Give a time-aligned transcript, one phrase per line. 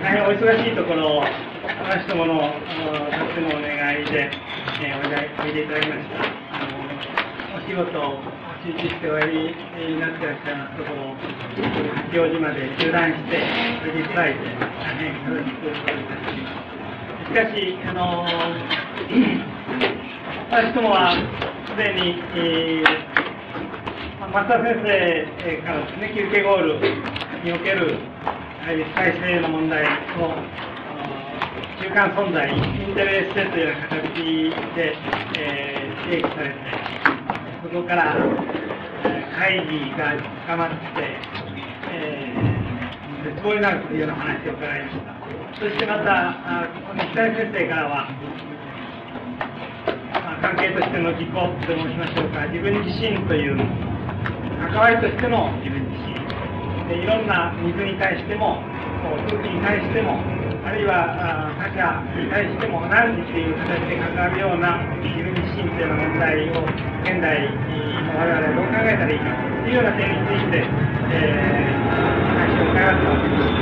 [0.00, 2.48] 大変お忙しいところを、私どものとっ
[3.36, 4.32] てもお願いで、
[4.80, 5.04] えー、お
[5.46, 6.24] いでいただきました。
[6.56, 6.72] あの
[7.52, 8.16] お仕事を
[8.64, 11.16] 集中しておやりになってらっしゃいますところを、
[12.08, 13.44] 八王子まで中断して、
[13.84, 14.40] おいでいただいて、
[14.80, 16.56] 大変よろしくお願いいたします。
[17.28, 18.24] しかし、あの
[20.48, 21.12] 私どもは
[21.68, 22.84] すでに、えー、
[24.32, 24.88] 松田先生
[25.60, 26.80] からですね、休憩ゴール
[27.44, 27.98] における
[28.60, 28.76] 再
[29.18, 29.88] 生の問題を
[31.80, 34.12] 中間存在、インテレステというような形
[34.76, 34.94] で、
[35.38, 36.56] えー、提起されて、
[37.64, 38.14] そこから、
[39.04, 40.12] え会議が
[40.44, 40.76] 深まって、
[41.90, 45.16] えー、絶望になるというような話を伺いました。
[45.58, 46.28] そしてまた、
[46.60, 48.10] あこの北井先生からは、
[50.12, 53.56] まあ、関係としての自己と申しましょうか、自分自身という
[54.68, 55.79] 関わりとしての自分。
[56.90, 58.58] いろんな水に対しても
[59.28, 60.18] 空気に対しても
[60.66, 66.66] あるいは他者に対しても同じという形で関わるような自分自身というような問題を
[67.06, 70.66] 現代の我々はどう考えたらいいかというような点について、
[71.10, 71.78] えー、
[72.28, 73.54] 話を伺ったわけです。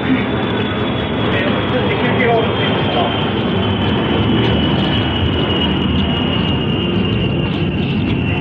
[1.29, 3.05] えー、そして休憩をといいますと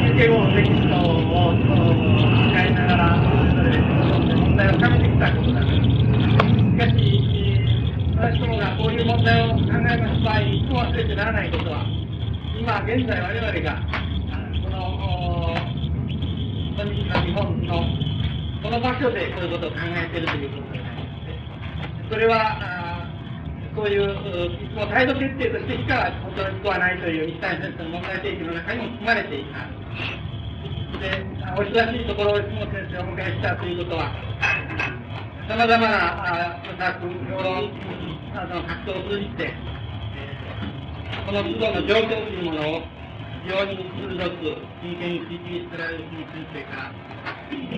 [0.08, 6.98] 休憩後のテキストを使いながらそれぞれ問題を深めてきたことだしかし、
[8.18, 11.86] 私どもがこういう問題を考えます場合、いつも忘れてならないことは、
[12.58, 13.78] 今現在我々が、
[14.66, 15.54] この、
[16.82, 17.86] 日本の
[18.64, 22.58] この場所でこういうことを考えているということでありまして、それは、
[23.76, 30.27] そういう、いつも態度決定としてしか本当にはないという西谷先生の問題提起の中にも含まれていま
[30.98, 31.02] す。
[31.02, 34.12] で、お忙しいところを質問先生をお迎えしたということは、
[35.48, 37.72] さまざまな作評論
[38.34, 39.54] などの活動を通じて、
[41.26, 42.82] この都度の状況というものを
[43.44, 46.92] 非常に鋭く真剣に追求してられる先生から、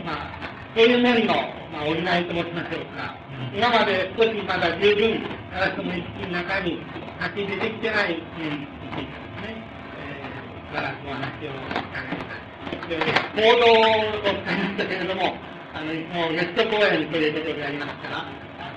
[0.03, 1.34] まあ、そういう面の、
[1.72, 3.16] まあ、補いと申しましょうか、
[3.53, 5.22] 今まで少しまだ十分、
[5.53, 6.81] 私の意識の中に
[7.19, 9.62] はっきり出てきてない面についてですね、
[9.97, 13.19] えー、からお話を伺いたい。
[13.35, 15.35] 報道を使いましたけれども、
[15.74, 18.25] あのもうネット公演ということでありますから、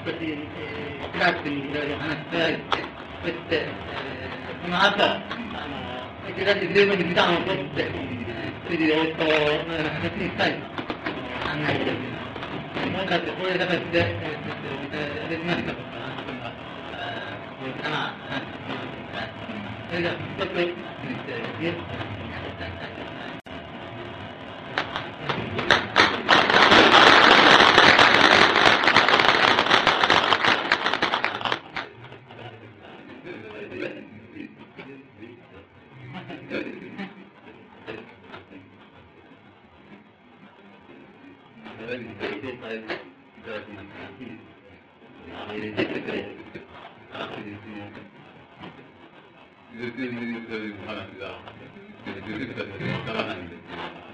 [0.04, 2.60] 少し、えー、クラスにいろいろ話し合いて、
[3.22, 5.20] そして、えー、その後、あ
[5.69, 7.91] の、できるだけ十分に時間を取って、
[8.69, 10.66] 次応答のような形にしたいと考
[11.69, 12.22] えております。
[12.91, 14.16] もしかしてこういう形で、
[14.92, 16.02] えー、できましたことは、
[49.82, 51.43] 全然そういう話が、
[52.05, 53.66] 出てきたらわからないんですけ
[54.06, 54.12] ど。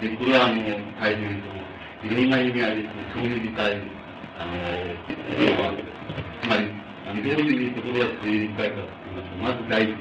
[0.00, 0.56] で、これはあの、
[1.00, 1.48] 体重と、
[2.06, 3.82] いろんな意味合いで、興味深い、
[4.38, 4.52] あの、
[6.42, 6.68] つまり、
[7.22, 9.96] どういうところが興味深いかと言います、まず第一に、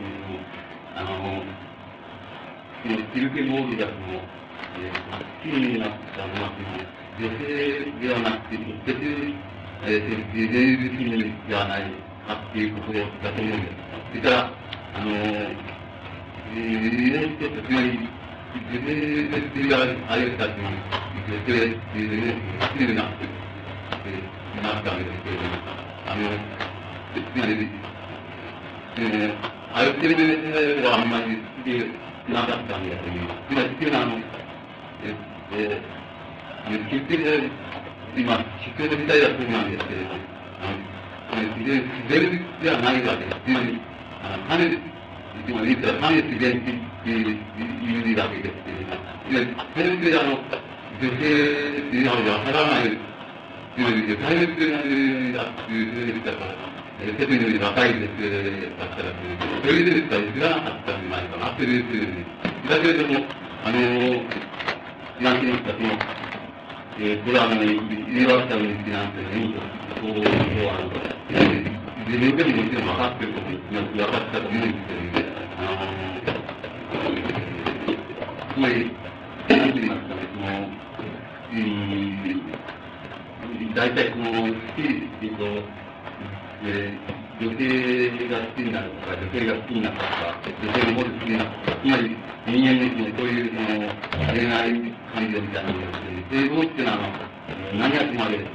[0.96, 1.44] あの、
[2.86, 3.20] え、き
[5.80, 8.98] なったい、女性ではなくて、直接、
[9.86, 11.82] えー、自然自身にではない
[12.26, 13.76] かっていうことだと思うんです。
[14.10, 14.50] それから、
[14.96, 18.10] あの、えー、自然って時に、
[18.72, 19.76] 自然でっていう
[20.10, 20.74] あれたちも、
[21.28, 22.36] 女性っていう
[22.74, 23.04] 失礼な、
[24.06, 25.50] えー、なったわけですけれども、
[26.08, 26.30] あの、
[27.14, 27.70] つまり、
[29.72, 33.28] ある程度ではあんまり好きでなかったんだという。
[33.50, 36.03] つまり、っていうのは、あの、えー、えー
[36.70, 37.52] 結局、
[38.16, 38.38] 今、
[38.78, 40.16] 出張の時代はそうなんですけれども、
[40.62, 43.38] あの、自然ではないわけです。
[43.46, 43.82] つまり、
[44.24, 44.78] あの、種、
[45.48, 46.64] 今言ったら種自然っ
[47.04, 47.40] ていう
[47.84, 50.40] 意味だけですけれども、種ってあの、
[51.02, 52.98] 女性なのでわからない、
[53.76, 54.72] つまり、種って
[55.34, 56.74] だっていうふうに言ったから、
[57.04, 59.12] 世間より若いですだったら、
[59.62, 62.24] それでですから知らなかったんじゃないかなというふうに。
[62.70, 63.26] だけれども、
[63.66, 63.78] あの、
[65.20, 66.24] なんて言いますか、その、
[67.00, 69.50] えー、これはあの、ユニバーサルになんてね、
[70.00, 70.26] そう、そう
[70.70, 70.94] あの、
[72.06, 76.14] 自分でももちろん分かってることに分かったと思うんですけど、あの、
[78.54, 78.94] つまり、
[79.50, 80.70] なんて言いますかね、その、
[81.52, 81.56] う
[83.58, 84.86] ん、大体その、好きっ
[85.20, 85.46] ていうと、
[86.66, 92.16] えー、女性が好きになるとか、女性が好きになったとか、女性の方で好きになったとか、つまり
[92.46, 93.90] 人間ですね、そういうその
[94.34, 94.70] 恋愛
[95.14, 97.10] 感情みたいなのが、性同っていうのは、あ
[97.54, 98.46] の、何がつまで、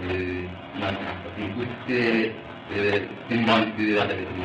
[0.00, 2.32] えー、なんていうか、その、物性、
[2.70, 4.44] えー、天板っていうあたりでも、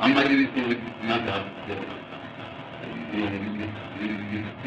[0.00, 0.68] あんまり、その、
[1.08, 1.42] なんか、
[3.12, 3.50] えー、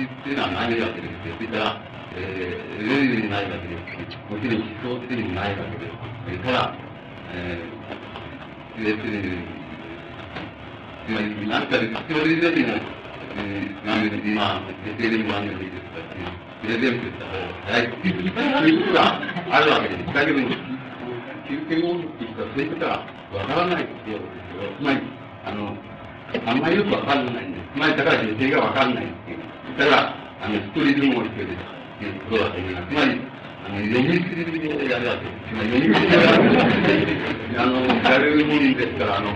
[0.04, 1.36] っていうのはないわけですよ。
[1.38, 1.82] それから、
[2.16, 4.18] えー、ルールにないわけです。
[4.30, 6.44] もちろん思想的にないわけです。
[6.44, 6.76] ただ、
[7.36, 9.44] えー、要するに、
[11.06, 12.78] つまり、なんか、必要以上にも、
[13.36, 19.22] えー、なんで、今、絶対にもあるのでいいですかっていう、プレゼントした方が早いっていうことが
[19.52, 20.14] あるわけです。
[20.14, 20.40] だけど、
[21.50, 22.92] 休憩をって人はそういうことは
[23.34, 24.78] わからないっていうことですよ。
[24.78, 25.02] つまり、
[25.46, 25.76] あの、
[26.46, 27.66] あんまりよくわかんないんです。
[27.76, 29.40] つまり、だから女性がわかんないっていう。
[29.78, 31.74] だから、あの、一人でも必要です。
[31.98, 32.88] っていうだと思います。
[32.88, 33.22] つまり、
[33.64, 35.56] あの、読みすぎでやるわけです。
[35.56, 37.58] 読みすぎでやるわけ。
[37.58, 39.30] あの、やるもんですから、あの、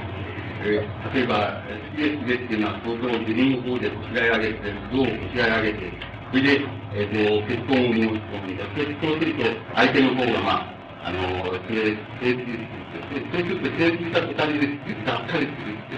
[0.63, 1.63] えー、例えば、
[1.97, 5.93] イエスでっていうのは、相当自分の方でこちらへ上げて、像をこちらへ上げて、
[6.31, 6.61] それで、
[6.93, 9.43] えっ、ー、と、結婚を申し込んで、結婚すると、
[9.75, 10.77] 相手の方が、まあ、
[11.07, 11.19] あの、
[11.67, 12.67] 成立する。
[13.31, 14.67] そうすると、成立した二人で、
[15.05, 15.95] がっかりするって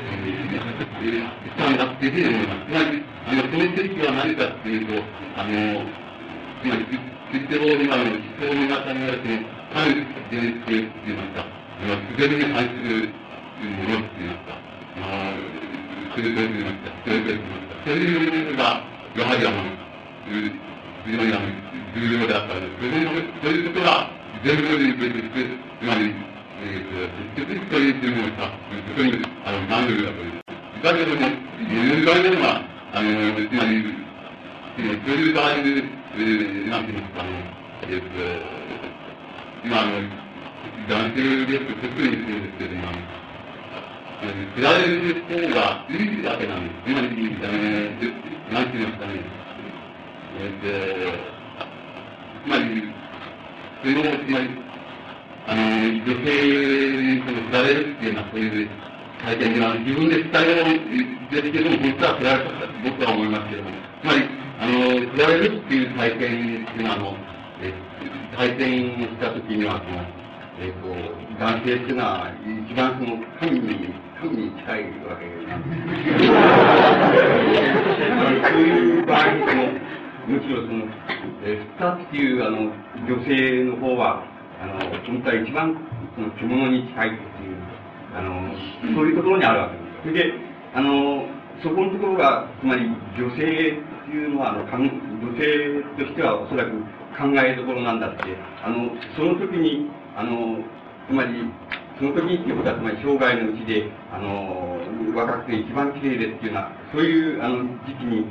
[1.05, 2.69] いう、ダメだっていうふうに思います。
[2.69, 5.03] つまり、あの、その手引は何かっていうと、
[5.35, 5.49] あの、
[6.61, 6.85] つまり、
[7.31, 9.37] 実情今の思想の中にある、その、
[9.69, 11.45] 反現実って言いますか、
[12.09, 13.13] 自然に反する
[13.61, 14.57] ものって言いますか、
[14.97, 15.37] あ
[16.09, 18.81] それと言いますか、それと言いますか、そういうのが、
[19.13, 19.61] やはりあの、
[21.05, 21.45] 非常にあの、
[21.93, 22.81] 重要であったんです。
[22.81, 24.09] それそういうことが、
[24.43, 25.45] 全部に触れてきて、
[25.81, 26.15] つまり、
[26.61, 28.57] えー、結局、そういうものが、
[28.89, 30.41] そこに、あの、何度だという。
[30.81, 31.29] だけども、
[31.61, 34.08] 言う場合では、あの、つまり、
[34.79, 37.29] そういう場合で、えー、なんていうんですかね、
[37.83, 38.07] えっ、と、
[39.65, 39.91] 今、あの、
[40.87, 42.91] 男性ですと、特にそうですけど、今、
[44.19, 46.83] 比べる方がいいだけなんです。
[46.85, 47.07] つまり、
[47.43, 47.59] あの、
[48.53, 49.19] なんていうんですかね、
[50.39, 50.67] えっ、と、
[52.45, 52.93] つまり、
[53.81, 54.49] それも、つまり、
[55.47, 56.29] あの、女性
[57.03, 58.69] にその比べるっていうのは、そういう
[59.25, 62.45] 体験で、自分で伝えるですけども、本当は比べたと
[62.83, 63.69] 僕は思いますけども、
[64.01, 67.15] つまり、あの、比べるっていう体験っていうのは、あの、
[67.61, 67.73] え
[68.35, 70.03] 体験したときには、その、
[70.59, 70.91] えっ、ー、と、
[71.39, 72.27] 男性っていうのは、
[72.67, 75.87] 一番その、神に、神に近いわけなんです。
[78.51, 79.63] そういう場合に、その、
[80.27, 80.83] むしろその、
[81.45, 82.67] えー、スタっていう、あの、
[83.07, 84.27] 女性の方は、
[84.61, 84.73] あの、
[85.07, 85.73] 本当は一番、
[86.15, 87.55] その、獣に近いっていう、
[88.13, 88.51] あの、
[88.93, 89.89] そういうところにあるわけです。
[90.03, 90.33] それで、
[90.75, 92.87] あの、そこのところが、つまり
[93.17, 96.71] 女性っていうのは、あの、女性としてはおそらく
[97.17, 98.23] 考えどころなんだって、
[98.63, 100.59] あの、その時に、あの、
[101.07, 101.43] つまり、
[101.97, 104.79] その時っていうことは、つまり生涯のうちで、あの、
[105.15, 108.25] 若くて一番綺麗でっていうような、そういう、あの、時期に、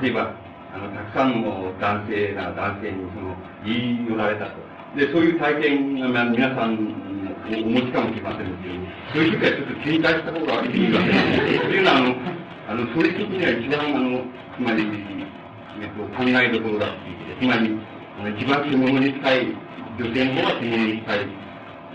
[0.00, 0.32] 例えば、
[0.74, 4.52] あの、たくさんの男性な男性に、その、言い寄られたと。
[4.96, 6.76] で、そういう体験が皆さん
[7.48, 8.74] お持ちかもしれませんけど、
[9.12, 11.60] そういう時はちょっと警戒した方がいいわけです。
[11.60, 12.14] というのは、あの、
[12.72, 14.24] あの、それ的には一番、あの、
[14.56, 14.80] つまり、
[15.76, 17.68] えっと、考えどころだっていう、つまり、
[18.16, 19.52] あの一番着物に近い、
[20.00, 21.28] 女性の方は着物に近い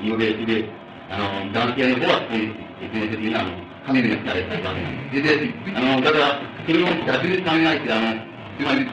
[0.06, 0.70] ので、で、
[1.10, 3.58] あの、男性の方は、基本的にあの、
[3.90, 4.76] 神に近いわ
[5.10, 5.42] けです。
[5.42, 8.22] で、あの、だから、それを逆に考えて、あの、
[8.54, 8.86] つまり、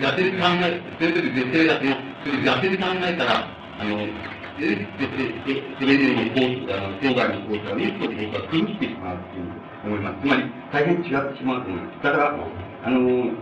[0.00, 1.84] 逆に考え、全部女性だと、
[2.24, 3.44] それ逆に考えたら、
[3.76, 4.00] あの、
[4.56, 4.72] それ
[5.92, 10.20] でのコース、あの、生涯のコースが一歩で僕は崩してしまうっていう思います。
[10.20, 11.02] つまり、大変違っ
[11.32, 12.04] てしまうと思います。
[12.04, 12.36] だから、
[12.84, 13.32] あの、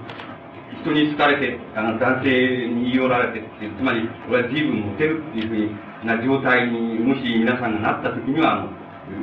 [0.83, 2.31] 人に好かれて、あの、男性
[2.71, 8.71] に言い寄られてっていう、つまり、俺は随分モテるっていうふうな状態に、もし皆さんがなった時には、あの、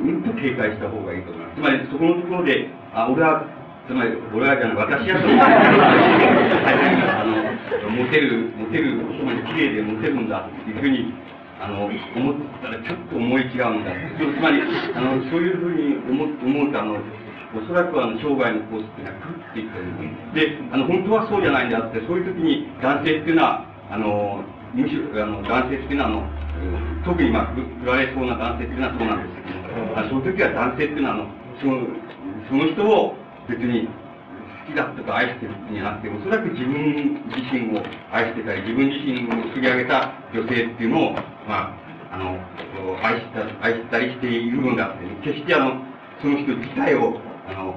[0.04, 1.56] うんと警戒した方がいいと思います。
[1.56, 3.44] つまり、そこのところで、あ、俺は、
[3.86, 5.36] つまり、俺はじゃない、私はその、
[7.20, 11.12] あの、モテる、モテる、つまり綺麗でモテるんだっていうふうに、
[11.60, 13.92] あの、思ったらちょっと思い違うんだ。
[14.18, 14.62] つまり、
[14.94, 16.98] あの、そういうふうに思思うと、あの、
[17.54, 20.58] おそらくあの生涯のコースっていうのは狂っていくという。
[20.58, 24.42] で、あの、本当はそうじゃないんだって、そういう時に男性っていうのは、あの、
[24.74, 26.26] むしろ、あの、男性っていうのは、あの、
[27.04, 31.26] 特にまあ、振られそうな男性っていうのはそうなんですけど、あその時は男性っていうのは、あの、
[31.62, 31.86] その、
[32.50, 33.14] その人を
[33.46, 33.88] 別に
[34.64, 41.12] 好きだとか愛してるんじゃなくて、おそらく自分自身を愛してたり、自分自身を作り上げた女性っていうのを、
[41.46, 42.40] まあ、あの、
[43.02, 45.82] 愛した、愛したりしているのだって、決してあの、
[46.22, 47.76] その人自体を、あの、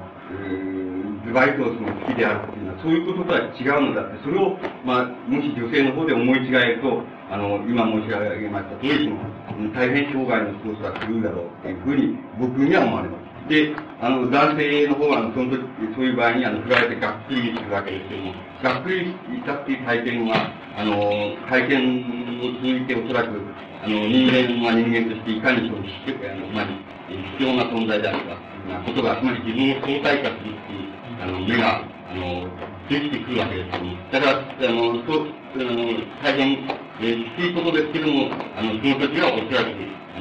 [1.26, 13.27] ズバリとその好きであるっていうのは、そういうこととは違うのだって、それを、まあ、もし女性の方で思い違えると、あの、今申し上げました通り、その、大変生涯のコースが来るだろうっていうふうに、僕には思われます。
[13.48, 15.62] で、あの、男性の方は、その時、
[15.94, 22.04] そういう場合に、あの、振られてがっくりするわけですけども、がっくりしたっていう体験は、あの、体験
[22.40, 23.40] を通じておそらく、
[23.84, 26.66] あの、人間は人間としていかにその、あの、まあ、
[27.08, 28.36] 必要な存在であるか、
[28.68, 30.92] なことが、つまり自分を相対化するっていう、
[31.22, 32.46] あの、目が、あの、
[32.88, 35.74] できてくるわけですけども、だから、あの、そう、あの、
[36.22, 36.68] 大変、
[37.00, 39.72] えー、きついことですけども、あの、その時はおそらく、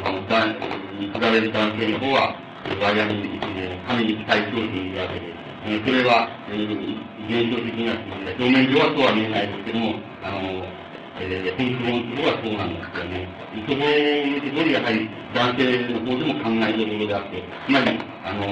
[0.03, 0.47] あの、だ、
[1.13, 3.39] 振られる男性の方は、我々に、
[3.87, 6.67] 神に期待しようというわけで、えそれは、えー、
[7.27, 7.95] 現象的には、
[8.39, 10.63] 表面上はそうは見えないですけども、あの、
[11.19, 13.27] えー、本当のところはそうなんですよね。
[13.65, 13.87] そこの
[14.39, 18.43] ところやはり男性の方でも考えるところであって、つまり、あの、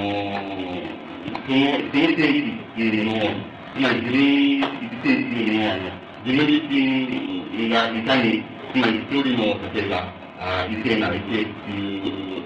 [1.44, 5.78] その、その定義っていうのを、つまり自分自身っていうのは、
[6.24, 8.42] 自分自身がいかに、
[8.72, 12.36] つまり一人の、例えば、あ異性なら異性ってい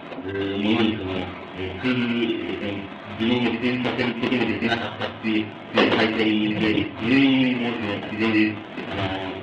[0.54, 7.70] うものにその、えー、自分を自転させることもできなかったっていう体験で、自分も
[8.10, 8.56] 非常に、
[8.88, 9.40] あの、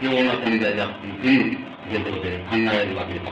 [0.00, 3.24] 必要な存在であっていうふうに、ということで考えられるわけです。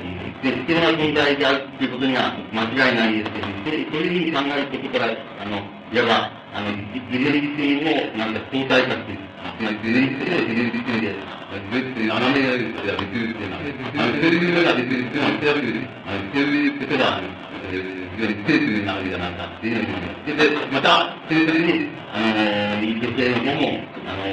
[0.42, 9.18] で、必要な存在であるっていうことには間違いないですけど、それそういうふうに考えることから、あの、いわば、あの、自分自身を、なんか相対化して、
[9.58, 11.14] つまり自分自身を自分自身で、
[11.48, 17.76] 自分自身斜めが別っていうのは、あの、一人が別っていうのは、一人あの、一人っては、非
[18.20, 20.36] 常にステージなわけじゃないかっていうふうに思います。
[20.36, 23.62] で、また、それぞれに、あの、女性の方も、
[24.06, 24.24] あの、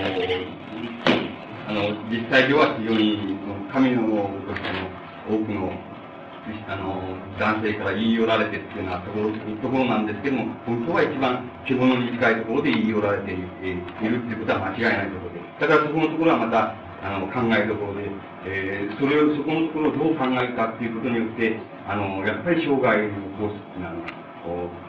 [1.67, 3.37] あの、実際上は非常に、
[3.71, 4.29] 神の、
[5.27, 5.73] 多くの、
[6.69, 7.01] あの、
[7.39, 15.41] 男性から言い寄られてっていうようなところ、ところなんですけども、本当は一番基本に近いところで言い寄られているっていうことは間違いないところで。
[15.59, 18.09] だからそこのところはまた、あの、考えどころで、
[18.45, 23.93] えー、それを、そこのところをどう考えるかっていうことによって、あの、やっぱり生涯のコースっていうのは、
[24.43, 24.85] こう、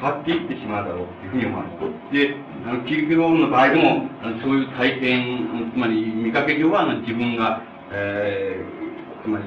[0.00, 1.68] 変わっていってしまうだろうっていうふうに思いま
[2.08, 2.14] す。
[2.14, 2.34] で、
[2.66, 9.44] あの、キリキロの場合でも、あのそういう体験、つまり見かけ上は、あの、自分が、えー、つまり、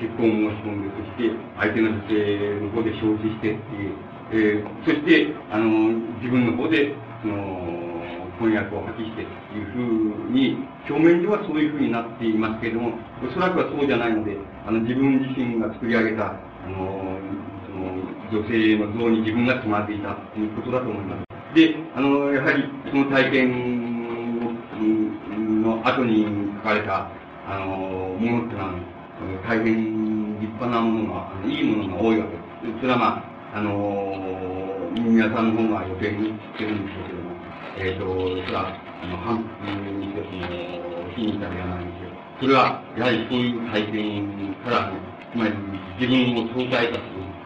[0.00, 3.94] 結婚をし込んで、そして、相手の女性の方で承知してっていう、
[4.32, 5.68] えー、そして、あの、
[6.18, 7.89] 自分の方で、その、
[8.40, 10.56] 翻訳を破棄してというふうに、
[10.88, 17.20] 表面上はそういうふうになっていますけれども、おそらくはそうじゃないので、あの自分自身が作り上げた、あの、
[17.68, 18.00] その
[18.32, 21.54] 女性の像に自分がつまっていたということだと思います。
[21.54, 24.00] で、あの、やはりその体験
[25.62, 26.24] の後に
[26.56, 27.10] 書かれた、
[27.46, 27.66] あの、
[28.16, 28.74] ものっていうのは、
[29.46, 32.32] 大変立派なものが、いいものが多いわけ
[32.66, 32.80] です。
[32.80, 33.06] それはま
[33.52, 34.50] あ、あの、
[34.94, 37.19] 皆さんの方が余計に知ってるんでしょうけど、
[37.80, 40.44] えっ、ー、と、それは、あの、反復に一つの
[41.16, 42.10] 日に至るやないんですよ。
[42.40, 44.92] それは、やはりそういう体験から、
[45.32, 45.54] つまり
[45.98, 47.40] 自分を相対化する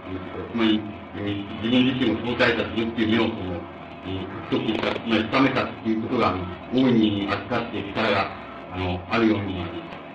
[0.50, 0.80] つまり、
[1.14, 3.62] えー、自分自身を相対化するっていう目をその、
[4.06, 6.42] えー、獲得した、つまり深めたっていうことが、あの、
[6.74, 8.30] 大いに扱って力が、
[8.74, 9.68] あの、あるように思いま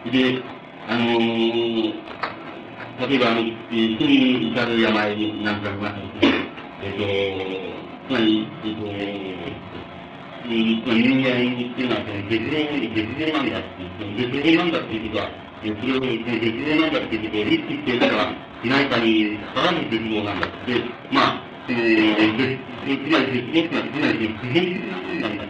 [0.04, 0.12] す。
[0.12, 0.44] で、
[0.88, 1.94] あのー、
[3.08, 6.36] 例えば、あの、死に至る病なんか見ましたけど、
[6.84, 7.72] えっ、ー、
[8.04, 9.79] と、つまり、えっ、ー、と、
[10.46, 18.32] 人間っていうのは、その、絶望、絶望なんだっていう、絶望なんだっていうことは、それを、その絶望なんだっていうことを意識していたら、
[18.64, 25.44] いないかに、さらに絶望なんだって、まあ、えー、つまり絶望っていうのは、つまり、普遍なんだ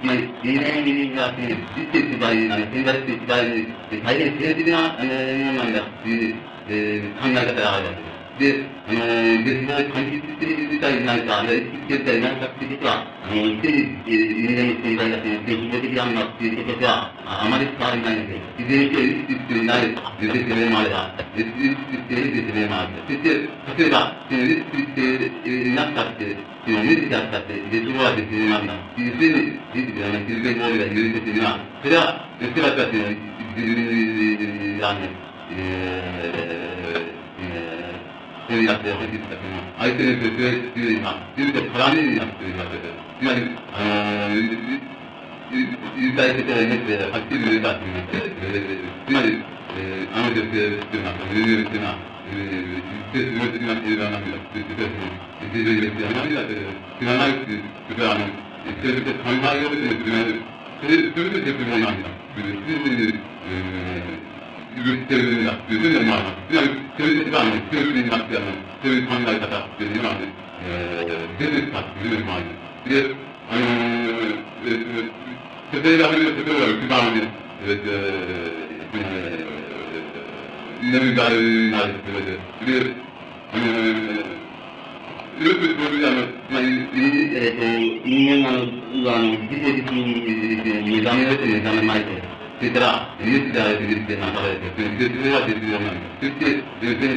[0.00, 6.36] つまり、人間が、生きていく場合、生活していく場合、大変政治的な、えー、なんだっていう、
[6.68, 8.09] えー、考え方があるわけです。
[8.40, 22.96] で、えー、別の解決している事になるか、あるいは意識状態になるかっていうことは、あの、一定人間の存在がその人的なんだっていうことは、あまり使われないので、いずれにせよ意識ていない説明もあれば、に識している説明もある。
[23.04, 28.72] そして、例えば、その意識していなくたって、その無理ったって、絶望は説明なんだ。
[28.96, 33.04] 要するに、意識がね、自分の方が言うる明は、それは、おそらくはその、
[33.52, 35.12] 自分がね、
[35.52, 37.00] えー、
[37.44, 37.79] えー
[38.50, 39.46] そうやってやってきたけど、
[39.78, 44.90] 相手の説明っていうのは、言うと絡めるなっていうのは、いわゆる、あのー、
[45.94, 49.38] 誘拐してたらねって、はっきり言えたっていうては、つまり、
[49.78, 51.94] えー、あの女性っていうのは、そういうっていうのは、
[52.26, 54.98] えー、言って、言わなきゃいけないんだって言ってたし、
[55.38, 56.58] 言って、言って、やらないだって、
[56.98, 57.54] 知らないって、
[57.86, 60.50] それは、あの、言って、考えようって言って、
[60.82, 62.10] それ、それで説明なんだ。
[62.34, 63.14] それで、
[63.46, 64.29] えー、
[67.76, 68.46] ういうふうになって、あの、
[68.82, 70.32] そういう考え方っていうのはね、
[70.62, 72.50] えー、出てきたっていうふうに思われま
[72.84, 72.90] す。
[72.90, 73.14] で、
[73.50, 77.20] あのー、えー、例えば、例えば、一番ね、
[77.62, 77.80] えー、
[78.94, 82.32] えー、眠がるなりってで、
[82.80, 82.94] で、
[83.52, 84.30] あのー、
[85.40, 86.16] よくそういう、あの、
[86.50, 86.64] まあ、え
[87.50, 87.64] っ、と、
[88.06, 90.08] 人間が、あの、自己自身に
[90.90, 92.39] 目覚める目覚めまいと。
[92.60, 96.12] そしたら、イエスであれて、イエスでなされて、それは絶望なんで。
[96.20, 97.16] そして、絶望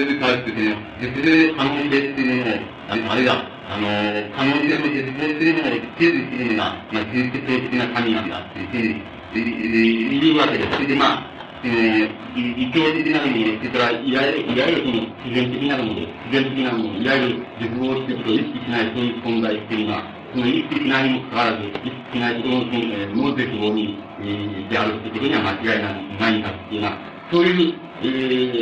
[0.00, 3.84] に対してね、絶望可能性っていうのを、あの、あれが、あの、
[4.32, 10.64] 可能性の絶望っていうのを定義するのが、まあ、政治的な神なんだっていうふうに言うわけで。
[10.72, 11.32] それで、まあ、
[11.64, 25.82] えー、異教的なの、それから、いわゆる、いわゆるその自然的なもの、自然的なもの、いわゆる絶望っていうことを意識しない、そういう存在っていうのは、その意識しないにもかかわらず、意識しないことの、その、えー、の絶望に、えー、であるっていうことには間違い
[26.18, 26.96] ないんだっていうのは、
[27.30, 28.06] そういう、え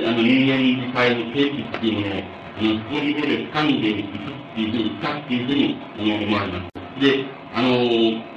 [0.03, 2.23] ー、あの、人間自体の定義っていうものを、
[2.59, 4.11] あの、そういうことで掴んでいくっ
[4.55, 6.71] ていうふうに、いったっていうふうに、あの、思われます。
[7.01, 7.25] で、
[7.55, 7.69] あの、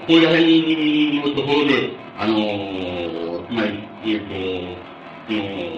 [0.06, 2.38] こういう辺のところで、あの、
[3.50, 4.94] つまり、えっ、ー、と、
[5.26, 5.74] その、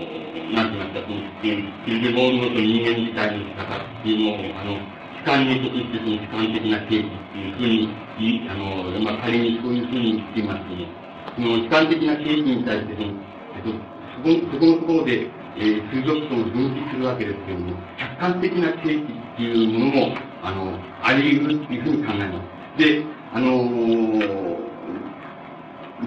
[0.51, 4.94] なんて言いますか、その、ビルボードと人間自体の方っていうのを、あの、
[5.25, 10.85] 主観にとってその主観的な定義っていうふうに、あの、まあ、仮にそういうふうに言っていますけど、
[11.33, 15.25] その主観的な定義に対してその、えっと、そこ、そこのところで、
[15.57, 22.37] えー、数属と分析するわけですけれども、客観的な定義っていうものも、あの、あり得るっていうふうに考えま
[22.77, 22.77] す。
[22.77, 23.01] で、
[23.33, 24.69] あのー、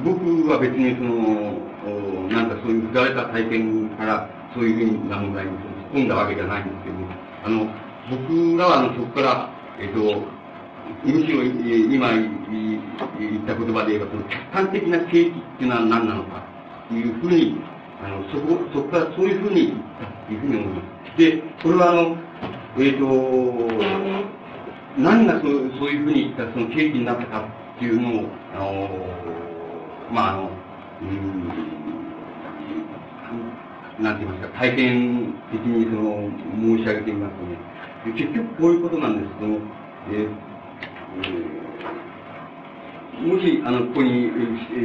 [0.05, 1.67] 僕は別にその、
[2.31, 5.59] なんかそういう振られた体験からそういうふうな問題に突っ
[5.95, 7.09] 込んだわけじゃないんですけども、
[7.43, 10.23] あの、僕らはあのそこから、えっ、と、
[11.05, 12.11] むしろ今
[13.19, 16.43] 言った言葉で言えば、その客観的な景気っていうのは何なのか
[16.89, 17.57] というふうに、
[18.03, 20.83] あの、そこ、そこからそういうふうに言ったというふうに思いま
[21.15, 21.19] す。
[21.19, 22.17] で、これはあの、
[22.79, 23.05] えっ、ー、と、
[24.97, 27.41] 何がそうそういうふうに言ったその景気になったか
[27.77, 28.89] っていうのを、あの、
[30.13, 30.51] まああの、
[31.03, 31.49] うん、
[34.03, 37.59] なんて言いますか、体験的にその、申し上げてみますとね、
[38.05, 39.59] 結局こういうことなんですけども、
[40.13, 40.49] えー、
[43.27, 44.31] もし、あの、ここに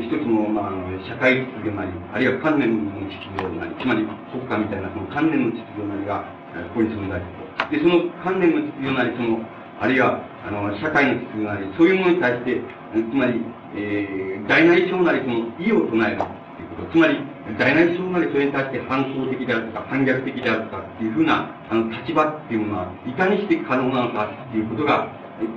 [0.02, 6.26] 一つの、まあ、あの、社会秩序なり、あるいは観念の秩序なり、つまり国家みたいなその観念の秩序なりが、
[6.73, 7.69] ここに存在すると。
[7.69, 9.39] で、その観念の秩序なり、その、
[9.80, 12.62] あるいは、あの、社会の秩序なり、そういうものに対して、
[12.93, 13.41] つまり、
[13.76, 16.91] えー、大なり小なりその意を唱えるということ。
[16.91, 17.17] つまり、
[17.60, 25.12] 大なり小なりそれに対して反抗的であるとか、反逆的であるとかっていうふうな、あの、立場っていうものは、いかにして可能なのかっていうことが、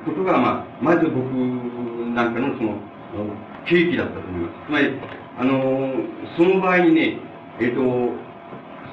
[0.05, 1.31] ことが、まあ、まず僕
[2.15, 2.75] なんかのその、
[3.67, 4.67] 契機だったと思います。
[4.67, 4.91] つまり、
[5.39, 5.95] あの、
[6.37, 7.19] その場合にね、
[7.61, 8.15] えっ、ー、と、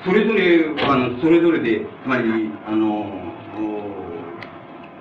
[0.05, 3.33] それぞれ、あの、それぞれで、つまり、あの、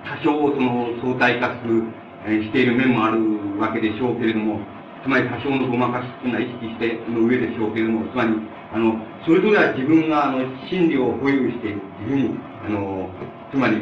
[0.03, 1.83] 多少その相対化する、
[2.25, 3.19] えしている面もある
[3.59, 4.61] わけでしょうけれども、
[5.03, 8.31] つまり多少のごまかしというのは意識しての上でしょうけれども、つまり、
[8.71, 8.95] あの、
[9.27, 10.39] それぞれは自分が、あの、
[10.71, 13.09] 真理を保有して、自分に、あの、
[13.51, 13.75] つまり、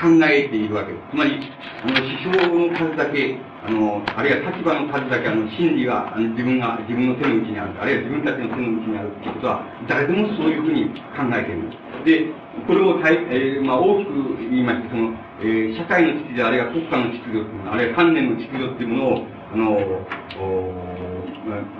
[0.00, 1.04] 考えているわけです。
[1.12, 1.40] つまり、
[1.84, 11.68] あの、師匠の数だけ、あの、あるいは立場の数だけ、あの、真理が、あの、自分が、自分の手の内にある、あるいは自分たちの手の内にあるっていうことは、誰でもそういうふうに考えている
[12.04, 12.32] で。
[12.66, 19.78] これをたい、えー、まあ、大きく言いまして、その、えー、社会の秩序、あるいは国家の秩序あるいは観念の秩序っていうものを、あの、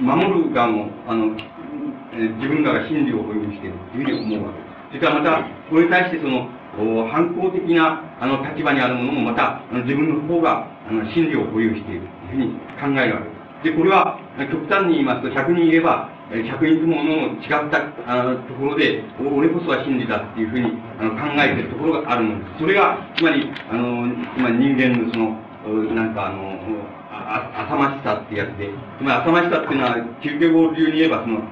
[0.01, 1.31] 守る側も、あの、
[2.13, 4.71] 自分らが真理を保有しているというふうに思うわけです。
[4.89, 6.49] それからまた、これに対してその、
[7.09, 12.49] 反抗的な、あの、立場にあるものもまた、あの自分の方が、あの、真理を保有しているという
[12.81, 13.71] ふうに考えるわけです。
[13.71, 14.19] で、これは、
[14.51, 22.61] 極端に言いますと、100人いれば、100人ともの違ったあところで、俺こそは真理だっていうふうにあの考えているところがあるのです。
[22.61, 24.07] それが、つまり、あの、
[24.37, 26.57] つまり人間のその、なんかあの、
[27.27, 31.43] あ、浅ましさってやつで、つまり浅ましさっていうのは、休憩法流に言えば、その、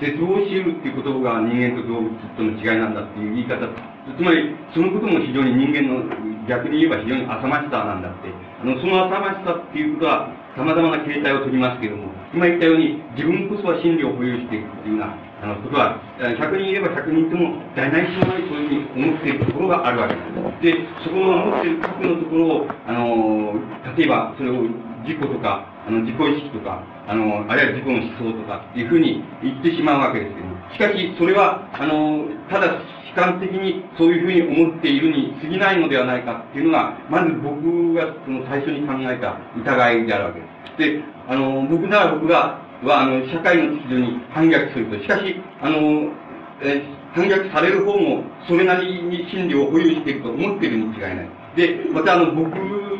[0.00, 3.58] 絶望し得るっていうことが人間と動物との違いなんだっていう言い方、
[4.16, 6.04] つまり、そのことも非常に人間の、
[6.48, 8.30] 逆に言えば非常に浅ましさなんだって。
[8.62, 20.78] あの、その浅ましさっていうことは、様々な形態をとりますけれども、今言ったように、自分こそは真理を保有していくっていうような、あの、ことは、100人いれば100人とも、大内しもないそういうふうに思っているところがあるわけです。
[20.78, 23.54] で、そこの思っている核のところを、あの、
[23.96, 24.66] 例えば、それを
[25.04, 32.80] 自己とか、あの、自己意識とか、あの、あるいは自己の思想とかいうふうに言ってしまうわけですけども、しかし、それは、あの、ただ、
[33.10, 40.98] 主観的にそういうふうに思っているに過ぎないのではないかっていうのが、まず僕がその最初に考えた疑いであるわけです。
[41.00, 45.02] で、あの、僕なら僕が、は、あの、社会の秩序に反逆すると。
[45.02, 46.12] しかし、あの、
[46.62, 46.82] え
[47.14, 51.28] 反逆される方も、それなりに真理を保有していると思っているに違いない。
[51.56, 52.50] で、またあの、僕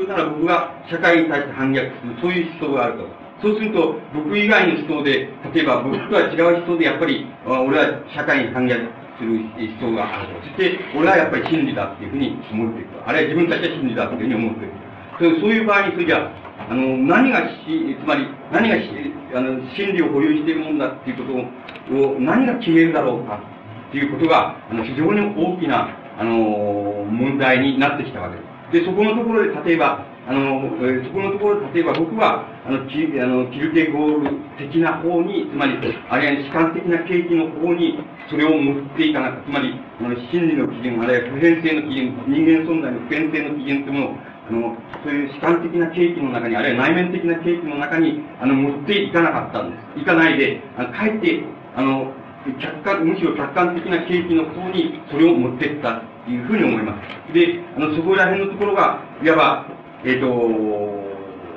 [0.08, 3.04] なら僕が社会に対して反逆する、そういう思想があると。
[3.40, 8.80] そうすると、僕以外の思想で、例えば僕とは違う思想で、やっぱり、俺は社会に反逆
[9.18, 9.38] する
[9.80, 10.40] 思想があると。
[10.42, 12.88] そして、俺はやっぱり真理だっていうふうに思っていく。
[13.06, 15.40] あるいは自分たちは真理だっていうふうに思っていく。
[15.40, 16.30] そういう場合に、それじゃ
[16.70, 18.90] あの、何がし、つまり、何がし、
[19.34, 23.40] あの、真理を保有しているもんだっていうことを、何が決めるだろうか
[23.88, 28.58] っていうことが、あの、非常に大きな、あの、問題になってきたわけです。
[28.72, 35.78] で、そこのところで、例えば、あの、えそこのところで、例えば僕は、あの、キあのキルケゴール的な方に、つまり、
[36.10, 37.96] あるいは主観的な景気の方に、
[38.28, 44.16] それを持っていかなくつまり、あの、真理の基準、あるいは普遍性の基準、人間存在の普遍性の基準というものを、
[44.48, 50.00] あの、そういう主観的な景気の中に、あるいは内面的な景気の中に、あの、持っていかなかったんです。
[50.02, 51.40] いかないで、あの、かえって、
[51.74, 52.12] あの、
[52.54, 56.94] 客観、むしろ客観的な景気の方にそれを持っていったというふうに思いま
[57.28, 57.32] す。
[57.32, 59.66] で、あの、そこら辺のところが、いわば、
[60.04, 60.26] えっ、ー、と、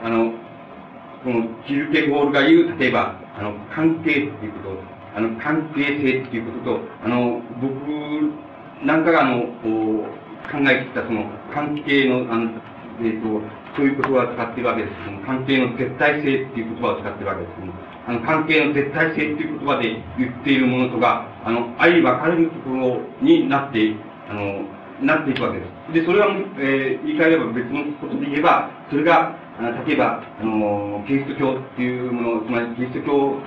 [0.04, 0.34] あの、
[1.24, 4.78] この、キルケゴールが言う、例えば、あの、関係っていうこと、
[5.16, 9.44] あの、関係性っていうことと、あの、僕なんかが、あの、
[10.52, 12.50] 考えてきたその、関係の、あの、
[13.02, 13.42] えっ、ー、と、
[13.76, 17.74] そういう言葉を使っているわけですけども、関係の絶対性っていう言葉を使っているわけですけども、
[18.08, 23.96] あの、関係の絶対性っていう言葉で言っているものとか、あの、相分かれるところになって、
[24.30, 24.66] あの、
[25.02, 25.94] なっていくわけです。
[25.94, 26.28] で、それは、
[26.60, 33.42] えー、言い換えれば別のことで言えば、それが、あの例えば、あの、キリスト教っていうもの、つまりキリスト教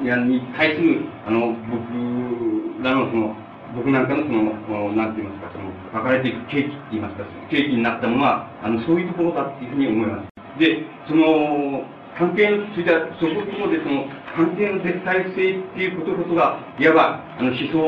[0.00, 3.36] に対する、あの、僕らのその、
[3.74, 10.58] 僕なんかのその、なんて言いますか、その、書かれていく契機って言いますか、契機になったものは、あの、そういうところだっていうふうに思います。
[10.58, 11.84] で、その、
[12.18, 17.78] 関係の、それでは、そこでその、関係の絶対性っていうことこそが、いわば、あの、思想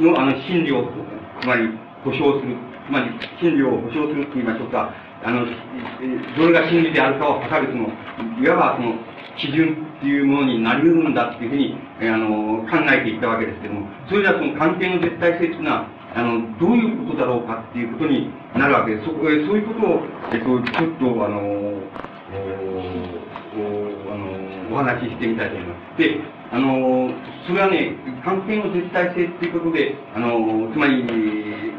[0.00, 0.88] の、あの、真理を、
[1.40, 1.68] つまり、
[2.04, 2.56] 保証する、
[2.86, 4.92] つまり、真理を保証すると言いましょうか、
[5.24, 5.44] あの、
[6.36, 7.88] どれが真理であるかを測る、その、
[8.42, 8.94] いわばその、
[9.36, 19.06] 基準っていうものになり得るんだっていうふうに、えあの、考えていったわけですけども、それではその関係の絶対性っていうのは、あの、どういうことだろうかっていうことになるわけです。
[19.06, 20.00] そこえそういうことを、
[20.32, 21.36] えっと、ちょっと、あの、
[22.32, 22.85] おおあの
[24.76, 25.98] お話ししてみたいと思います。
[25.98, 26.20] で、
[26.52, 27.10] あの、
[27.48, 31.02] それはね、関係の絶対性っていうことで、あの、つまり、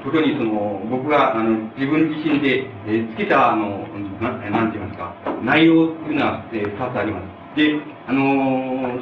[0.03, 3.86] ことにその、僕が、あの、自分自身で、えー、つけた、あの、
[4.19, 7.38] ななんて言いますか、内容っていうのは、えー、2つあります。
[7.57, 7.73] で、
[8.07, 8.21] あの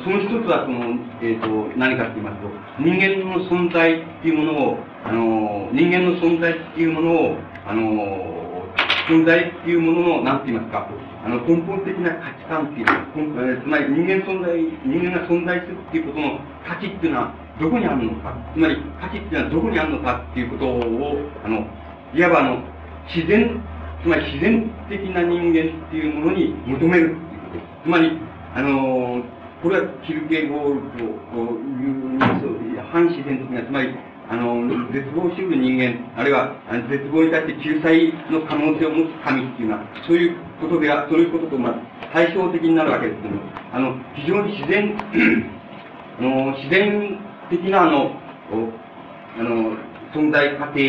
[0.03, 8.63] その一つは、その、えっ、ー、と、何かって言いますと、人間の存在っていうものを、あの人間の存在っていうものを、あの
[9.10, 10.88] 存在っていうものの、なんて言いますか、
[11.25, 21.65] あの、根本的な価値観っていうのは、つまり人間存在、人間が存在するっていうことの価値っていうのは、どこにあるのか、つまり価値っていうのはどこにあるのかっていうことを、あの、
[22.13, 22.61] いわばあの、
[23.09, 23.59] 自然、
[24.03, 27.89] つまり自然的な人間っていうものに求めるっていうこと。
[27.89, 28.19] つまり、
[28.53, 29.23] あの、
[29.63, 32.19] これはキルケゴールという
[32.91, 33.89] 反自然的な、つまり、
[34.29, 34.61] あの、
[34.93, 36.53] 絶望しうる人間、あるいは、
[36.89, 40.35] 絶望に対して救済の可能性を持つ神っていうのは、そういう
[40.65, 41.73] ことで、そういうことと、まあ、
[42.12, 43.41] 対照的になるわけですけども、
[43.73, 44.97] あの、非常に自然、
[46.19, 48.12] あの、自然的な、あの、
[49.38, 49.78] あの、
[50.13, 50.82] 存在過程って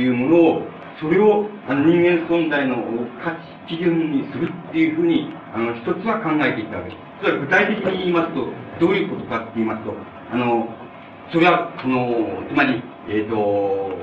[0.00, 0.62] いうものを、
[1.00, 2.76] それを、あの、人間存在の
[3.22, 3.32] 価
[3.66, 7.04] 値基準にするっていうふうに、あの、一つは考えていったわけです。
[7.20, 8.48] それは具体的に言いますと、
[8.80, 9.94] どういうことかって言いますと、
[10.32, 10.68] あの、
[11.32, 13.96] それは、その、つまり、えっ、ー、と、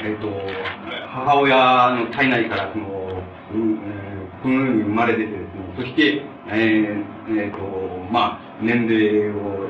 [0.00, 0.28] えっ、ー、と、
[1.08, 3.22] 母親の体内から、その、
[3.54, 3.78] うん、
[4.46, 7.58] このように生まれ出てですね、そして、えー、えー、と、
[8.12, 9.66] まあ、年齢を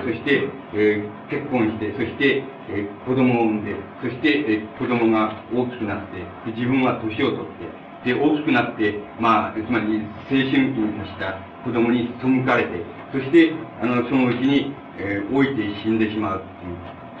[0.00, 2.42] そして、えー、結婚して、そして、
[2.72, 6.24] えー、子供を産んで、そして、えー、子供が大きくなって、
[6.56, 7.52] 自分は年を取っ
[8.00, 12.80] て、で、大きくなって、まあ、つまり、青春期に達した子供に背かれて、
[13.12, 16.42] そして、あの、そのうちに、えー、老いて死んでしまう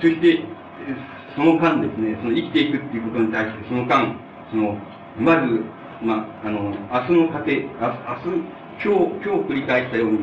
[0.00, 0.16] ていう。
[0.16, 0.40] そして、
[1.36, 4.16] その間ですね、その生きていくっていうことに対して、その間、
[4.50, 4.80] その、
[5.20, 5.60] まず、
[6.02, 10.18] まあ、あの、明日の過程、あ明日、今日、今日繰り返したように、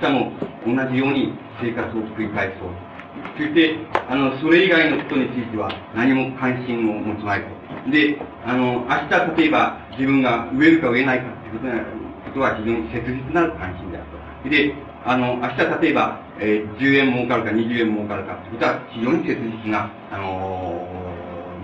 [0.00, 0.32] 明日も
[0.64, 2.90] 同じように生活を繰り返そう。
[3.36, 3.76] そして、
[4.08, 7.90] あの、それ以外のことについては何も関心を持つまいと。
[7.90, 11.84] で、あの、明日例えば自分が植えるか植えないかっていう
[12.24, 14.06] ことは非常に切実な関心である
[14.44, 14.48] と。
[14.48, 20.59] で、あの、明日例えば、えー、10円儲かるか20円儲かるかってことは非常に切実な、あのー、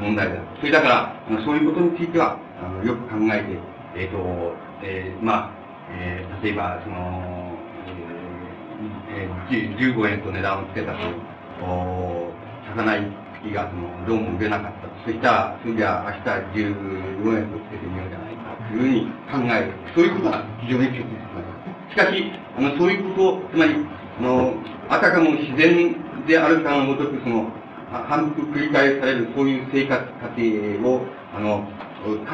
[0.01, 0.47] 問題である。
[0.61, 3.59] それだから、そういうことについては、あの、よく考えて、
[3.97, 5.51] えっ、ー、と、えー、まあ、
[5.91, 7.57] えー、例えば、その、
[9.11, 10.99] えー、15円と値段をつけたと、
[11.63, 12.31] お
[12.69, 13.07] 魚一
[13.43, 19.73] 匹がそのどうも売れなかったそしたら、それじゃあ明日15円とつけてみようじゃないかというふうに考える。
[19.95, 21.57] そういうことが非常に切実です。
[21.91, 23.75] しかし、あの、そういうことを、つまり、
[24.19, 24.55] あの、
[24.89, 25.95] あたかも自然
[26.27, 27.51] であるかのごとく、その、
[28.05, 30.43] 反復繰り返されるそういう生活過程
[30.89, 31.65] を、あの、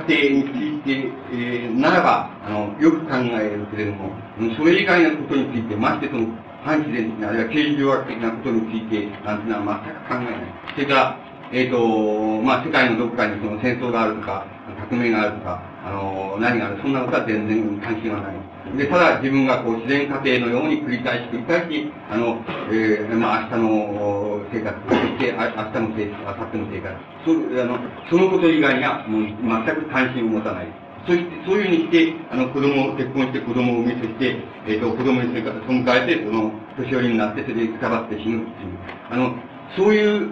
[0.06, 4.10] 家庭について、えー、ならば、あの、よく考えるけれども、
[4.56, 6.26] それ以外のことについて、ましてその、
[6.64, 10.74] 反自然的な、あるいは刑事上学的なことについて、なんていうのは全く考えない。
[10.74, 11.18] それから、
[11.52, 14.46] えっ、ー、と、まあ、世界のどこかにその戦争があるとか、
[14.88, 18.76] 革命があるとか、あの、何がある、そんなことは全然関心はない。
[18.76, 22.38] で、ただ自分がこう自然過程のように繰り返し繰り返し、あの、
[22.70, 27.78] えー、まあ、明日の生活、そしてあ明日の生活、明後日の生活、そあの
[28.10, 29.22] そのこと以外にはもう
[29.66, 30.82] 全く関心を持たない。
[31.06, 34.36] そして、そういうふうにして、あの、子供を、結婚して子供を産み、そして、
[34.68, 38.78] えっ、ー、と、子供に生活を迎えて、その、年寄りになって、それでくたばって死ぬっていう。
[39.10, 39.34] あの、
[39.76, 40.30] そういう、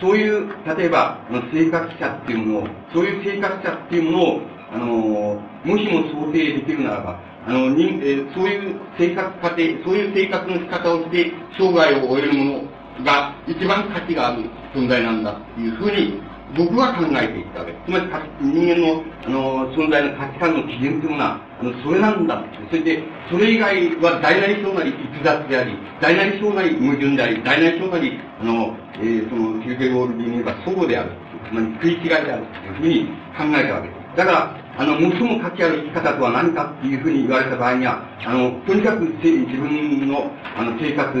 [0.00, 4.40] そういう、例えば、あの生活者っていうものを、そういう生活者っていうものを、
[4.72, 16.22] あの、もしも想定できるならば、あの、にえ、そういう生活過程、そういう生活の仕方をして、生涯を終えるものが一番価値がある存在なんだっていうふうに、
[16.56, 17.84] 僕は考えていったわけです。
[17.86, 18.04] つまり、
[18.40, 22.44] 人間の、あの、存在の価値観の基準というものは、あの、それなんだ。
[22.70, 31.10] それで、それ以外は大なり小なり逸脱であり、大なり小なり矛盾であり、大なり小なり、あの、えー、その、キルケゴールで言えば、相互である。
[31.48, 34.16] つまり、食い違いであるというふうに考えたわけです。
[34.16, 41.12] だから、あの、最も価値ある生き方とは何かっていうふうに言われた場合には、あの、とにかく自分の、あの、生活、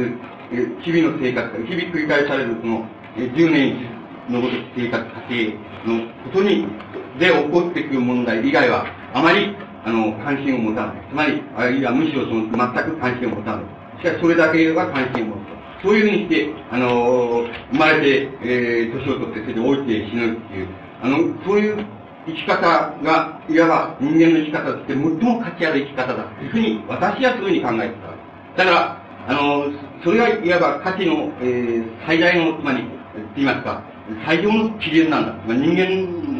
[0.82, 2.86] 日々の生活、日々繰り返されるその、
[3.16, 3.76] 10年
[4.30, 4.40] の
[4.74, 5.36] 生活過程
[5.84, 6.66] のことに、
[7.18, 10.96] で起こってくる問題以外は、あまり、あの、関心を持たない。
[11.10, 13.64] つまり、あるいはむしろその、全く関心を持たない。
[13.98, 15.52] しかし、それだけは関心を持つ。
[15.82, 20.68] そういうふうにして、あの、生まれて、えー、年を取って、それで老いて死ぬっていう、
[21.02, 21.84] あの、そういう
[22.26, 22.60] 生き方
[23.02, 27.94] が、いわば人間の生き方として最も価値ある生き方だというふうに、私はそういうふうに考えて
[28.56, 28.64] た。
[28.64, 29.72] だから、あの、
[30.04, 32.90] それがいわば価値の、えー、最大の、つまり、って
[33.36, 33.82] 言いますか、
[34.26, 35.32] 最上の基準なんだ。
[35.46, 35.86] まあ、人間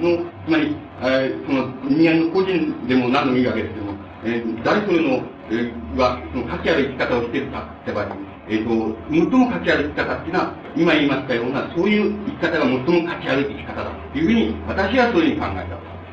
[0.02, 8.16] の、つまり、えー、その人間の個人でも何でもいいわけですけども、えー、誰それの、えー、は、その価値ある生き方をしてるかって場合、
[8.48, 15.66] えっ、ー、と、最も価値ある生き方っていうのは、今言いましたような、そういう生き方が最も価値ある生き方だいうふうに、私はそういうふうに考え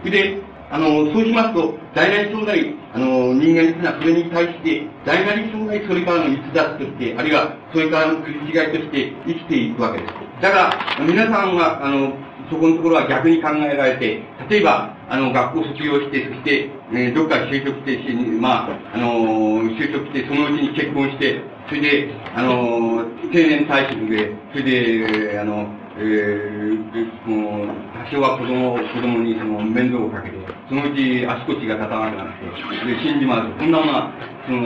[0.03, 0.09] た。
[0.09, 10.13] で、あの、そうしますと、大なり小なり、あの、人間というのはそれに対して、大なり小なりそれからの逸脱として、あるいはそれからの繰り違いとして生きていくわけです。
[10.41, 10.55] だか
[10.99, 12.13] ら、皆さんは、あの、
[12.49, 27.67] そこのところは逆に考えられて、例えば、あの、学校卒業して、そして、えー、どっか就職して、まあ、あのー、就職して、そのうちに結婚して、それで、あのー、定年退職で、それで、あの、えー、もう、
[27.99, 30.37] 多少は子供、子供にその面倒をかけて、
[30.69, 32.47] そのうち足腰が立たなくなって、
[32.87, 33.59] で、死んじまうと。
[33.59, 34.11] こんなものは、
[34.47, 34.63] その、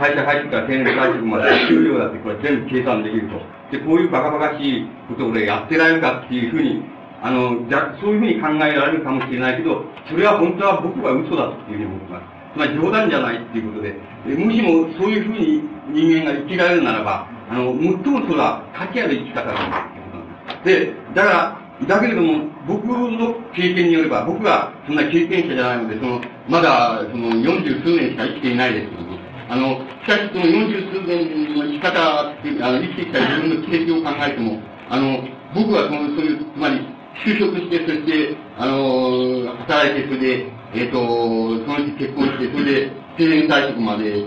[0.00, 3.36] 会社入ってから定年退職まで給料だって、これ全部計算できると。
[3.70, 6.80] で、こういうバカバカしいことを俺やってられるかっていうふうに、
[7.20, 12.34] あの、じゃ、そういうふうに考えられるかもしれないけど、それは本当は僕は嘘だっていうふうに思います。
[12.54, 13.92] つまり冗談じゃないっていうことで、
[14.36, 19.56] もしもそういうふうに人間が生きられるならば、あの、最もそれは価値ある生き方だっ
[19.92, 20.86] ていうことなんです。
[20.86, 29.18] で、だから、だけれども、僕の経験によれば、僕はそんな経験者じゃないので、その、まだ、その、四十数年しか生きていないですけども、
[29.50, 35.18] あの、しかしその四十数年の生き方、あの、生きてきた自分の経験を考えても、あの、
[35.54, 36.80] 僕はその、そういう、つまり、
[37.26, 44.26] 就職して、そして、あの働いて、それで、えっ、ー、と、そのうち結婚して、それで定年退職まで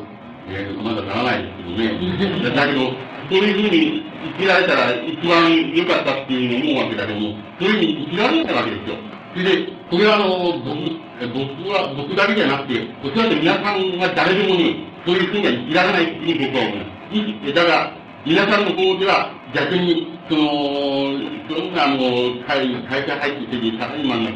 [0.50, 2.56] えー、まだならないですけどね。
[2.56, 2.92] だけど、
[3.30, 4.04] そういうふうに
[4.38, 8.96] 生きられたら一番良かったっていうふうに思うわけだけども、そういうふうに生きられないわけですよ。
[9.34, 17.54] それで、これはあの、僕、僕は、僕だけじゃなくて、おそらく皆さんが誰でもね、そういうふうには生きられないっていうふうに僕は思います。
[17.54, 17.92] だから、
[18.26, 21.16] 皆さんの方では逆に、その、
[21.48, 24.32] そんなあの、会会社入ってきて、サラリーマンの、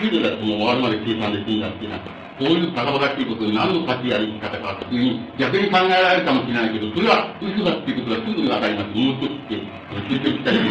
[0.00, 8.90] 給料だともう終わるまで計算できるんだっていうのは、こういうバカバカっていうことに何の価値やり方かっていうふうに逆に考えられるかもしれないけど、それは嘘だっていうことがすぐにわかります。
[8.90, 9.62] もう少しって、
[10.10, 10.66] 就職したりで、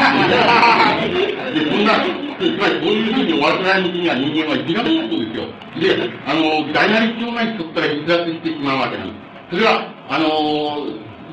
[1.64, 2.04] そんな、
[2.36, 5.48] つまりこういうふうに終わらない道には人間は生きられないことですよ。
[5.80, 9.56] で、あの、大なり障害そこから逸脱してしまうわけなんです。
[9.56, 10.28] それは、あの、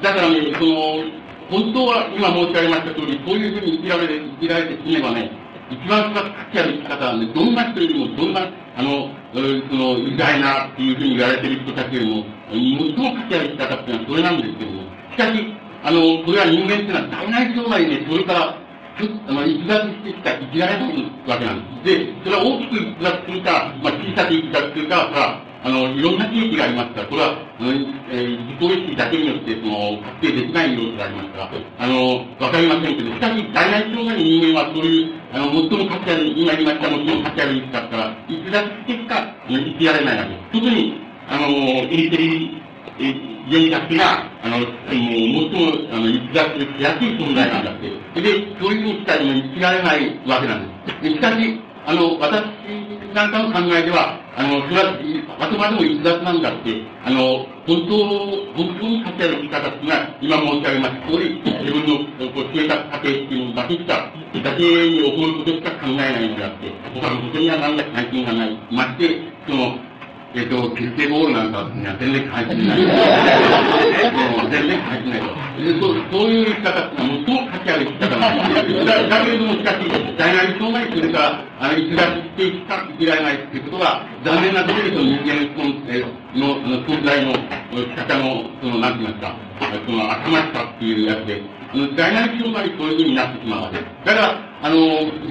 [0.03, 1.03] だからね、その、
[1.51, 5.33] 本当は今申し上げました通り、こういうふうに生きられて、生きられて死ねばね、
[5.71, 9.41] 一番価値ある生き方はね、どんな人よりも、どんな、あの、そ
[9.77, 15.55] の、偉大なっていうふうに言われている人たちよりも、最も価値ある生き方っていうのはそれなんですけども、しかし、
[15.85, 18.57] あの、これは人間っていうのは大内障害で、それから、
[19.29, 21.99] あの、逸脱してきた生きられないわけなんです。
[21.99, 23.53] で、それは大きく逸脱していた、
[23.85, 27.73] まあ、小さく生きたっていうか、さ、あの、いろんな地域がありますから、これは、あの
[28.11, 40.63] えー、自己意識だけによって、その、確定できない要素がありますから、あの、わかりませんけど、しかし、大内障害の人間はそういう、あの、最も価値ある、今言いました最も価値ある生き方から、逸脱してしか生きられないわけです。
[40.63, 40.95] 特に、
[41.27, 42.63] あの、インテリ、
[43.51, 47.91] 原的な、あの、もう、最も、あの、逸脱しやすい存在なんだって。
[48.21, 51.11] で、そういうふうにしたら生きられないわけなんです。
[51.11, 52.45] しかし、あの、私
[53.15, 54.93] なんかの考えでは、あの、それは、
[55.41, 58.05] あくまでも逸脱なんだって、あの、本当、
[58.55, 64.13] 本当に価値ある生き方っていうのは、今申し上げました通り、自分の、こう、生活過程っていうのだけしか、
[64.45, 68.59] だけに起こることしか考えないんであって、他のことには何ら関心がない。
[68.71, 69.88] まして、その、
[70.35, 72.85] えっ、ー、と、決定ボールなんかには全然関係ない。
[74.53, 75.49] 全然関係ないと。
[75.59, 79.89] でそうそういう生き方ってのは最も価値ある生き方なんですだだけれども、しかし、
[80.19, 85.73] 大なり障害それから、あの、逸脱していか生きられないっていうことが、残念なことにその人間の
[86.37, 87.33] のの存在の
[87.73, 89.35] 生き方の、その、なんて言いますか、
[89.87, 91.43] その、頭しさっていうやつで、
[91.97, 94.07] 大なり障害そういうふうになってしまうわけです。
[94.07, 94.77] だから、あの、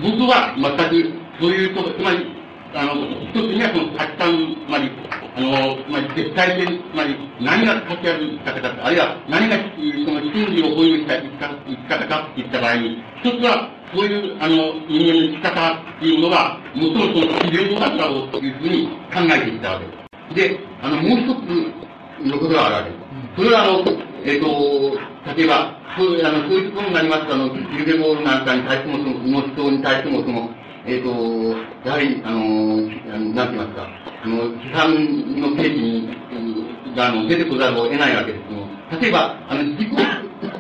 [0.02, 2.37] 僕は全く、そういうこと、つまり、
[2.74, 4.92] あの、一つにはその価値観、つまり、
[5.36, 14.56] あの、つまり絶対性、つまり何が価値ある生き方か、あるいは何がその真理を保有した生き方かっていった場合に、一つは、そういう、あの、
[14.90, 20.50] 人間の生き方っていうものが、最もその自然の中だろうというふうに考えていたわけです。
[20.50, 23.08] で、あの、もう一つのことがあるわけです。
[23.38, 23.80] それは、あの、
[24.26, 30.50] えっ、ー、と、例えば、そういう、あの、そういうことになりますと、あの、ビルデボールなんかに対しても、その、思想に対しても、その、
[30.88, 31.10] えっ、ー、と、
[31.88, 32.78] やはり、あの、
[33.36, 33.88] なんて言いますか、
[34.24, 34.96] あの、批判
[35.42, 38.56] の定義に、が、あの、出てこざるを得ないわけですけ
[38.96, 39.92] ど例えば、あの、自己、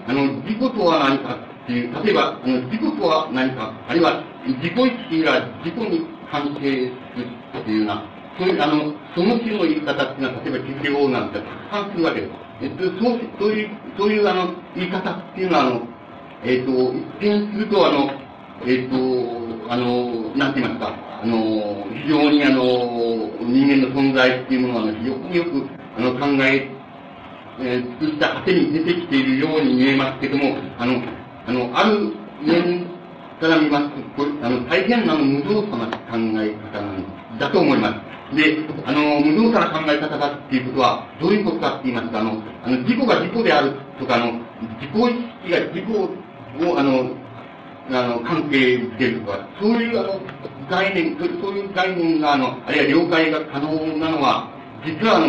[0.06, 7.28] あの、自己とは何かっていう、例えば、あの、自己とは何か、あるいは、自己意識が自己に関係する
[7.62, 8.04] っていうような、
[8.38, 12.34] そういう、あの、その種の言い方っていうのは、例えば、実況をなんてたくさんするわけです。
[12.64, 15.82] えっと、そう、そういう、そういう、あの、言い方っていうのは、あの、
[16.44, 18.27] えっと、一見すると、あの、
[18.66, 22.64] えっ、ー、と、あの、なんて言いますか、あの、非常にあの、
[23.42, 25.68] 人間の存在っていうものは、非常によく、
[25.98, 26.70] あの、考え、
[27.60, 31.02] えー、尽くした果てに出てきているように見えますけども、あの、
[31.48, 32.86] あの、ある面
[33.40, 37.94] から見ますと、これ、あの、大変な無造作な考え方なんだと思いま
[38.32, 38.36] す。
[38.36, 44.34] で、あの、無造作な考え方だっていうことは、どういうことかって言いますか、あの、あの、自己が自己であるとか、あの、
[44.82, 45.06] 自己意
[45.46, 47.27] 識が自己を、あの、
[47.90, 50.20] あの、関係づけるとか、そういうあの、
[50.70, 54.50] 概念、そういう概念が、あの、あるいは了解が可能なのは、
[54.86, 55.28] 実はあの、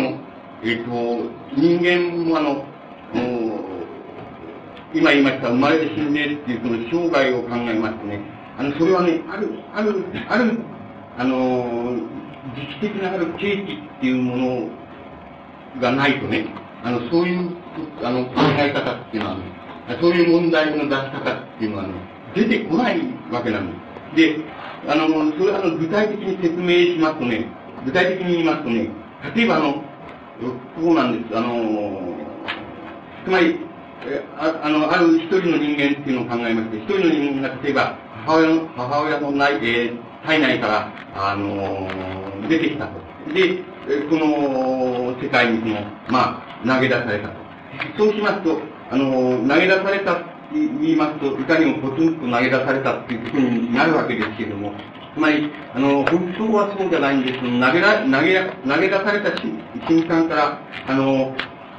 [0.63, 2.65] えっ、ー、と、人間もあの、
[4.93, 8.19] 今言いました、生まれて死んでっていうその生涯を考えますとね、
[8.57, 10.59] あの、それはね、ある、ある、ある、
[11.17, 11.95] あの、
[12.55, 14.69] 時期的なある景気っていうもの
[15.79, 16.47] がないとね、
[16.83, 17.55] あの、そういう、
[18.03, 19.43] あの、考え方っていうのはね、
[20.01, 21.93] そういう問題の出し方っていうのはね、
[22.35, 22.99] 出てこない
[23.31, 23.73] わけなんで
[24.15, 24.37] す。
[24.37, 24.45] で、
[24.87, 25.07] あの、
[25.37, 27.47] それあの、具体的に説明しますとね、
[27.85, 28.89] 具体的に言いますとね、
[29.35, 31.37] 例えばあの、こうなんです。
[31.37, 32.15] あの、
[33.25, 33.59] つまり、
[34.37, 41.89] ああの、ある一人の人間っていうのを考えまして、一人の人間が例えば、母親の、母親の内、えー、体内から、あの
[42.47, 43.33] 出てきたと。
[43.33, 43.57] で、
[44.09, 47.33] この世界にその、まあ、投げ出されたと。
[47.97, 48.59] そうしますと、
[48.91, 54.73] あの投げ出された言いますと、いかにもポツンと投げ出されたっていうことになるわけですけれども、
[55.13, 57.39] つまり、あの、本当はそうじゃないんです。
[57.39, 59.37] 投げ投げ、投げ出された
[59.87, 61.35] 瞬間から、あの、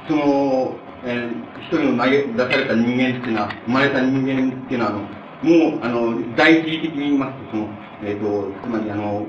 [0.07, 7.69] その、えー、一人の投げ出された人間っていうのは、生まれた人間っていうのは、あの、もう、あの、第一義的に言いますと、その、
[8.03, 9.27] えっ、ー、と、つまりあの、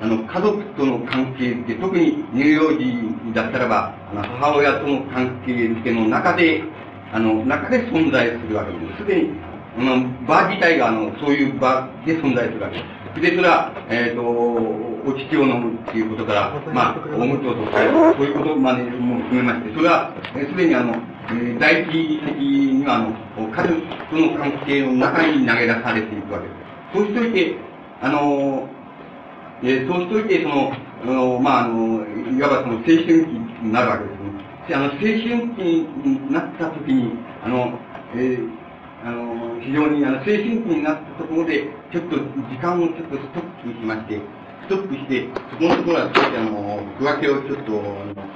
[0.00, 6.62] あの、家族との関係って、特に乳幼児だったらば、あの母親との関係づけの中で、
[7.12, 9.02] あの、中で存在するわけです。
[9.02, 9.30] すでに、
[9.78, 12.84] あの、場自体が、あの、そういう場で存在するわけで
[13.14, 13.20] す。
[13.20, 20.94] で、それは、えっ、ー、と、お乳を飲むっていうことから、まあ、おむつを取ったり、そういうことまでも含めまして、それは、す、えー、で、にあの、
[21.30, 23.80] えー、第一的には、あの、家族
[24.10, 26.68] との関係の中に投げ出されていくわけです。
[26.94, 27.56] そうしといて、
[28.02, 28.68] あの、
[29.62, 32.04] えー、そうしといて、その、あの、まあ、あの、
[32.36, 33.10] いわばその青春期
[33.62, 34.17] になるわけです
[34.68, 34.74] ね。
[34.74, 35.18] あの、青春
[35.56, 35.62] 期
[36.04, 37.12] になった時に、
[37.42, 37.78] あの、
[38.14, 38.48] えー、
[39.04, 44.20] あの、非常に、あの、青春期になったところで、ちょっと時間をちょっとストップしまして、
[44.62, 48.28] ストップして、そこのところは、あの、区分けをちょっと、あの、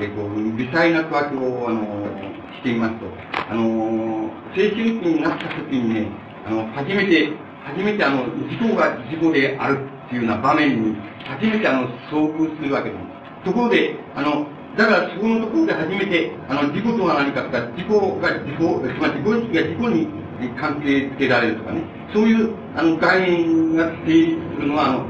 [0.00, 3.06] えっ、ー、と、微細な区分けを、あの、してみますと、
[3.50, 6.08] あの、青春期になった時にね、
[6.46, 7.32] あの、初めて、
[7.64, 13.44] 初めてあの、事故が事故であるっていうような場面に、初めてあの、遭遇するわけです。
[13.44, 20.08] ところで、あの、だからそこのところで初めて、あの、事故とは何かとか、事故が事故、まり事故意識が事故に
[20.56, 21.82] 関係づけられるとかね、
[22.14, 25.06] そういう、あの、概念が成立するのは、あの、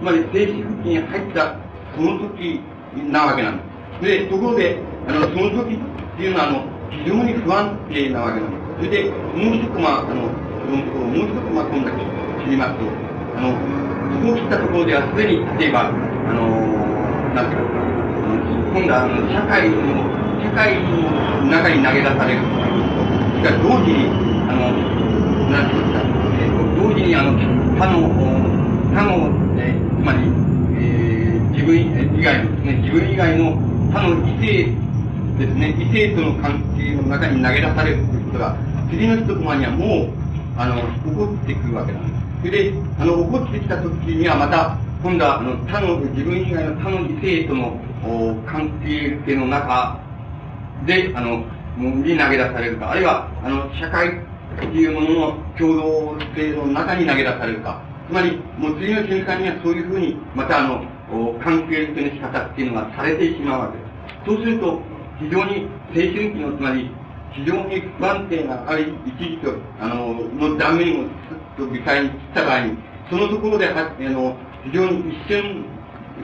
[0.00, 1.56] つまり静止付近に入った
[1.96, 2.60] その時
[3.10, 3.62] なわけなんで
[4.00, 4.04] す。
[4.04, 4.78] で、ところで、
[5.08, 5.78] あの、その時っ
[6.16, 8.86] ていうのは、あの、非常に不安定なわけなんです。
[8.86, 10.28] それで、もう一コマ、ああの、も
[11.12, 11.90] う一コマ今度
[12.44, 12.84] 知りますと、
[13.36, 13.56] あの、
[14.12, 15.90] そこを切ったところではすでに、例えば、
[16.28, 17.87] あの、なんていうか、
[18.68, 19.80] 今度はあの社会の、
[20.44, 22.68] 社会の中に投げ出されるとか
[23.38, 24.10] それから同時に、
[24.48, 24.72] あの、
[25.50, 26.04] なんていうんですか、
[26.36, 27.32] えー、同時にあの、
[27.78, 28.08] 他の、
[28.92, 30.26] 他の、えー、つまり、
[30.76, 31.78] えー、自分
[32.18, 33.56] 以外のですね、自分以外の
[33.92, 34.88] 他の異性
[35.38, 38.56] ですね、異性との関係の中に投げ出されるということが、
[38.90, 40.10] 次の一コマにはもう、
[40.56, 42.28] あの、起こってくるわけなんです。
[42.42, 47.78] それで、あの、起こってきた時にはまた、今度は、あの、他の、自分以外の他の異性との
[48.46, 50.00] 関係性の中
[50.86, 51.44] で、あの、
[51.76, 54.12] に投げ出されるか、あるいは、あの、社会っ
[54.60, 57.80] ていうものの共同性の中に投げ出されるか。
[58.08, 60.84] つまり、もう次の瞬間にはそういうふうに、またあの、
[61.42, 63.88] 関係性の仕方っていうのがされてしまうわけです。
[64.26, 64.80] そうすると、
[65.20, 66.90] 非常に青春期の、つまり、
[67.32, 71.10] 非常に不安定な、あるい一時と、あの、の断面をずっ
[71.56, 72.78] と微細に切った場合に、
[73.10, 75.64] そのところでは、あの、非常に一瞬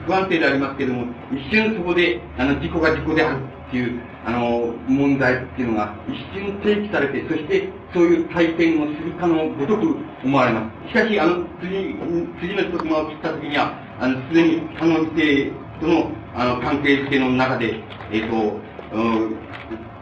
[0.05, 10.89] 不安定でありますけれども、一瞬そこで、あの、事故が事故であるっていう、あの、問題っていうのが一瞬提起されて、そしてそういう体験をするかのごとく思われます。
[10.89, 11.95] しかし、あの、次、
[12.41, 17.75] 次の一つ間を切った時には、あの、すでに可能性との、あの、関係性の中で、
[18.11, 18.59] えっ、ー、と、
[18.93, 19.35] うん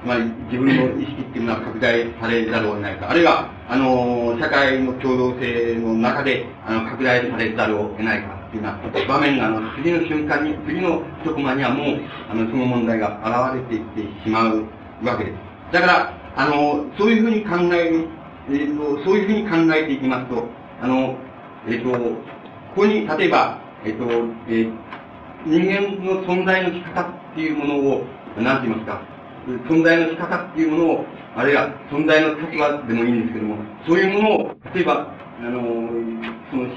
[0.06, 12.00] まり自分の意識っていうのは拡大されざるを得ないか、あるいは、あの、社会の共同性の中で、あの、拡大されざるを得ないかていうような場面が、あの、次の瞬間に、次の一コマにはもう、
[12.30, 13.18] あの、その問題が
[13.52, 14.66] 現れていってしまう
[15.04, 15.38] わけです。
[15.74, 18.08] だから、あの、そういうふうに考える、
[18.50, 20.46] えっ、ー、と、そういうふうに考えていきますと、
[20.82, 21.16] あの、
[21.68, 22.16] えっ、ー、と、こ
[22.76, 24.70] こに、例えば、えっ、ー、と、え
[25.46, 28.06] 人間の存在の仕方っていうものを、
[28.38, 29.02] なんて言いますか、
[29.68, 35.62] 存在の仕方っていうものを、あるいは存在の立場でもいいんですけども、そういうものを、例えば、あの、
[36.54, 36.68] その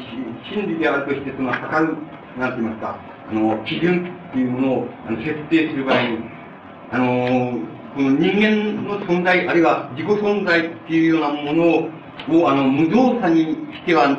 [0.50, 1.96] 真理であるとして、その測る、
[2.38, 2.98] なんて言いますか、
[3.28, 6.18] あの、基準っていうものをあの設定する場合に、
[6.90, 7.60] あの、
[7.94, 13.44] この人間の存在、あるいは自己存在っていうようなものを、あの、無造作に
[13.76, 14.16] しては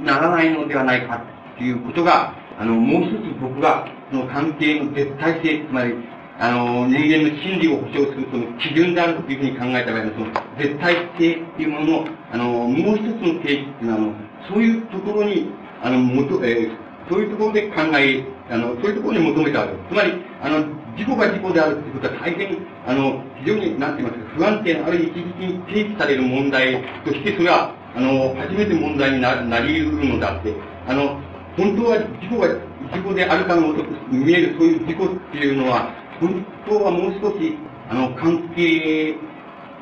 [0.00, 1.22] ならないのではないか
[1.54, 5.94] っていうことが、あの、もう一つ僕が、その関係の絶対性、つまり、
[6.38, 10.26] あの、人間の真理を保障するその基準であるというふうに考えた場合のその
[10.58, 15.50] 絶対性っていうものの、あの、もう一つの定義っていうのは、そういうところに、
[15.82, 16.70] あの、もと、えー、
[17.08, 19.88] そういうところで考え、あの、そういうところに求めたわけです。
[19.90, 20.12] つまり、
[20.42, 20.64] あの、
[20.96, 30.54] 事故が事故であるということは大変、あの、非常に、なんて言いますか、不安定な、あるいは一時に提起される問題として、それは、あの、初めて問題にななり得るのであって、
[30.86, 31.20] あの、
[31.56, 32.48] 本当は事故が
[32.92, 37.56] 事故であるかのごとく見えるそういう事故っていうのは、本当はもう少し、
[37.90, 39.16] あの、関係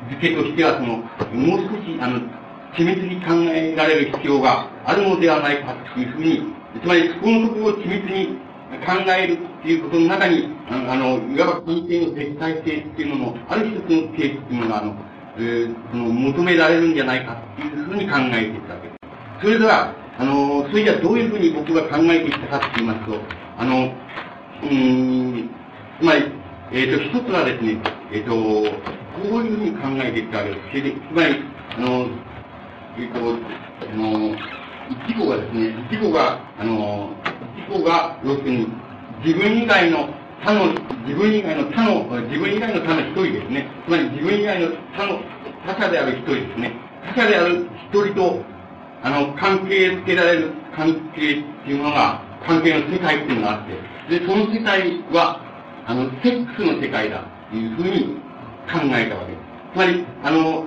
[0.09, 0.97] づけとしては、その、
[1.33, 2.21] もう少し、あの、
[2.77, 6.41] 緻密に考えられる必要があるのではないかというふうに、
[6.81, 8.37] つまり、そこのところを緻密に
[8.85, 14.95] 考えるっていうことの中に、あの、いわば関係の絶対性っていうのの、ある一つの定義っていうものが、あの、
[15.37, 19.41] えー、その求められるんじゃないかっていうふうに考えていたわけです。
[19.41, 23.19] それでは、あの、それじゃどういうふうに僕が考えていたかって言いますと、
[23.57, 23.93] あの、
[24.63, 25.49] うん、
[25.99, 26.31] つまり、
[26.71, 27.77] ええっ、と、一つはですね、
[28.11, 30.97] えっ、と、こういうふうに考えていったわけです。
[31.09, 31.35] つまり、
[31.77, 32.07] あの、
[32.99, 34.35] えっ、と、あの、
[35.05, 37.11] 一個がですね、一個が、あの、
[37.55, 38.67] 一個が、要するに、
[39.23, 40.09] 自分以外の
[40.43, 40.73] 他の、
[41.05, 43.67] 自分以外の他の、自分以外の他の一人ですね。
[43.85, 45.19] つまり自分以外の他の、
[45.67, 46.71] 他者である一人ですね。
[47.15, 48.41] 他者である一人と、
[49.03, 53.67] あの、関係づけられる関係っていうものが、関係の世界っていうのがあっ
[54.07, 55.39] て、で、その世界は、
[55.85, 58.17] あの、セックスの世界だというふうに
[58.65, 59.47] 考えたわけです。
[59.73, 60.65] つまり、あの、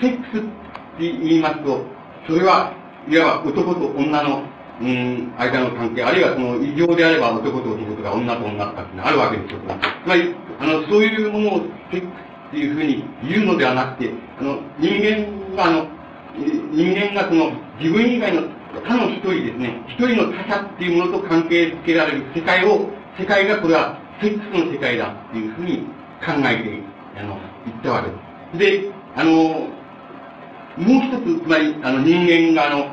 [0.00, 0.59] セックス
[1.00, 1.80] 言いますと、
[2.26, 2.72] それは、
[3.08, 4.42] いわば男と女の、
[4.80, 9.60] うん、間の関係、あるいはその異常であれば男と男とか女と女とかってのあるわけですよ。
[10.04, 12.10] つまり、あの、そういうものをセックス
[12.48, 15.86] っていうふうに言うのではなくて、あの、人間が、あの、
[16.72, 18.42] 人間がその自分以外の
[18.74, 22.88] 他の一人ですね、一人の他者っていうものと関係づけられる世界を、
[23.18, 25.78] 世界がこれはセックスの世界だっていうふうに
[26.24, 26.82] 考えて、
[27.18, 28.02] あの、言ったわ
[28.52, 28.84] けです。
[28.84, 29.68] で、あの、
[30.76, 32.86] もう一つ、つまり、あの、人間が、あの、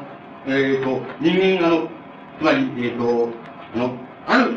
[0.47, 1.88] えっ、ー、と、人間が、あの、
[2.39, 3.30] つまり、えっ、ー、と、
[3.75, 3.93] あの、
[4.25, 4.51] ある、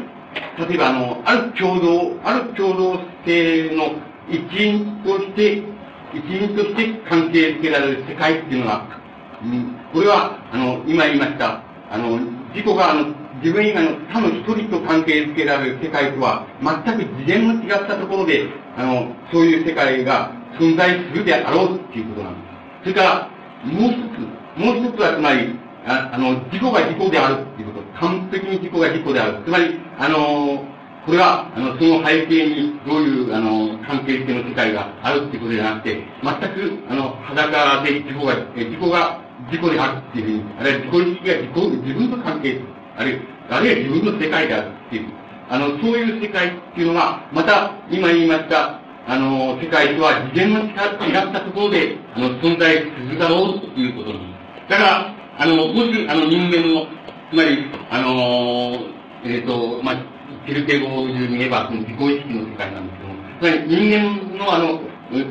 [0.68, 3.92] 例えば、あの、ある共同、ある共同性の
[4.28, 5.62] 一員として、
[6.12, 8.86] 一員として関係づけられる世界っていうのが、
[9.42, 12.18] うん、これは、あの、今言いました、あの、
[12.54, 22.49] 自己が、あの、自分以外の他の一人と関係づけられる世界とは、全く次元の違ったところで、あの、そういう世界が存在するであろうっていうことなんです。
[22.82, 23.28] それから、
[23.64, 24.20] もう一つ、
[24.56, 28.00] もう一つはつまり、ああの、自己が自己であるっていうこと。
[28.00, 29.42] 完璧に自己が自己である。
[29.44, 30.64] つまり、あの、
[31.06, 39.20] これは、あの、その背景にどういう、あの、関係性の世界があるっていうことじゃなくて、全く、あの、裸で自己が、自己が
[39.50, 42.64] 自己であるっていうふうに、あるいは自己意識が自己、自分と関係する。
[42.96, 43.20] あるいは、
[43.56, 45.08] あるいは自分の世界であるっていう。
[45.48, 54.36] あの、そういう世界っていうのが、また、今言いました、あの、世界とは次元の違ったところで、あの、存在するだろうということなんで
[54.66, 54.70] す。
[54.70, 56.86] だから、あの、もし、あの、人間の、
[57.30, 58.76] つまり、あの、
[59.24, 59.96] えっ、ー、と、まあ、
[60.46, 64.80] テルケ語流に言えば、その自己意識の世界なんですけども、つまり人間のあの、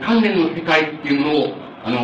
[0.01, 1.53] 関連の世界っていうものを、
[1.85, 1.99] あの、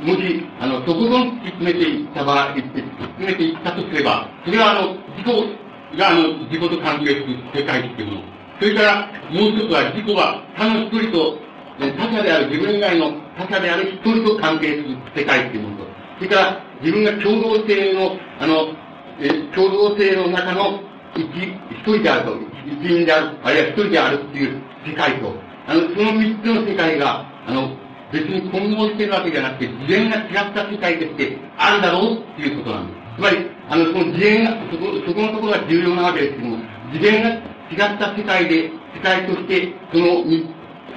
[0.00, 8.39] もし、あの、とことん突き詰めていった場合、突き詰めていったとすれば、それはあの、自己があの、自己と関係する世界っていうもの。
[8.60, 11.38] それから、もう一つは自己は他の一人と、
[11.80, 15.84] 他者である自分以外の他者である一人と関係する世界っていうものと、
[16.18, 18.76] それから自分が共同性の、あの、
[19.18, 20.80] え共同性の中の
[21.16, 22.36] 一、一人であると、
[22.66, 25.32] 一人である、あるいは一人であるっていう世界と、
[25.66, 27.76] あの、その三つの世界が、あの、
[28.12, 33.00] 別に混合しているわけじゃなくて、次元が違った世界としてあるだろうっていうことなんです。
[33.16, 33.36] つまり、
[33.70, 36.58] あの、その次元が、そこ、そこのところが重要なわけですけども、
[36.92, 40.44] 次元が違った世界で、世界として、その三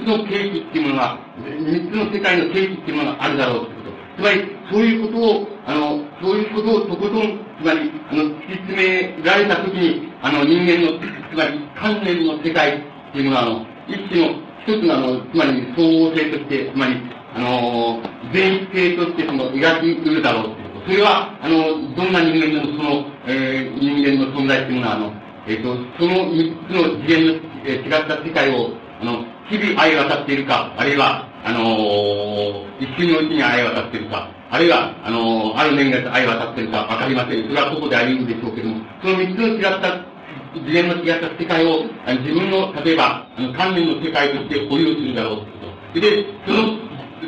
[0.01, 3.93] つの定義っていうものが、三つの世界の定義っていうものがあるだろうってこと。
[4.17, 10.99] つまり、そういうことを、あの、そういうことをとことん、つまり、あの、突き詰められたときに、あの、人間の、
[11.29, 12.81] つまり、観念の世界っ
[13.13, 16.97] ていうものは、あの、一種の、一つの、あの、つまり、総合性として、つまり、
[17.35, 18.01] あの、
[18.33, 20.91] 全一性として、その、描きうるだろうっていうこと。
[20.91, 27.33] それは、あの、どんな人間でも、その、えー、人間の存在っていうものは、あの、えっ、ー、と、その三つの次元の、
[27.65, 28.71] えー、違った世界を、
[29.01, 37.43] あの、日々相渡っているか、あるいは、あのー、一瞬のうちに相渡っているか、あるいは、あのー、ある年月相渡っているかわかりません。
[37.43, 40.13] それはここで歩むでしょうけども、その三つの違った
[40.53, 45.99] 次元の違った世界を、あの自分の、例えば、あの、観念の世界として保有するだろうということ。
[45.99, 46.77] で、その、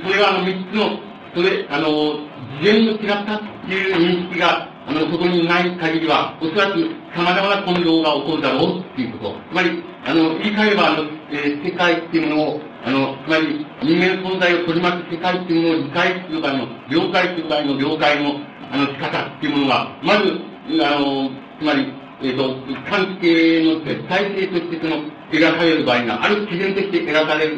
[0.06, 1.00] それはあの三つの、
[1.36, 2.20] それ、あの、
[2.62, 6.78] 次元の違ったっていう認識が、あの、そこにない限りは、おそらく
[7.16, 9.36] 様々な混同が起こるだろうっていうこと。
[9.52, 18.40] つまり、あの、言い換えれば、あの、えー、世界っていうものを、あの、つまり、人間の存在を取り巻く世界っていうものを理解する場合の、了解する場合の了解の、
[18.72, 20.40] あの、仕方っていうものが、まず、
[20.86, 21.30] あの、
[21.60, 22.56] つまり、えっ、ー、と、
[22.90, 27.58] 関係の絶対性としてその、描かれる場合が、ある基準として描かれる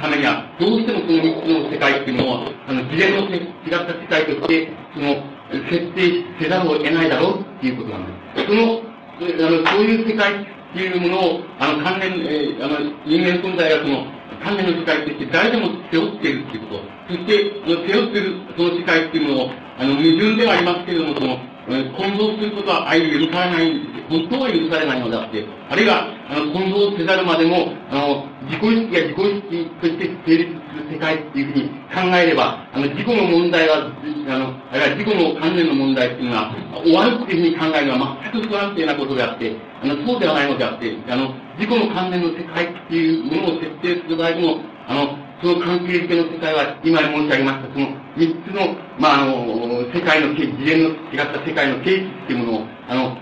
[0.00, 8.46] ためには、どうしてもその三つの世界っていうのを、あの、事前の違った世界として、その、設定せざるを得ないだろうっていうことなんです。
[8.46, 8.82] その、
[9.20, 14.06] あの、そういう世界っていうものを、あの、関連、えー、あの、人間存在がその、
[14.42, 16.95] 関連の世界として誰でも背負っているっていうこと。
[17.08, 23.72] そして、あの背負っているその世界っていうものを、あの、矛盾ではありますけれども、その、混同することは、あい許されない、
[24.08, 33.90] 本当は許されないのであって、あるいは、あの、混同せざるまでも、あの、自己意識や自己意識として成立する世界っていうふうに考えれば、あの、自己の問題は、
[34.28, 53.16] あの、あるいは自己の関連の問題っていうのは、終わるっていうふうに考えるのは全く不安定なことであって、あの、そうではないのであって、あの、自己の関連の世界っていうものを設定する場合でも、あの、その関係づけの世界は、今申し上げました、その三つの、まあ、あの、世界の次元の違った世界の形式っていうものを、あの、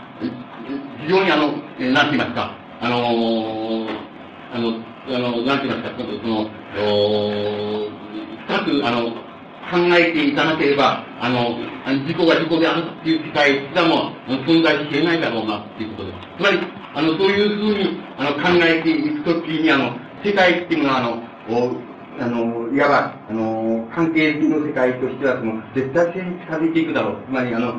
[1.03, 2.97] 非常にあの、なんて言いますか、あの、
[4.53, 7.91] あの、あの、なんて言いますか、その、お
[8.47, 9.11] 深く、あの、
[9.71, 11.59] 考えていかなければ、あの、
[12.07, 14.13] 事故が事故であるっていう世界すらも
[14.47, 16.19] 存在し得ないだろうなっていうことです。
[16.39, 16.59] つまり、
[16.95, 21.23] あの、そういうふうに、あの、考えていくときに、あの、世界っていうのは、あの、
[22.21, 27.17] あの、いわば、あの、関係の世界としては、その、絶対性に近づいていくだろう。
[27.27, 27.75] つまり、あの、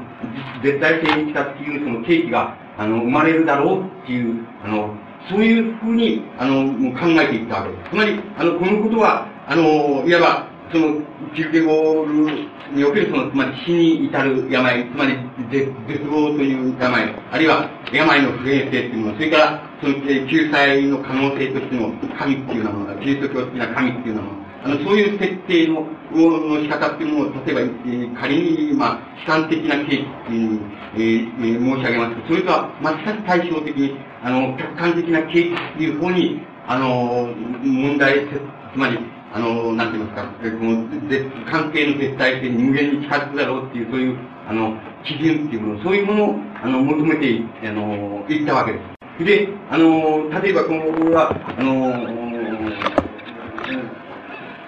[0.63, 4.93] 絶対性に近づく、その、契機が、あの、生まれるだろうっていう、あの、
[5.29, 7.89] そういうふうに、あの、考えていったわけです。
[7.91, 11.01] つまり、あの、このことは、あの、いわば、その、
[11.33, 15.17] キルケゴールにおける、その、つまり死に至る病、つまり
[15.51, 15.71] 絶
[16.05, 30.59] 望という病、あるいは病の不平性というもの、それから、その、救済の可能性としての神っていうようなものが、キリスト教的な神っていうようなもの、あの、そういう設定の、の仕方っていうのを、例えば、えー、仮に、まあ、主観的な形っていう、
[30.95, 37.29] えー、申し上げますと、それとは全く対照的に、あの、客観的な形っていう方に、あの、
[37.61, 38.25] 問題、
[38.73, 38.97] つまり、
[39.33, 44.17] あの、なんて言いますか、この関係の絶対性に無限に近づくだろうっていう、そういう、
[44.49, 48.94] あの、基準っていうもの、そういうものを、あの、求めて、あの、いったわけです。
[49.23, 52.25] で、あの、例えばこの、は、あの、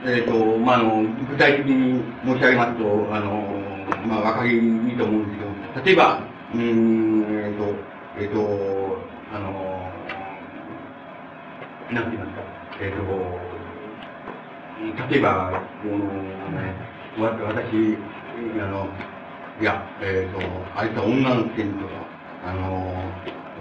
[0.06, 3.44] えっ、ー、と、まあ、あの、具体的に申し上げますと、あの、
[4.08, 4.58] まあ、わかりい
[4.94, 5.40] いと思うんです
[5.76, 6.24] けど、例えば、
[6.54, 7.76] うん、えっ、ー、と、
[8.18, 8.98] えっ、ー、と、
[9.34, 9.92] あの、
[11.92, 12.42] なんて言いますか、
[12.80, 13.04] えっ、と、
[15.12, 16.06] 例えば、この、
[17.20, 17.98] 私、
[18.62, 18.88] あの、
[19.60, 20.40] いや、えっ、ー、と、
[20.74, 21.94] あいつは女の件とか、
[22.46, 22.94] あの、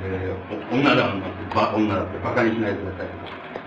[0.02, 1.12] えー、女だ、
[1.54, 3.08] ば女だって馬鹿にしないでください、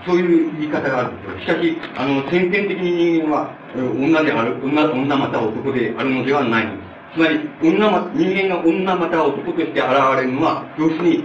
[0.06, 1.56] そういう言い方があるんですよ。
[1.56, 6.90] しかし、あの、先天的に人間は、女である、女、女また男であるのではないんです。
[7.16, 11.24] つまり、女ま、人間が女また男として現れるのは、要するに、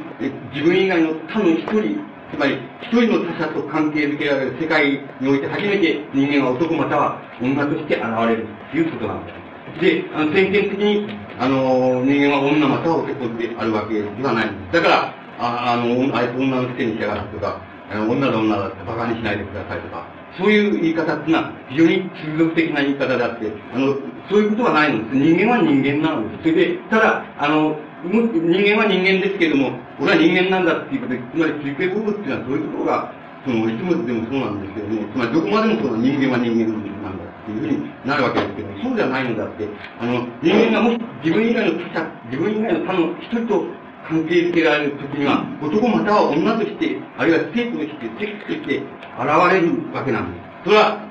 [0.54, 9.80] 自分以外の他の一人つまり、一人の他者と関係づけられる世界において初めて人間は男または女として現れるということなんです。
[9.80, 11.06] で、あの先見的に、
[11.38, 14.50] あの、人間は女または男であるわけではない。
[14.72, 17.60] だから、ああの、あいつ女のくせにしやがるとか、
[17.90, 20.06] あの女だ女だって馬鹿にしないでくださいとか、
[20.38, 23.94] そういう言い方っていうのは非常に通俗的な言い方であって、あの、
[24.30, 25.16] そういうことはないんです。
[25.16, 26.50] 人間は人間なのです。
[26.50, 33.12] それで、ただ、あの、人間は人間ですけれども、俺は人間なんだっていうことで、つまり追形動物っていうのはそういうところが、
[33.44, 36.72] その、一物でもそうなんですけども、つまりどこまでもそう人間は人間
[37.04, 37.13] なんだ
[37.44, 39.68] っていうふうになるわけですけど、そうじゃないのだって、
[40.00, 43.64] あの、人間がもし自分以外の他者、自分以外の他の一人と
[44.08, 50.44] 関係づけられるときには、男または女として、あるいは生徒として、セックスとして現れるわけなんです。
[50.64, 51.04] それは、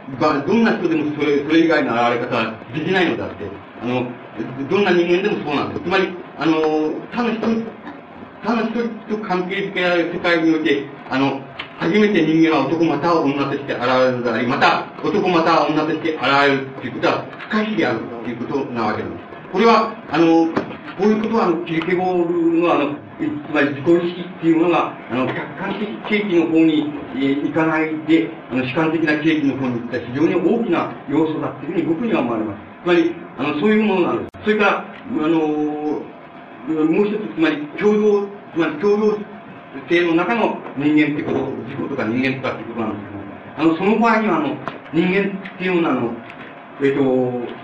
[0.45, 3.45] どんな人でもそれそれ以外の現れ方はできないのだって。
[3.81, 4.09] あの、
[4.69, 5.81] どんな人間でもそうなんです。
[5.81, 6.09] つまり、
[6.39, 7.47] あの、他の人、
[8.43, 11.41] 他の人と関係づけられる世界において、あの、
[11.79, 19.15] 初めて人間は男または女として現れるのであり、また男または女として現れるということは不可避であるということなわけです。
[19.51, 20.47] これは、あの、
[20.97, 32.59] こういうことは、あの、キリケボールの、あの、つまり自己意識っていうものが、あの、客観的景気の方に、え、行かないで、あの、主観的な景気の方に行った非常に大きな要素だっていうふうに僕には思われます。
[32.83, 34.29] つまり、あの、そういうものなんです。
[34.43, 39.17] それから、あの、もう一つ、つまり、共同、つまり共同
[39.89, 44.57] 性の中の人間ってこと、自己とか人間とかってことなんですけどあの、その場合には、あの、
[44.93, 46.13] 人間っていうのは、あの、
[46.81, 47.63] えっ、ー、と、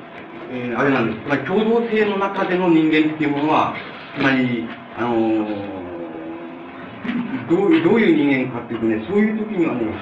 [0.52, 1.26] えー、あれなんです。
[1.26, 3.76] つまり、共同性の中での人間っていうものは、
[4.18, 5.80] つまり、あの
[7.50, 9.94] どうどういう人間かっていうとね、そういう時にはね、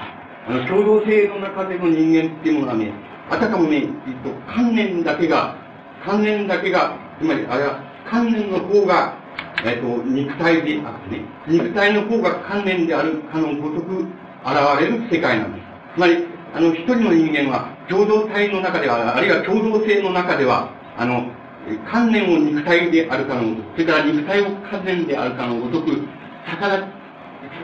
[0.47, 2.91] あの共同性の中での人間っていうものはね、
[3.30, 3.88] あたかもね、えっ
[4.24, 5.55] と、観念だけが、
[6.03, 9.16] 観念だけが、つまり、あれは、観念の方が、
[9.66, 14.08] えっと、肉体であってね、肉体の方が観念であるかのごとく現
[14.80, 15.66] れる世界なんです。
[15.95, 21.32] つまり、あの、一人の人間は、共同体の中では、あるいは共同性の中では、あの、
[21.91, 26.08] 観念を肉体であるかのごとく、それから肉体を観念であるかのごとく、
[26.47, 26.88] 逆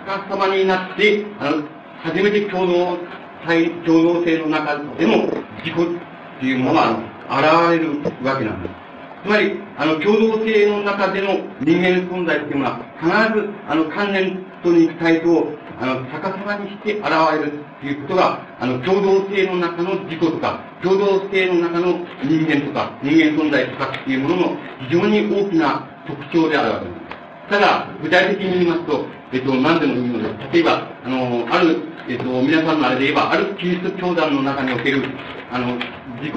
[0.06, 1.64] 逆さまになって、あの、
[2.04, 2.98] 初めて共同
[3.46, 5.28] 体、共同性の中での
[5.64, 5.98] 自己
[6.38, 8.83] っていうものが現れるわけなんです。
[9.24, 15.48] つまり、あの、共同性の中での人間存在っていうものは、必ず、あの、観念と肉体と、
[15.80, 24.58] あの、逆さまにして現れるっていうことが、あの、共同性の中の自己とか、共同性の中の人間とか、人間存在とかっていうものの
[24.90, 27.04] 非常に大きな特徴であるわけです。
[27.50, 31.78] ただ、具体的に言いますと、えっと、何でもいいので、例えば、あの、ある、
[32.10, 35.02] えっと、皆さんのあれで言えば、あるキリスト教団の中における、
[35.50, 35.76] あの、
[36.20, 36.34] 自己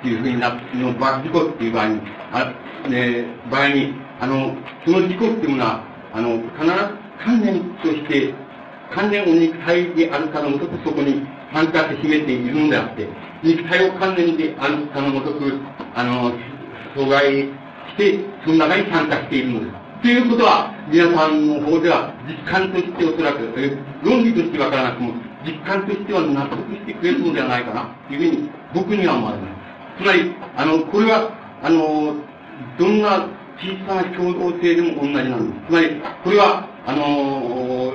[0.00, 2.00] っていうふうにな、の、自己っていう場合に、
[2.32, 5.84] あ、ね、場合に、あの、その自己っていうものは、
[6.14, 8.34] あの、必ず観念として、
[8.94, 13.08] 観念を肉体であるかのごとくそこに参加して秘めているのであって、
[13.42, 15.60] 肉体を観念であるかのごとく、
[15.94, 16.32] あの、
[16.96, 19.80] 阻害して、その中に参加しているのです。
[20.02, 23.38] ということは、皆さんの方では、実感としておそらく、
[24.02, 25.12] 論理としてわからなくても、
[25.44, 29.59] 実感としては納得してくれるのではないかな、というふうに、僕には思われます。
[30.00, 31.30] つまり、あの、これは、
[31.62, 32.16] あの、
[32.78, 33.28] どんな
[33.60, 35.66] 小さな共同性でも同じなんです。
[35.68, 37.92] つまり、これは、あの、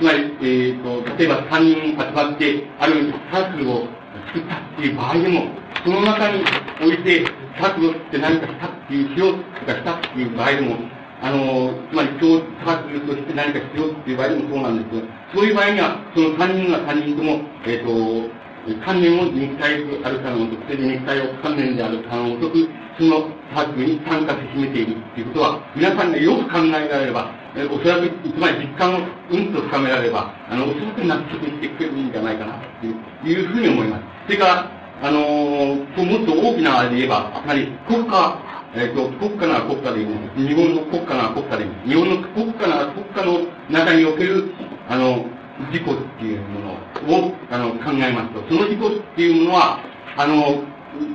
[0.00, 3.86] つまり、えっ、ー、と、例えば3人集まって、あるサークルを
[4.32, 5.46] 作ったっていう場合でも、
[5.84, 6.42] その中に
[6.80, 7.26] おいて、
[7.60, 10.76] サークルって何かしたっていう、しようとかしたっていう場合でも、
[11.20, 15.02] あの、つまり今日サークルとして何かしようっていう場合でもそうなんですけど、
[15.34, 28.98] そういう場合には、その3人が3人とも、えっ、ー、と、観念を肉体であるかのごとく、肉体を観念であるかのごとく、そのサークルに参加し始めているということは、皆さんがよく考えられれば、えおそらく、つまり実感を
[29.30, 34.02] うんと深められれば、あの、おそらく納得してくれるんじゃないかな、といういうふうに思います。
[34.26, 34.70] それから、
[35.02, 38.38] あのー、もっと大きなあれで言えば、つまり国家、
[38.74, 40.48] えっ、ー、と、国家なら国家でいいです。
[40.48, 41.88] 日本の国家なら国家でいいです。
[41.88, 43.40] 日本の国家なら国家の
[43.70, 44.52] 中における、
[44.88, 45.24] あの、
[45.72, 49.80] 事故っていうものをあの考えますと、その事故っていうものは、
[50.16, 50.62] あの、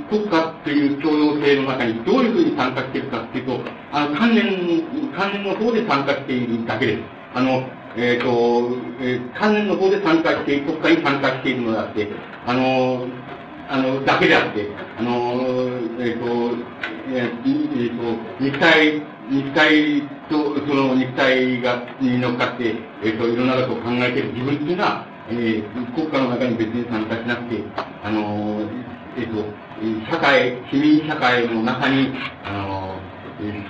[0.10, 3.60] 国家という共同性の中にどういうふうに参加しているかっていうと、
[3.92, 4.84] あの、関連、
[5.16, 7.02] 関連の方で参加しているだけです。
[7.34, 7.64] あの、
[7.98, 12.08] えっ、ー、と、えー、関連の方で参加している、国家に参加しているのであって、
[12.46, 13.08] あの、
[13.70, 14.68] あの、だけであって、
[15.00, 15.10] あの、
[16.00, 16.58] えっ、ー、と、
[17.14, 19.02] えっ、ー、と、肉体、
[19.32, 27.64] 肉体と、その肉体が、に乗っかって、えっ、ー、と、いろんなことを考えている自分っていうのは、えー、国家の中に別に参加しなくて、
[28.04, 28.60] あの、
[29.18, 29.40] えっ、と、
[30.12, 32.12] 社会、市民社会の中に、
[32.44, 33.00] あの、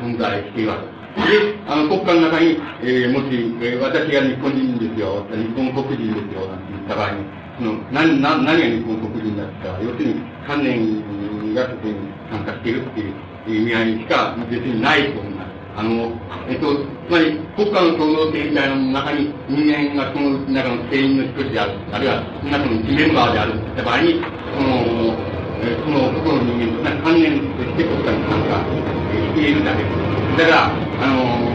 [0.02, 1.02] 存在しています。
[1.30, 11.96] で、あの、国家の中に、えー、もし、えー、私が日本人ですよ、日本国人ですよ、なんて言った場合に、その何何何が日本国人だったか、要するに観念がそこに
[12.32, 15.41] 参加しているっていう意味合いにしか別にないと思います。
[15.76, 16.12] あの、
[16.50, 16.76] えっと、
[17.08, 24.20] つまり国家の共同体みたいな中に人間がその中の定員の一つである、あるいはその中の一メンバーであるって場合に、
[24.52, 25.16] その、
[25.64, 29.96] えその個々の人間と、観念として国家に参加しているだけです。
[30.38, 31.52] だから、あの、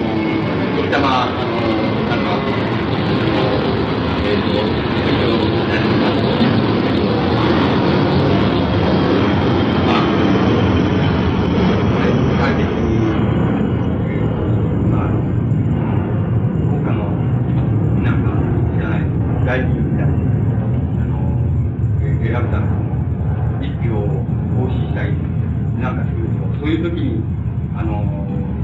[0.77, 1.67] そういったまあ、あの、
[2.09, 2.41] なんか、
[4.25, 4.65] えっと、
[5.05, 5.67] えっと、
[26.67, 27.23] そういう時に、
[27.79, 28.03] あの、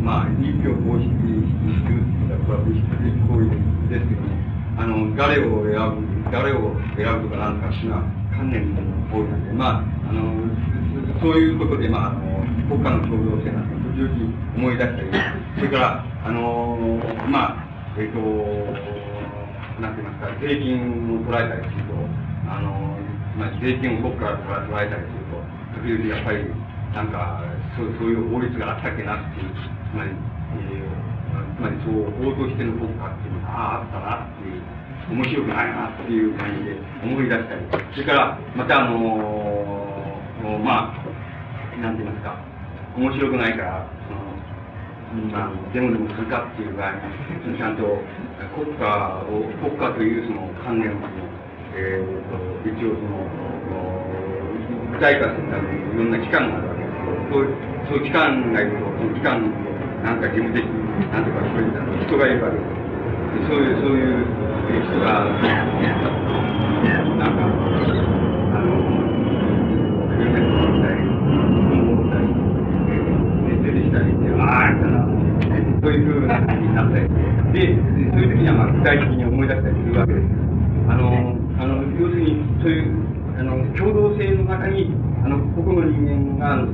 [0.03, 3.47] まあ、一票行使するってこれは物質的行為
[3.87, 4.35] ですけども、
[4.75, 8.05] あの、誰を選ぶ、誰を選ぶとかなんかっていうのは
[8.37, 10.29] 観念の行為なんで、まあ、あの、
[11.25, 14.13] そういうことで、まあ、あの、国家の共同性なんか時々
[14.61, 15.09] 思い出したり、
[15.57, 16.77] それから、あの、
[17.33, 18.21] まあ、えっ、と、
[19.81, 21.97] なんて言いますか、税金を捉えたりすると、
[22.53, 22.93] あの、
[23.33, 25.41] まあ、税金を国家から捉えたりすると、
[25.81, 26.45] 時々やっぱり、
[26.93, 27.41] なんか、
[27.73, 34.61] そうそういう法律があったっけなっていう、つまり、えー、つまりそう法としての国家っていうのがあったなっていう、
[35.11, 37.61] 面白くないなっていう感じで思い出したり、
[37.93, 42.37] それからまたあのー、まあ、なんて言いますか、
[42.97, 44.33] 面白くないから、その
[45.13, 47.85] まあ、でもでもするかっていう場合に、ちゃんと
[48.57, 48.87] 国家
[49.29, 50.95] を、国家というその観念を、
[51.77, 53.29] えー、一応その、
[54.93, 56.83] 具体化するためにいろんな機関があるわけ
[57.33, 57.57] そういう
[57.89, 59.53] そういう機関がいると、その機関
[60.03, 60.69] なんか事務的に、
[61.13, 62.83] なんとかそういう人がいるわけです。
[63.49, 65.29] そういう、そういう人が、
[67.19, 68.73] なんか、あの、
[70.17, 71.05] ヘルメットをったり、
[71.69, 72.25] 本をったり、
[73.61, 75.05] 出てきたりして、ああ、いたな、
[75.83, 77.05] そういうふうな感じになったり
[77.53, 77.77] で、
[78.13, 80.25] そういう時にはまあ具体的に思い出したりするわけです。
[80.89, 82.97] あの、あの要するに、そういう、
[83.39, 84.89] あの、共同性の中に、
[85.25, 86.65] あの、個々の人間が、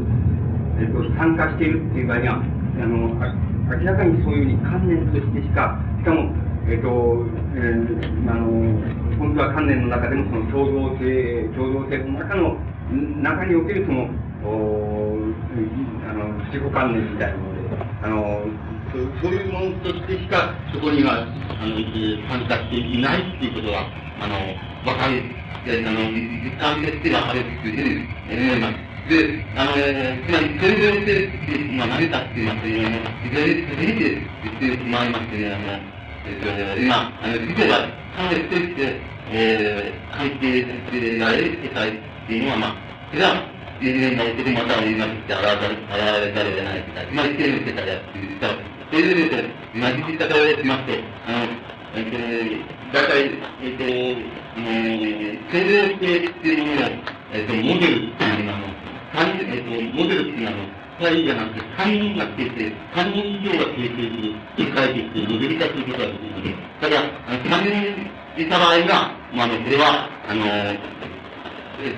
[0.79, 3.11] ええっと、参加しているっていう場合には、あの、
[3.69, 6.31] 明らかにそういうふうに観念としてしか、しかも、
[6.71, 7.27] えっと、
[7.59, 8.47] えー、あの、
[9.19, 12.55] 本当は観念の中でもその共同性、共同性の中の、
[13.21, 14.07] 中におけるその、
[14.47, 15.19] お
[16.07, 18.47] あの、自己観念みたいなもので、あの、
[19.21, 21.75] そういうものとしてしか、そこには、あの、
[22.31, 23.91] 参加していないっていうことは、
[24.23, 24.39] あの、
[24.87, 25.19] わかる、
[25.67, 28.89] あの、実感としてはあるというふうに思います。
[29.11, 31.27] で、あの、つまり、それをして、
[31.75, 33.69] まあ、何かって言いますと、いろいろ、いろいろ
[34.61, 35.98] 言ってまいりましてね、あの、
[36.29, 39.01] えっと、今、あの、実は、関連して、
[39.33, 41.93] えー、関係してられる世界っ
[42.27, 42.75] ていうのは、まあ、
[43.11, 48.79] それは、人間が男または今して現れたれじゃない世界、つまり、生の世界だって言ったわけです。
[48.91, 50.93] そういう意味で、今、実施方をしますと、
[51.25, 51.49] あの、
[51.95, 52.19] えっと、
[52.93, 56.91] 大体、えっと、えー、生命系っていうのを、
[57.33, 58.61] えっと、モデルっていうのは、
[59.15, 67.03] えっ、と、モデルっていうのは、二人じゃなくて、三人が形成、三人以上が形成する世界としてモデル化することができるので、ただ、
[67.49, 70.43] 三人いた場合が、まあ、あの、これは、あの、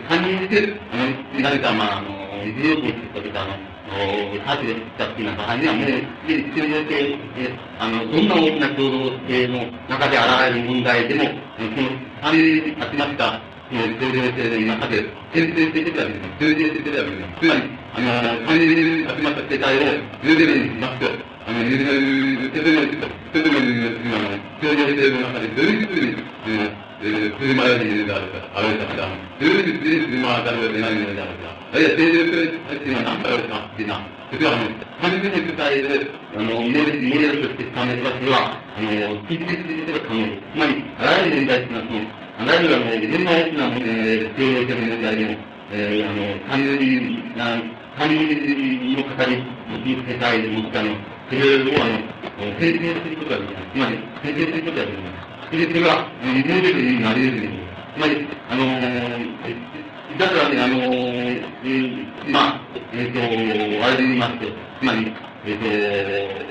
[0.07, 2.12] 三人で、あの、何か、まあ、あの、
[2.44, 3.70] 事業としてとか、あの、
[4.34, 7.18] 立てたっていう場合には、もう、必要によって、
[7.78, 11.24] あの、どんな大きな共同性の中で現れる問題でも、
[11.57, 11.88] その
[12.20, 13.40] 三人集まった
[17.39, 17.62] つまり、
[17.95, 19.81] あの、管理に集まった世界を
[20.23, 21.07] 10レベルにしますと、
[21.47, 22.99] あの、10レベル、10レベル、
[23.31, 26.31] 10レベルの、あの、通常性の中でどういうふうに、
[27.01, 29.07] えー、振る舞われているであるか、あるか、
[29.39, 34.01] どういうふうに振る舞わざるを得ないのであるか、あるいは、定常性っていうのは何かあるかっていうのは、
[34.31, 40.51] それは、あの、完全に世界で、あの、モデル、モデルとして考えれば、それは、あの、基準的に可能です。
[40.55, 45.36] つまり、あらゆる年代っていうのは、その、あらゆるあの、現代的な、えー、経営的な問題でも、
[45.72, 47.45] えー、あの、単純な、
[47.99, 50.97] 単純の語り、いう世界でもって、あの、
[51.28, 51.99] それを、あの、
[52.59, 53.64] 生成することができない。
[53.72, 55.30] つまり、生成することができない。
[55.51, 57.53] それで、それが、モデルになれるんです。
[57.97, 62.61] つまり、あのー、だからね、あのー、えー、まあ、
[62.93, 65.12] えっ、ー、と、あれで言いますと、つまり、
[65.45, 66.45] えっ、ーと、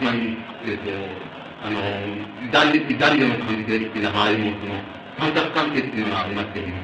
[0.00, 0.90] つまり、えっ、ーと、
[1.64, 1.80] あの、
[2.50, 4.74] 男女、男女の関係っていうのは、あれも、その、
[5.18, 6.74] 三角関係っていうのがありますけども、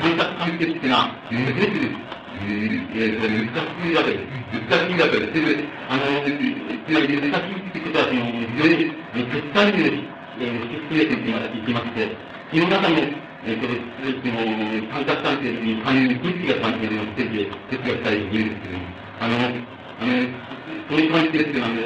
[0.00, 2.12] 三角関係っていうのは、すごく、
[2.42, 4.32] えー、難しいわけです。
[4.52, 5.68] 難しいわけです。
[5.88, 7.20] あの、難しい
[7.52, 8.88] ってことは、その、非常に
[9.28, 10.08] 極端に、
[10.40, 12.16] えー、説明していきまして、
[12.52, 12.96] その中の、
[13.44, 14.40] えー、その、
[14.88, 18.88] 三角関係に関連に物理が関係の説明、説明したりするんですけども、
[19.20, 20.16] あの、あの、
[20.88, 21.82] そういう関係っていうのは、あの、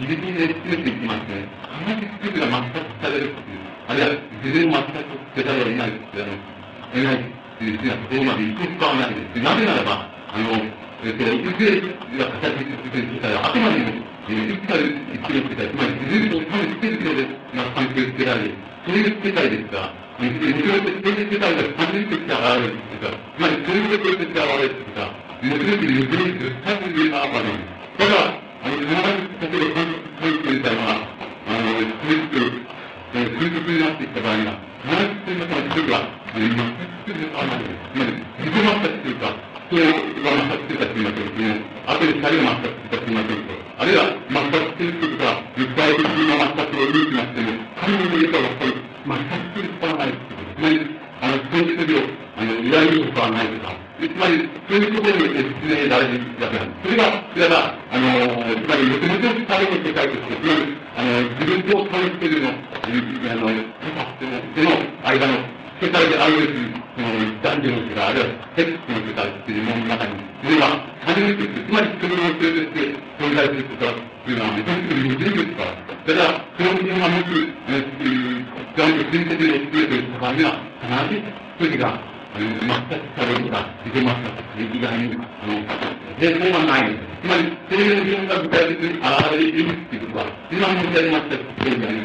[0.00, 3.61] 自力で説明していきますね、話すが全くされるっていう。
[3.88, 4.08] あるいは
[4.42, 5.06] 自然全く
[5.36, 7.18] 出たらいないって、あの、いないっ
[7.58, 9.42] ていうふうなところまで行く使わないです。
[9.42, 11.80] なぜならば、あの、えっと、いずれ
[12.18, 17.22] が形作ってたら、あくまでも、えー、いつか言ってる世界、つまり自然と多分してるけど、
[17.58, 18.54] な関係つけられる。
[18.86, 29.82] そういう世界ですが、むしろそういう世界が完全的に現れるっていうか、つまりそういうことして現れるっていうか、もうすべて譲り絶対に言えなあかんだから、あの、必ず、例えば、
[30.22, 32.71] 関係みたいなのは、あの、すべて、
[33.14, 36.00] えー、空腹になっていった場合には、必ずその中の一人が、
[36.32, 39.36] えー、全くあの、つまり、自己抹殺というか、
[39.68, 41.36] 人が抹殺してたと言いましょう。
[41.36, 41.60] その、
[41.92, 43.52] 後で二人が抹殺してたと言いましょうと。
[43.76, 44.02] あるいは、
[44.32, 50.80] 抹殺してる人とか、肉体的な抹殺を許しなくても、神の家とやっぱり、抹殺するしかないってことつまり、
[51.20, 53.76] あの、その一人を、あの、依頼ることはないとか、
[54.08, 56.82] つまり、そういうこところに説明されているわけなんです。
[56.82, 62.84] それが、いわば、あのー、つまり、もともと彼の世界として、つまり、あのー、自分と関係るの、あ
[63.38, 63.82] の、
[64.52, 64.70] での
[65.04, 65.38] 間の
[65.80, 67.10] 世界であるべき、その、
[67.42, 75.82] 男女の世界、あるいはセックスの世界っていうものの中に、それは、初めて、つまり、それを通じて存在することというのは、めちゃくちゃ矛盾ですから。
[76.02, 81.22] だから、その人が持つ、えー、男女親戚の全ての境には、必ず
[81.58, 85.52] 一人が、全くされるか、出てますか、歴代に、あの、
[86.18, 86.96] 抵抗がない。
[87.20, 92.02] つまり、そういう自分が具体的に現れているっていうことは、今申し上げましたけれども、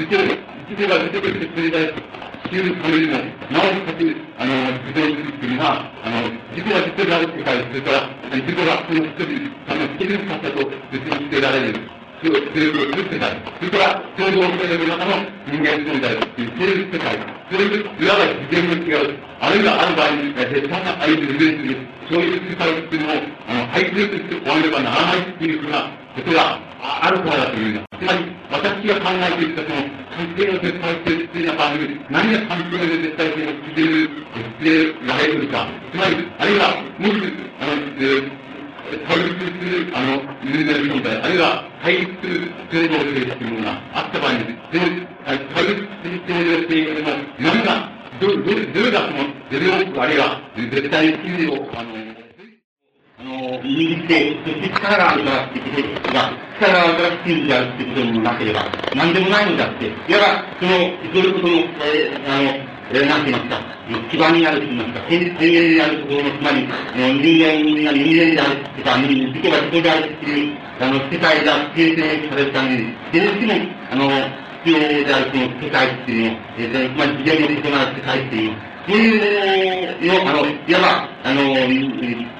[0.00, 0.22] 実は、
[0.70, 2.20] 実は出てくる繰り返す。
[2.50, 3.12] 知るためにも、
[3.52, 12.00] なおかつ、あの、自動するっていうのは、あの、実は実がある世界、それから、実がその一人、あの、つける方と別に捨てられる。
[12.20, 17.16] それを作ってたり、それから、共同性の中の人間存在っていう、そういう世界、
[17.50, 21.76] それいわば次元の違う、あるいはある場合に、絶対な相手に連する、
[22.12, 23.16] そういう世界っていうのを、
[23.48, 29.80] あの、排除して終わればならないっていうふうなことがあるからだというのつまり、私が考えていたその、
[30.12, 34.10] 関係の絶対性っていうような場合に、何が関係の絶対性を実現、
[34.60, 37.12] 実現られるか、つまり、あるいは、もし、
[37.60, 38.40] あの、えー
[38.90, 44.38] 対立する、あの、人間の存在、あるいは対立する性能性というものがあった場合に、
[44.72, 51.96] 対立する性能性の何が、ど、ど、どれがその、レベルオあるいは、絶対に給料、あの、
[53.18, 58.64] あの、握って、そして力があるからっていうことが、力があるから真理であるっていうこともなければ、
[58.94, 59.86] 何でもないのだって。
[59.86, 60.72] いわば、その、
[61.12, 73.54] それこその、えー、あの、えー、なんて言いますか、基盤になると言いますか、天天元であるところの、つまり、あの人間が人間であるとか、人間が人であるっていう、あの、世界が形成されるために、どうしても、
[73.90, 78.56] あの、必要であるという世界っていうのを、えー、まあ自然の異なる世界っていう、
[78.86, 81.42] そういうのを、あの、いわば、あの、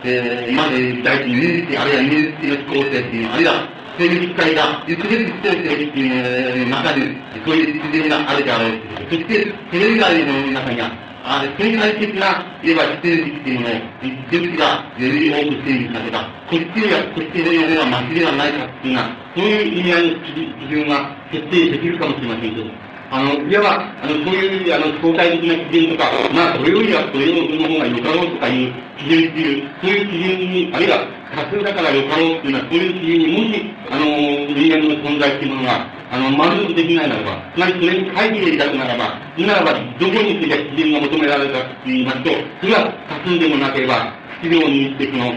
[0.04, 7.00] えー、今まで大事に技術、あるいは技術の飛行性っていうの、あるいは、そういう機会が、いつでも必要性っていう中で、
[7.44, 8.70] そういう自然があるであろう
[9.10, 13.70] そして、それ以外の中には、あ経済的な、いわば指定っていうのを、
[14.02, 16.24] 一時がより多く整理された。
[16.48, 31.04] こっちは、こっちのような間違いはないかっていうのは、そういう意味合いの基準が決定できるかもしれませんけど、あの、いわば、あの、そういう、あの、相対的な基準とか、まあ、それよりはそれの方がよかろうとかいう基準っていう、そういう基準に、あるいは、
[31.34, 42.30] 多数だからよかろうっていうのは、そういう基準に、もし、あの、人間の存在っていうものが、あの、満足できないならば、つまりそれに会議でいたくならば、ならば、どこについて基準が求められるかって言いますと、
[42.60, 45.30] それは多数でもなければ、質量にしてその、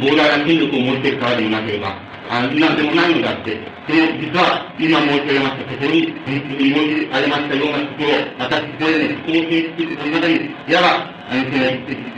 [0.00, 11.66] 膨大な権力を持っているからでいなければ、あなんでもないのだって、その実は今申し上げましたところに、申し上げましたようなところ、私、これね、こう形式という中に、いわば、あの、その、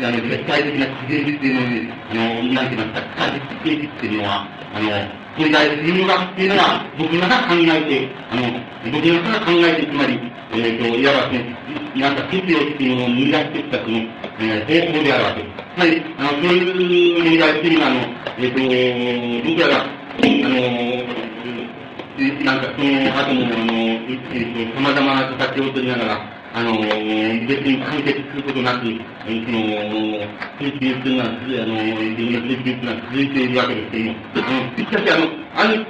[0.07, 8.43] あの、絶対的な基準っていうのに、あの、なんて言いますか、可実形っていうのは、あの、存在するのだっていうのが、僕らが考えて、あの、
[8.93, 10.21] 僕らが考えて、つまり、
[10.53, 11.41] えっ、ー、と、いわばその、
[12.01, 13.99] なんか、必要っていうのを見出してきた、その、
[14.39, 15.55] えー、方法であるわけです。
[15.75, 18.01] つまり、あの、そういう問題っていうのは、あの、
[18.39, 20.55] えっ、ー、と、僕らが、あの、
[22.45, 29.59] なんかその後も、あの、えっと、様々な形を取りながら、あの、別に完結することなく、その、
[30.57, 31.75] 研究っていうのは、あの、
[32.15, 35.27] 自分の研究っていうのは続いているわけですけども、あの、しかし、あの、
[35.57, 35.87] ある、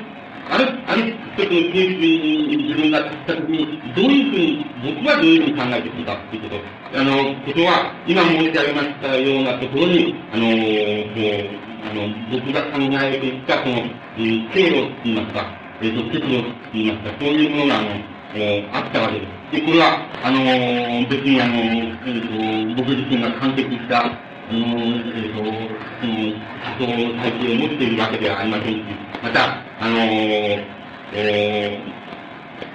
[0.49, 1.05] ある、ある
[1.37, 4.65] 一つの研究に自分が立ったときに、どういうふうに、
[4.97, 7.13] 僕はどういうふうに考えているかっていうこと、あの、
[7.45, 13.85] ことは、今申し上げましたようなところに、あの、こう、あの、僕が考えていた、その、
[14.17, 15.45] 経路って言いますか、
[15.83, 19.61] えっ、ー、と、結露って言いますか、そういうものが、あの、えー、あったわけです。
[19.61, 24.09] で、これは、あのー、別にあの、えっ、ー、と、僕自身が完璧した、あ
[24.51, 24.67] の、
[25.15, 28.83] えっ、と、その、思想体系を持っているわけではありませんし、
[29.23, 29.97] また、あの
[31.17, 31.81] え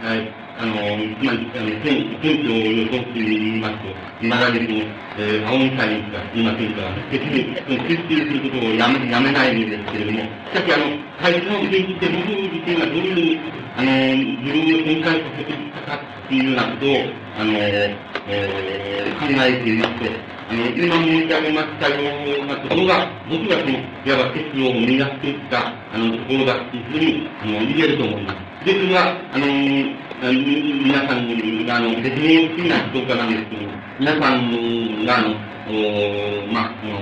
[0.01, 4.83] ー、はいあの、まあ、あの、選選挙を予想して言いますと、いまだにその、
[5.15, 17.07] えー、青木会員が言いませんから、決してその決定することをやめやめないんですけれども、しかし、あの、最初の政治って僕自身がどういうふう、あの、自分を展開させていたかっていうようなことを、
[17.39, 20.11] あの、えー、考えていますと、
[20.51, 28.65] あの、今申し上げましたようなところが、僕がその、いわば結論を生み出していった、あの、ところだっていうふうに、あの、言えると思います。
[28.67, 29.45] で、それは、あの、
[30.21, 36.99] 皆さんが、あの、説明的な評価なんですけども、皆さんが、あの、おまあ、あの、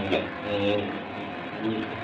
[0.54, 0.78] お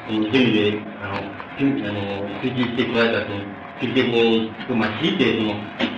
[0.07, 3.34] この全で、あの、あの、追求してこられたと、
[3.80, 5.53] それでこう、まあ、強いて、その、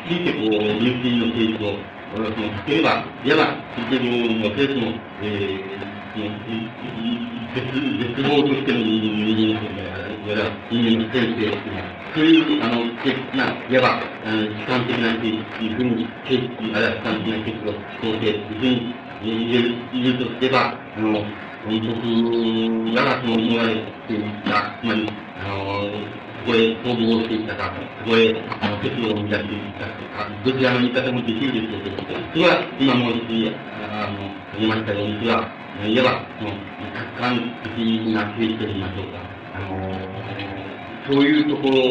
[0.05, 1.79] 強いてこう、入金の性質を、
[2.13, 2.27] その、
[2.67, 3.55] 例えば、いわば、
[3.87, 4.91] それでも、それとも、
[5.23, 9.71] えー、絶、絶望としての人間の、
[10.27, 12.83] いわば、人間の先生っていうのは、そういう、あの、
[13.33, 21.23] まあ、いわば、あの、主観的なっていうふうに、形式、あるいは主観的な形式を想定というふうに言える、言うとすれば、あの、
[21.63, 23.75] 僕らがその思われ
[24.07, 27.73] ていた、つまり、あの、そこへ逃亡していったか、
[28.05, 28.29] そこへ、
[28.61, 33.49] あの、結論を生み出していったか、どちらの言い方もできるでしょうけど、それは、今申し、
[33.89, 35.49] あの、言いましたように、それは、
[35.81, 36.53] いわば、その、
[36.93, 39.25] 客観的な形式と言いましょうか、
[39.55, 39.89] あの、
[41.09, 41.81] そういうところ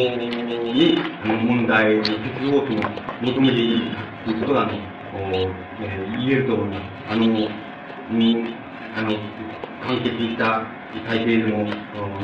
[0.71, 2.71] に、あの、問題の結合と
[3.27, 3.91] 求めている
[4.23, 7.11] ということが、あの、えー、言えると思います。
[7.11, 7.49] あの、に、
[8.95, 9.11] あの、
[9.83, 10.63] 完結した
[11.01, 11.65] 体系でも、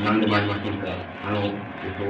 [0.03, 0.95] 何でもありませんから、
[1.28, 2.07] あの、えっと、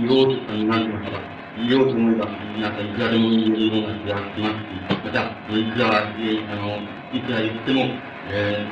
[0.00, 1.20] 言おうと、何て言いますか、
[1.68, 2.26] 言おうと思えば、
[2.60, 6.78] なんかいくらでも言えるような気がしますし、また、いくら、えー、あの、
[7.12, 7.88] いくら言っても、
[8.30, 8.66] え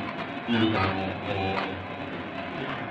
[0.47, 1.07] ー、なんかあの、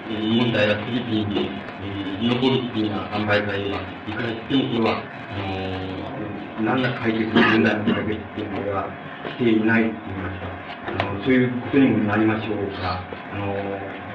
[0.07, 1.51] 問題が次々に、
[1.82, 3.76] えー、残るっていうような考え方今、
[4.07, 5.39] いくら言ってもこれは、あ
[6.62, 8.89] の、何ら解決問題の解決っていうのは
[9.26, 10.47] していないと言いますか、
[10.87, 14.06] あのそういうことにもなりましょうが、あの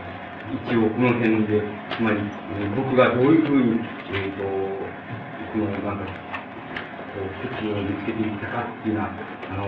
[0.51, 1.63] 一応この辺で、
[1.95, 3.79] つまり、えー僕がどういうふうに、
[4.11, 9.11] えっ、と、この、なんか、こう、説を見つけていったかっていうような、
[9.51, 9.67] あの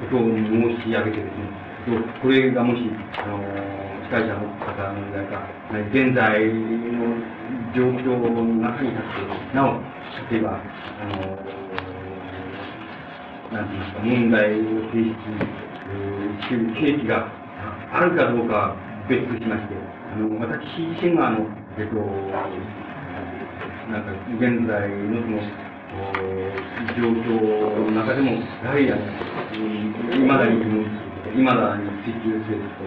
[0.00, 1.64] ことを申し上げてですね、
[2.22, 2.80] これがもし、
[3.18, 3.38] あの
[4.04, 5.44] 司会者の方のなんか、
[5.92, 7.20] 現在の
[7.76, 9.80] 状況の中に立って、なお、
[10.30, 10.60] 例えば、
[11.00, 11.54] あの
[13.52, 15.14] なんていうんですか、問題を提出
[15.86, 17.28] えーする契機が
[17.92, 18.76] あるかどうかは
[19.08, 21.46] 別としまして、の、私自身が、あの、
[21.78, 21.96] えっと、
[23.90, 25.40] なんか、現在のその、
[26.96, 27.38] 状況
[27.84, 29.02] の中でも、やはり、あの、
[30.14, 31.04] いまだに疑問
[31.34, 32.86] いまだに追求すると、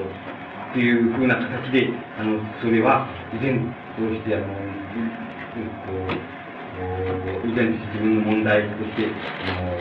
[0.71, 5.27] っていうふうな形で、あの、それは、依然として、あの、うん
[5.83, 5.91] と、
[6.79, 9.07] お依然として自分の問題として、
[9.43, 9.77] あの、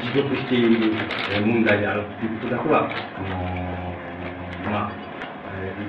[0.00, 0.92] 持続している
[1.46, 3.70] 問題であるということだけは、あの
[4.70, 4.99] まあ、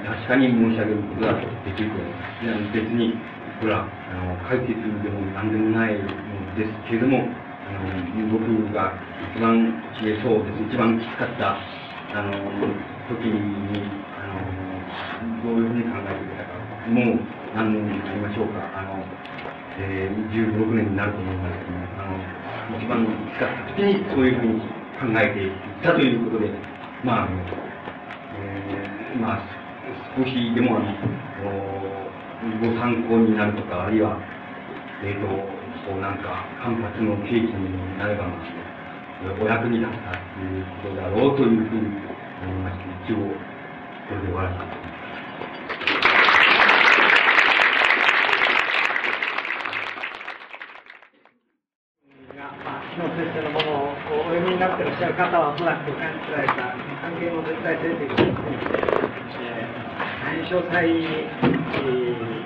[0.05, 1.33] 確かに申し上げることが
[1.65, 2.45] できると思います。
[2.45, 3.13] いや別に、
[3.59, 6.07] これは、あの、解決でも何でもないの
[6.57, 8.93] ですけれども、あの、僕が
[9.33, 11.57] 一番、えそうです、一番きつかった、
[12.13, 12.33] あの、
[13.07, 13.39] 時に、
[14.17, 14.61] あの、
[15.45, 16.57] どういうふうに考えていたか、
[16.89, 17.19] もう
[17.55, 19.03] 何年になりましょうか、あの、
[19.79, 24.59] えー、16年になると思いますけども、あの、一番きつかった時にそういうふうに
[24.99, 25.51] 考えていっ
[25.81, 26.49] たということで、
[27.03, 27.37] まあ、あの
[28.33, 29.60] えーまあ、
[30.17, 30.91] 少しでもあの、
[32.59, 34.19] ご参考になるとか、あるいは、
[35.03, 35.27] えっ、と、
[35.87, 38.41] こうなんか、反発の契機になれば、まあ
[39.39, 41.87] お役に立ったということだろうというふうに
[42.43, 45.11] 思いまして、一応、これで終わらせていただきます。
[52.35, 56.53] が、まあ、木野先生のものをお読みになってらっしゃる方はおそらく感じられた
[56.99, 59.45] 関係の絶対性ということですね。
[59.45, 59.80] えー
[60.41, 62.41] 大変詳細に、えー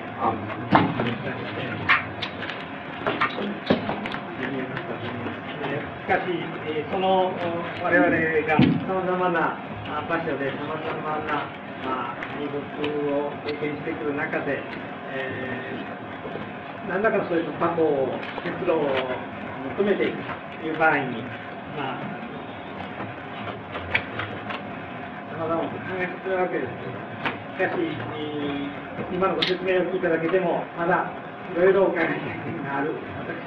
[6.04, 6.28] しかし、
[6.68, 7.32] えーその
[7.82, 8.06] 我々
[8.46, 9.56] がさまざまな
[10.08, 11.48] 場所でさまざまな、
[11.84, 12.60] まあ、異物
[13.16, 14.60] を経験してくる中で、
[15.14, 18.06] えー何らかのそういう突破口を、
[18.44, 18.84] 結露を
[19.78, 20.18] 求めていく
[20.60, 21.22] という場合に、
[21.76, 22.00] まあ、
[25.32, 27.05] さまざまなこと考えてるわけですけど、
[27.56, 31.12] しかし、えー今のご説明を聞いただけでも、まだ
[31.52, 32.92] いろいろお考えしたい点がある、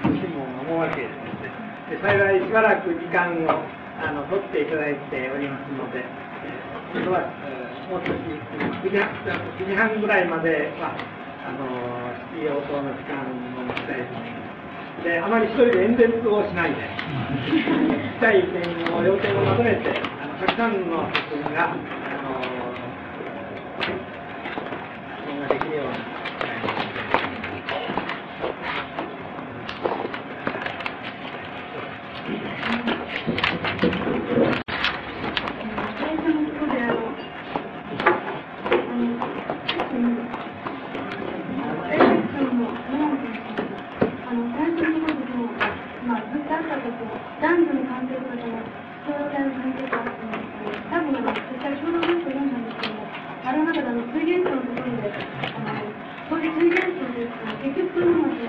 [0.06, 1.50] 私自身も思うわけですね。
[1.90, 3.66] で幸いしばらく時間を
[3.98, 8.18] あの取っていただいておりますので、えー、今度は、えーもう少し
[8.86, 9.10] 9時半
[9.58, 10.94] 9時半ぐらいまでは、
[11.42, 11.66] あの
[12.30, 15.04] 質疑応答の時間を持ちたいと思います。
[15.04, 16.86] で、あまり一人で演説をしないで、
[17.50, 19.90] 聞きたい点を、要点をまとめて、
[20.22, 21.80] あのたくさんの職員が、あの
[25.18, 25.94] 質問ができるように
[36.00, 36.94] 最初のところであの、
[38.80, 40.20] あの、うん
[41.90, 43.18] エレクトンのノーム
[44.30, 45.42] あの、最初のところでも、
[46.06, 47.02] まあ、ずっとあったこと、
[47.42, 48.62] 男女の関係とかでも、
[49.06, 50.38] 共同体の関係とかあっても、
[50.90, 55.82] 多分あの、実際共同文書読んだんですけども、あれの中であの、水元素のところで、あの、
[56.30, 58.46] そういう水元素ですから、結局そういうものって、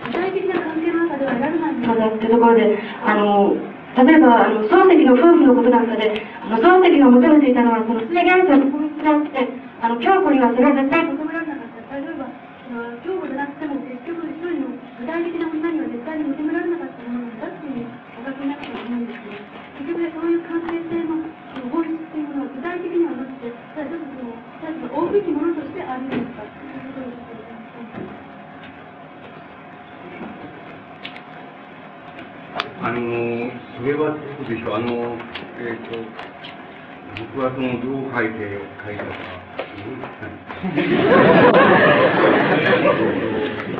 [0.00, 3.52] 具体的な関係の中では選べないものだってところで、あの、
[3.90, 9.50] 例えば、あの、漱石の夫婦のことなんかで、あの、漱石が求めていたのは、その水元素の本質であって、
[9.82, 11.96] あの、京子にはそれは絶対求められなかった。
[11.98, 12.24] 例えば、
[12.70, 17.88] その京子でなくても、結局一人の具体的な女には絶対に求められなかったものなんだっていう
[18.20, 19.40] お書きになったと思うんですけど、
[19.80, 20.28] 結局そう。
[20.28, 21.24] いう関係性の
[21.56, 27.48] その法律っていうものは具体的にはなくて、ただちょっとその、ただ追うべきものとしてあるんですかっていうことですけど、
[32.84, 33.00] あの
[33.80, 35.16] それはどうでしょう、あの、
[35.64, 35.96] えっ、と、
[37.24, 39.16] 僕はその、どう書いて、書いたか、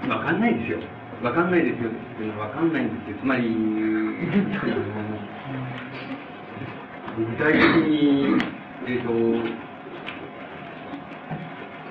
[0.09, 0.78] わかんないですよ。
[1.23, 3.16] わかんないですよっていうのはわかんないんですよ。
[3.19, 3.49] つまり、
[7.16, 8.37] 具体的に、
[8.87, 9.11] えっ、と、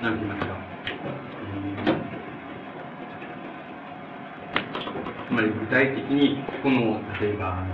[0.00, 0.56] なんて言いますか、
[5.28, 7.66] つまり具体的に、この、例えば、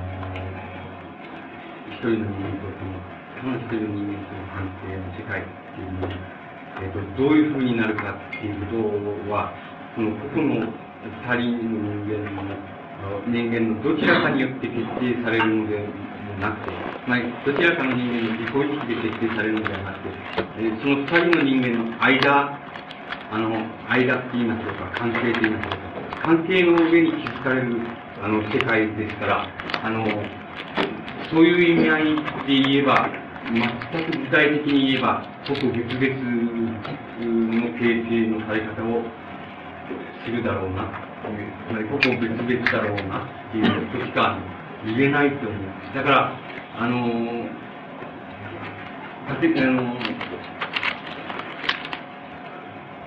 [1.90, 2.98] 一人の人間とその、
[3.38, 6.10] その一人の人間との関係の世界っていうのを、
[6.82, 8.72] えっ、と、どういうふうになるかっていうこ
[9.28, 9.52] とは、
[9.94, 12.72] その、個々の、二人の人間の、
[13.26, 15.82] 人間のどちらかによって決定されるのでは
[16.40, 16.70] なくて、
[17.06, 20.08] まあ、どちらかの人間の自己意識で決定されるのではなくて、
[20.58, 22.58] えーその二人の人間の間、
[23.32, 23.50] あの、
[23.88, 27.76] 間って言いましょうか、関係って言いましょうか、関係の上に築かれる、
[28.22, 29.48] あの、世界ですから、
[29.82, 30.06] あの、
[31.30, 33.10] そういう意味合いで言えば、
[33.50, 36.12] 全く具体的に言えば、個々別々
[37.50, 39.02] の形成のされ方を
[40.24, 40.90] するだろうな、
[41.68, 44.38] つまり個々別々だろうなっていうことしか
[44.84, 45.94] 言えないと思います。
[45.94, 46.32] だから、
[46.78, 47.48] あの、
[49.28, 49.82] たてあの、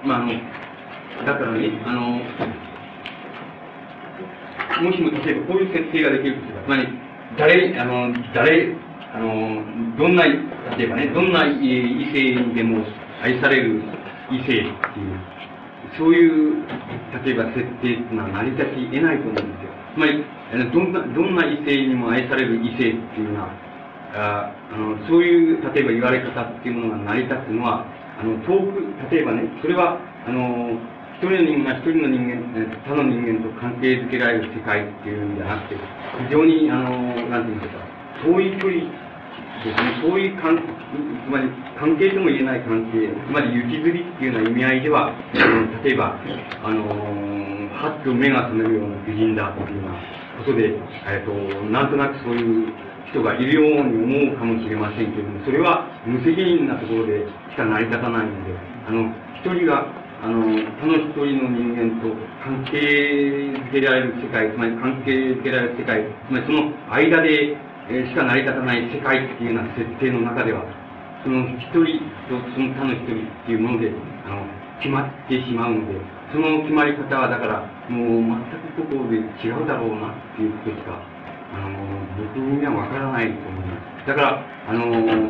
[0.04, 0.34] まあ、あの、
[1.26, 2.22] だからね、あの、
[4.82, 6.88] もしも例えばこういう設定ができると、つまり、
[7.38, 8.76] 誰、あの、誰、
[9.14, 9.64] あの、
[9.98, 12.86] どんな、例えばね、どんな異性にでも
[13.24, 13.82] 愛される
[14.32, 14.70] 異性っていう、
[15.98, 16.64] そういう、
[17.24, 19.76] 例えば設定っていうのは成り立ち得ないと思うんですよ。
[19.96, 20.26] つまり、
[20.72, 23.50] どんな、どんな異性にも愛される異性っていうのは、
[24.16, 27.86] ああのそういう、例えば言われ方っていうものが成り立つのは、
[28.20, 30.80] あの、遠く、例えばね、それは、あの、
[31.16, 32.44] 一人の人間が一人の人間、
[32.84, 35.76] 他の人間と関係づけられる世界っていうんじゃなくて、
[36.28, 36.92] 非常に、あの、
[37.32, 37.80] なんていうんですか、
[38.24, 39.05] 遠い距離
[39.66, 40.62] ですね、そういう関
[41.26, 45.12] つまり関係とも言えない関係、つまり行きずりっていうような意味合いでは、
[45.84, 46.22] 例えば、
[46.64, 49.98] あのー、はっと目が覚めるような美人だっていうような
[50.38, 50.78] ことで、
[51.10, 51.34] えっと、
[51.74, 52.74] なんとなくそういう
[53.10, 58.54] 人がいるように思うかもしれませんけれども、それは無責任なところでしか成り立たないので、
[58.88, 59.10] あの、
[59.42, 59.90] 一人が、
[60.22, 60.46] あの、
[60.80, 62.14] 他の一人の人間と
[62.46, 62.78] 関係
[63.50, 70.66] づけられる世界、つまり関係づけられる世界、つまりその間で、しか成り立たない世界っていうような設定の中では、
[71.24, 73.94] その一人とその他の一人っていうもので、
[74.26, 74.46] あの、
[74.82, 76.02] 決まってしまうので、
[76.34, 80.98] その決まり方はだから、もう全くここで違うだろうなっていうことしか、
[81.54, 81.78] あの、
[82.18, 84.08] 僕にはわからないと思います。
[84.08, 85.30] だから、あの、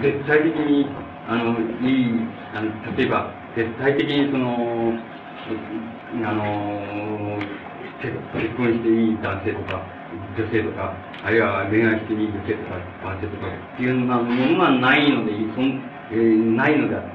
[0.00, 0.88] 絶対的に、
[1.28, 4.96] あの、いい、あの例えば、絶対的にその、
[6.24, 7.38] あの、
[8.00, 9.84] 結結婚していい男性とか、
[10.36, 15.80] 女性とか、あるいは恋愛していい女性とか、男性とかっていうようなものがないので、そん
[16.10, 17.08] えーないのであって、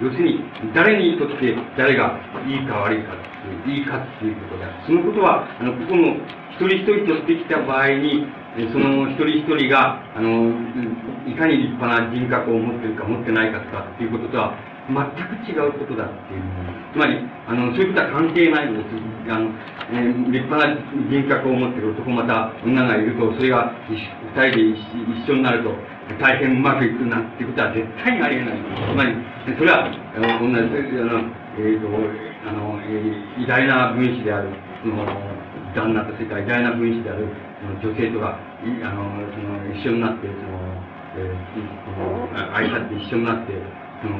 [0.00, 0.38] 要するに、
[0.74, 4.74] 誰にとって誰がいいか悪いかっていう、いいかっていうことである。
[4.86, 6.14] そのことは、あの、ここの
[6.54, 8.26] 一人一人とできた場合に、
[8.72, 10.54] その一人一人が、あの、
[11.26, 14.54] いかに立派な人格を持ってるか持ってないかとかっていうこととは、
[14.86, 16.42] 全く違うことだっていう
[16.92, 18.94] つまり、あの、そういうことは関係ないのです。
[19.28, 19.50] あの、
[19.92, 20.74] えー立派な
[21.10, 24.62] 人格を持ってる男また女がいると、それが二人で
[25.20, 25.74] 一緒になると、
[26.20, 28.58] 大変うまくいくなんてことは絶対にありえない。
[28.62, 29.12] つまり、
[29.58, 31.20] それは、あの同じ、あの、
[31.58, 31.88] えっ、と、
[32.48, 34.48] あの、えー偉大な分子である、
[34.82, 35.04] その、
[35.74, 37.28] 旦那とそれから偉大な分子である、
[37.82, 40.56] その女性とか、あの、その、一緒になって、その、
[41.18, 41.34] えー
[41.84, 41.90] そ
[42.40, 43.52] の愛さって一緒になって、
[44.02, 44.16] その、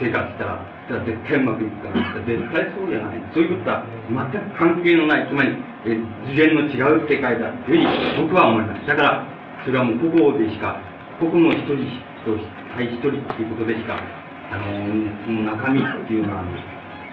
[0.00, 2.16] 生活したら、それは絶対うまくいくかな。
[2.24, 3.20] 絶対そうじゃない。
[3.36, 5.52] そういうことは全く関係のない、つまり、
[5.84, 8.86] え次元の違う世界だというふうに僕は思います。
[8.88, 9.26] だから、
[9.64, 10.80] それはもう個々でしか、
[11.20, 11.84] 個々の一人
[12.24, 12.32] と
[12.74, 14.00] 対一人っていうことでしか、
[14.50, 14.64] あの、
[15.24, 16.44] その中身っていうのは、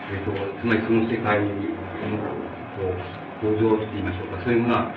[0.10, 1.52] えっ、と、つまりその世界の、
[2.80, 4.92] こう、構造って言いましょうか、そういうものは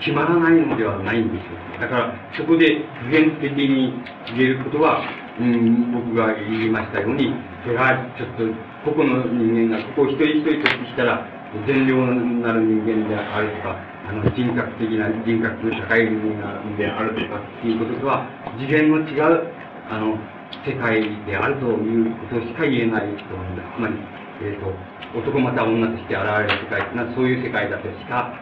[0.00, 1.80] 決まらないのではないんですよ。
[1.80, 3.92] だから、そこで普遍的に
[4.36, 5.04] 言えることは、
[5.38, 7.28] うん、僕が言いましたように、
[7.62, 8.48] それはちょっと、
[8.88, 11.28] 個々の人間が、ここ一人一人としたら、
[11.66, 11.96] 善良
[12.40, 13.76] なる人間であるとか、
[14.08, 18.24] あの人格的な、人格の高い人間であるとかっていうこととは、
[18.58, 19.52] 次元の違う、
[19.90, 20.16] あの、
[20.64, 23.68] 世界であるということしか言えないと思うんです。
[23.76, 23.94] つまり、
[24.40, 24.72] えっ、と、
[25.18, 28.32] 男また女として現れる世界というのはそういう世界だとしか、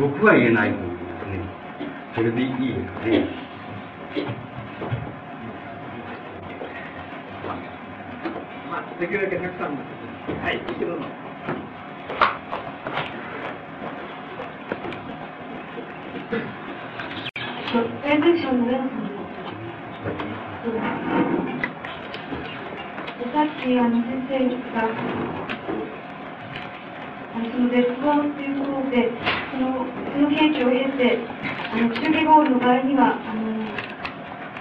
[0.00, 1.62] 僕は言えないと思うんですね。
[2.14, 3.24] それでいいですかね。
[8.72, 9.82] まあ、できるだけたくさんの。
[10.40, 11.04] はい、一度の。
[17.68, 19.12] プレゼンテーションの上野さん
[23.32, 24.40] さっきあの先生
[24.72, 24.88] が
[27.34, 29.12] あのその絶望っていうところで
[29.52, 29.84] その
[30.14, 31.20] その研究を経て
[31.72, 33.61] あの中継ゴールの場合にはあの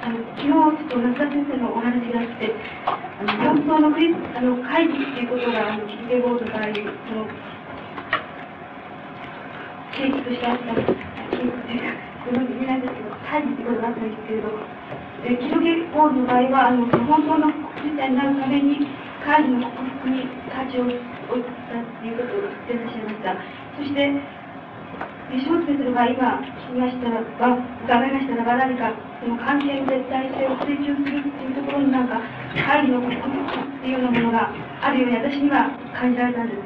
[0.02, 2.50] あの昨日ちょっと夏田先生のお話があって
[2.90, 7.30] あの4層のクリあの会議っていうことがあの中継ゴールの場合その
[9.94, 11.94] 形式としてあった形式というか
[12.26, 14.50] ご存知ないんですけど会議ってことがあったんですけれど
[15.22, 15.62] えー、記録
[15.94, 18.90] ゴールの場合はあの本当のクリスチャンになるために
[19.22, 20.98] 会議の克服に価値を置い
[21.70, 23.38] たっていうことを言ってらっしゃいました。
[23.78, 24.41] そして、
[25.32, 27.56] 吉本先生が今聞きましたらば、
[27.88, 28.92] 伺いましたらば、何か
[29.22, 32.20] その関係絶対性を追求するっていうところになんか、
[32.52, 34.52] 会議の国っていうようなものが
[34.82, 36.62] あるように私には感じられたんです。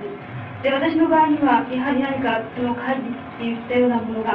[0.66, 4.34] で、私の場合には、やはり何かその会議って言ったようなものが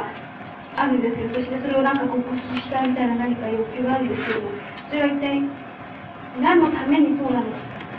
[0.79, 4.49] あるんですけど、そしてそれをなんか克服したみたいな何か欲求があるんですけども、
[4.87, 5.43] それは一体
[6.39, 7.51] 何のためにそうなの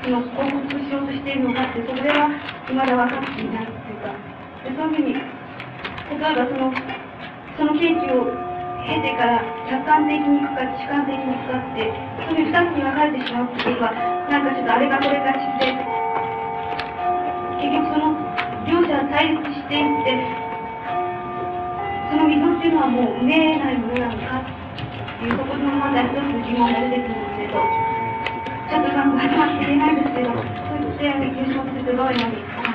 [0.02, 2.32] その克服しようとしているのかって、それは
[2.64, 4.16] 未だ分かっていないっていうか、
[4.64, 5.41] でそういうふうに、
[6.12, 6.72] 例えばその、
[7.56, 8.28] そのケーキを
[8.84, 9.40] 経てから
[9.70, 11.88] 客観的に行くか主観的に行くかって、
[12.28, 13.94] そういう二つに分かれてしまうっていうことは、
[14.28, 15.72] なんかちょっとあれかこれかして、
[17.62, 18.12] 結局その
[18.68, 20.20] 両者は対立していって、
[22.12, 24.52] その溝っていうのはもう見えないものなのかっ
[25.16, 27.56] ていうところのまだ一つ疑問が出てくるんですけど、
[28.68, 32.71] ちょっとなんか始まって言えないんですけど、そういった優勝するとどういうふうにお考え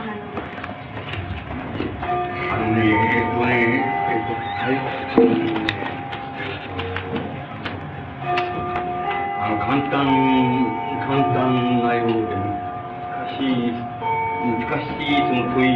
[2.07, 4.31] あのね、えっとね、えっと、
[4.63, 4.87] 最初
[9.39, 10.07] あの、簡単、
[11.05, 12.47] 簡単なようで難
[13.35, 13.75] しい、
[14.41, 15.69] 難しいその問い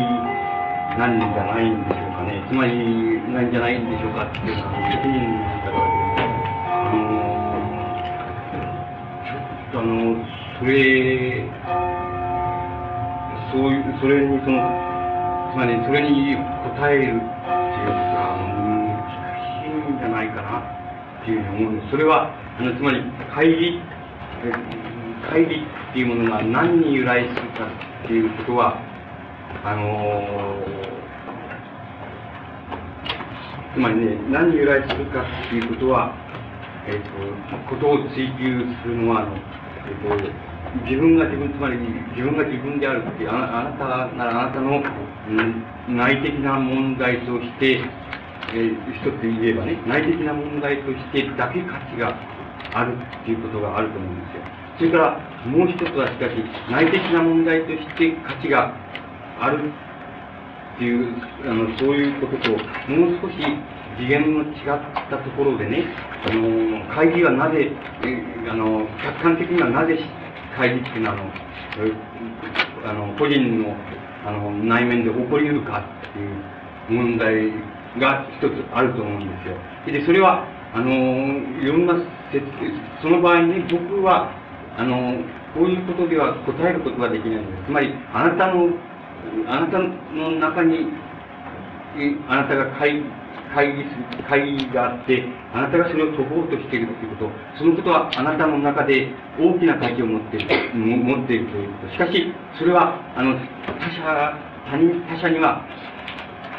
[0.98, 2.44] なんじゃないんでしょうかね。
[2.48, 5.84] つまり、なんじゃないんでしょうかっていうのは、難しいんだから、
[6.84, 7.00] あの、
[9.24, 10.16] ちょっとあの、
[10.60, 11.48] それ、
[13.52, 14.91] そういう、それにその、
[15.52, 16.36] つまりそれに
[16.80, 17.28] 答えるっていうこと
[18.16, 19.12] は、難
[19.52, 20.64] しいんじゃないかな
[21.22, 21.92] っていうふうに思うんです。
[21.92, 23.04] それは、あの、つまり、
[23.36, 23.82] 会議、
[25.30, 25.56] 会議
[25.92, 28.80] っていうものが何に由来するかっていうことは、
[29.64, 30.82] あの
[33.74, 36.16] つまりね、何に由来するかっていうことは、
[36.88, 40.51] えっ、ー、と、ことを追求するのは、あの、えっ、ー、と、
[40.86, 41.78] 自分が自分、つまり
[42.16, 47.82] 自分が自分であるって、ああなたならあなたの、うん、内的な問題として、
[48.54, 52.16] えー、一つ言えばね、内的な問題としてだけ価値が
[52.74, 54.44] あるっていうことがあると思うんですよ。
[54.78, 56.40] それからもう一つはしかし、
[56.72, 58.74] 内的な問題として価値が
[59.42, 59.72] ある
[60.76, 61.14] っていう、
[61.46, 62.52] あの、そういうことと、
[62.88, 63.36] もう少し
[63.98, 64.80] 次元の違っ
[65.10, 65.84] たところでね、
[66.26, 67.72] あの、会議はなぜ、
[68.50, 70.00] あの、客観的にはなぜ
[70.56, 71.18] 会議っていうのは、
[72.86, 73.76] あの、個人の、
[74.26, 76.36] あの、内面で起こり得るかっていう
[76.90, 77.52] 問題
[78.00, 80.00] が一つあると思うんですよ。
[80.00, 81.96] で、それは、あの、いろんな、
[83.02, 84.32] その場合に僕は、
[84.78, 85.24] あの、
[85.54, 87.66] こういうことでは答えることができないんです。
[87.66, 88.70] つまり、あなたの
[89.48, 90.88] あなたの中に、
[92.28, 93.02] あなたが会
[93.54, 95.24] 会議する、会議があって、
[95.54, 101.94] あなたがそれを解こうとしているということ、そのことはあなたの中で大きな価値を持っている、持っているということ。
[101.94, 103.36] しかし、それは、あの、
[103.80, 104.38] 他者、
[104.70, 105.66] 他人、他者には、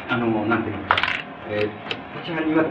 [0.09, 0.95] あの、なんていうのか、
[1.49, 1.69] えー、
[2.25, 2.65] 他者には、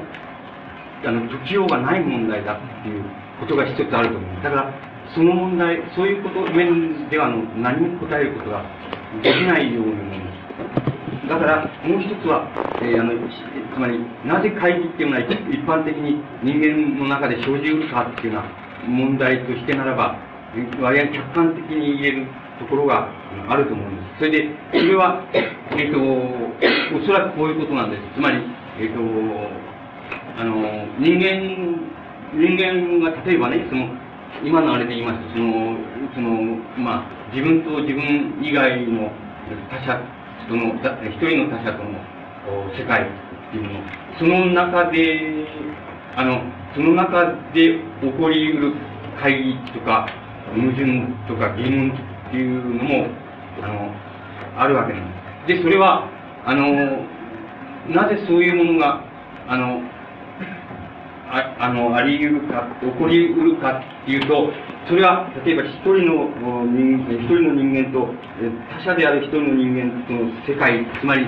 [1.05, 3.05] あの、解きようがない問題だっていう
[3.41, 4.43] ことが一つあると思う。
[4.43, 8.65] だから、その問題、そういうこと面ではあの何も答えることが
[9.23, 10.22] できないように思います。
[11.29, 12.51] だから、もう一つは、
[12.83, 20.19] えー、あの、つまり、なぜ会議っていうのは一般的に人間の中で生じるかっていうような問題としてならば、
[20.81, 22.27] 割合客観的に言える
[22.59, 23.09] ところが
[23.49, 24.19] あると思うんです。
[24.19, 26.03] それで、それは、えっ、ー、と、
[26.99, 28.03] おそらくこういうことなんです。
[28.15, 28.43] つまり、
[28.81, 29.01] えっ、ー、と、
[30.39, 30.59] あの、
[30.99, 31.39] 人間、
[32.35, 33.89] 人間が例えばね、その、
[34.43, 35.79] 今のあれで言いますと、その、
[36.15, 39.11] その、まあ、自分と自分以外の
[39.71, 41.99] 他者その、一人の他者との
[42.77, 43.07] 世界っ
[43.51, 43.81] ていうもの
[44.19, 45.47] その中で、
[46.17, 46.43] あの、
[46.75, 48.75] その中で起こり得る
[49.21, 50.09] 会議とか、
[50.55, 50.85] 矛盾
[51.29, 53.07] とか疑問っていうのも、
[53.63, 53.95] あの、
[54.57, 55.57] あるわけなんです。
[55.57, 56.09] で、それは、
[56.45, 56.67] あの、
[57.89, 59.03] なぜそういうものが、
[59.49, 59.81] あの、
[61.33, 64.53] ああの、あり得るか、起こり得るかっていうと、
[64.87, 66.29] それは、例えば一人の
[66.69, 68.13] 人一人の人間と、
[68.69, 71.25] 他者である一人の人間との世界、つまり、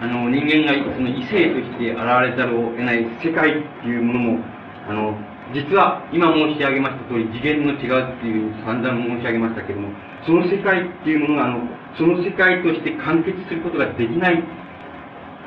[0.00, 4.44] あの、人間がその異性として現れざるを得ない世界っていうものも、
[4.86, 5.16] あの、
[5.54, 9.88] 実は今申し上げました通り次元の違うっていう散々申し上げましたけども、
[10.26, 11.64] その世界っていうものが、あの、
[11.96, 14.44] その世界として完結することができない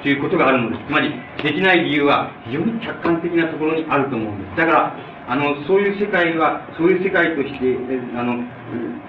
[0.01, 0.87] ということがあるのです。
[0.87, 1.13] つまり、
[1.43, 4.57] できない理由は非常に客観的なところにあると思うんです。
[4.57, 4.95] だから、
[5.27, 7.77] あの、そういう世界は、そういう世界として、
[8.17, 8.43] あの、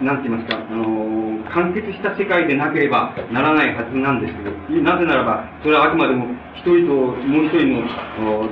[0.00, 7.82] なんて言いますか、あの、完結した世界でなければならないはずなんですけど、なぜならば、それはあくまでも一人ともう一人の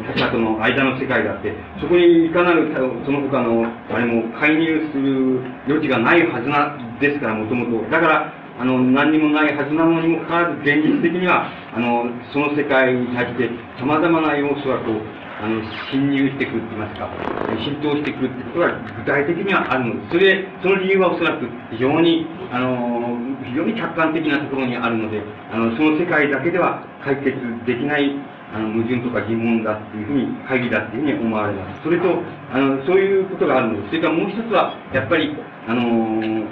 [0.02, 2.72] 他者との間の世界であって、そこにいかなる
[3.04, 7.90] その他の、あれも介入する余地がないはずな、ですから、もともと。
[7.90, 13.48] だから、あの、何にもないはずなのにもかかわらず、現実的には、あの、その世界に対して、
[13.80, 15.00] 様々な要素がこう、
[15.40, 17.08] あの、侵入してくると言いますか、
[17.56, 20.12] 浸透してくるってことが具体的にはあるのです。
[20.12, 23.16] それ、その理由はおそらく非常に、あの、
[23.48, 27.32] 非常に客観的なところにあるので、あの、その世界だけでは解決
[27.64, 28.12] できない
[28.52, 31.82] あの、矛盾とか疑問だっていうふうに、会議だっていうふうに思われます。
[31.84, 32.22] それと、
[32.52, 33.88] あの、そういうことがあるのです。
[33.88, 35.36] それからもう一つは、やっぱり、
[35.68, 36.44] あの、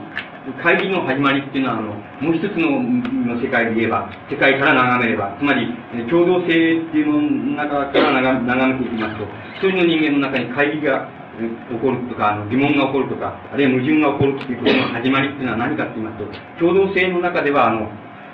[0.62, 5.74] 会議の始まりっていうのは、あの、もう一つのの世界で言えば、世界から眺めれば、つまり、
[6.08, 9.24] 共同性っていうのの中から眺めていきますと、
[9.58, 11.08] 一人の人間の中に会議が
[11.38, 16.26] 起こるとか、あの疑問が起こるとか、あるいは矛盾が起こるっていうことの始まりっていうのは何かって言いますと、
[16.58, 17.90] 共同性の中では、あの、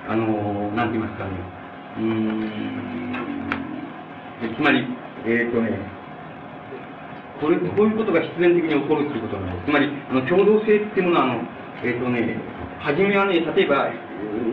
[0.09, 1.31] あの、なんて言いますかね、
[1.99, 3.14] うん、
[4.53, 4.85] つまり、
[5.25, 5.79] えっ、ー、とね、
[7.41, 9.67] これ、こういうことが必然的に起こるということなんです。
[9.67, 11.43] つまり、あの、共同性っていうものは、あの、
[11.83, 12.39] えっ、ー、とね、
[12.81, 13.91] 初めはね、例えば、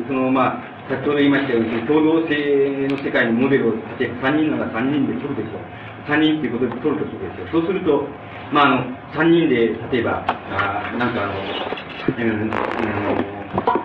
[0.07, 5.63] その、まあ、先ほど言いましたように、共同性の世界のモデルを、例えば3人なら3人で取るでしょう。
[6.09, 7.61] 3人っていうことで取るとするですよ。
[7.61, 8.07] そうすると、
[8.51, 11.34] まあ、あの、3人で、例えば、あなんかあの、
[12.18, 13.31] えー、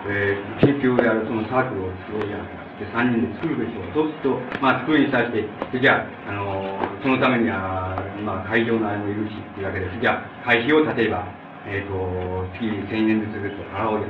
[0.09, 2.66] えー、研究をやるそのサークルを作ろうじゃないか。
[2.77, 3.93] で3人で作るでしょう。
[3.93, 9.99] そうすると、まあ、作るに際して、じゃあ、あの、そのためには、まあ、会場のあれもいるしっていうわけです。
[9.99, 11.25] じゃあ、会費を例えば、
[11.65, 14.07] えっ、ー、と、月1000円ずつずつ払おうや、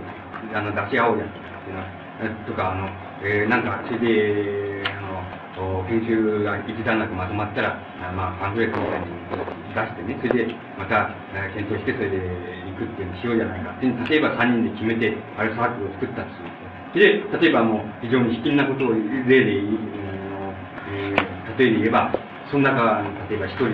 [0.53, 1.87] あの、出し合おうや、っていうのは、
[2.45, 2.89] とか、あの、
[3.23, 9.07] えー、なんか、それで、あの、研修が一段落まとまったら、あまあ、パンフレットみたいに
[9.73, 11.09] 出してね、それで、また、
[11.55, 12.19] 検討して、それで
[12.67, 13.87] 行くっていうのしようじゃないかって。
[13.87, 16.56] 例えば3人で決めて、あれサークルを作ったとする。
[16.93, 18.99] で、例えばもう非常に卑近なことを例
[19.43, 22.11] で、えー、例えで言えば、
[22.49, 23.69] その中例えば一人、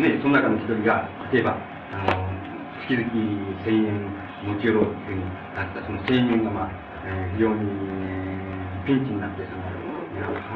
[0.00, 1.56] ね、その中の一人が、例えば、
[1.92, 2.32] あの、
[2.88, 3.10] 月々
[3.64, 4.08] 千円
[4.44, 5.24] 持ち寄ろうっていうに
[5.54, 6.70] なった、その千円がまあ、
[7.06, 7.68] えー、非常に
[8.86, 9.64] ピンチになって、その、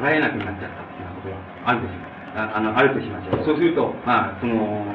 [0.01, 1.91] 払えなくなっちゃったっていうことがあるでし。
[2.35, 3.45] ああの、あるとしましょう。
[3.45, 4.85] そうすると、まあ、その、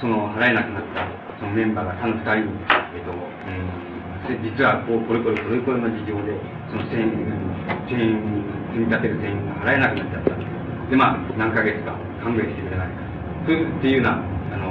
[0.00, 1.06] その払えなくなった
[1.38, 2.62] そのメンバーが他の二人に、
[2.94, 3.91] えっ、ー、と、うん
[4.28, 6.38] 実はこうこれこれこれこれの事情で、
[6.70, 7.42] その1000円、
[8.70, 10.42] 積み立てる1000円が払えなくなっちゃった。
[10.90, 13.02] で、まあ、何ヶ月か勘弁してくれないか。
[13.42, 14.22] っていうような、
[14.52, 14.70] あの、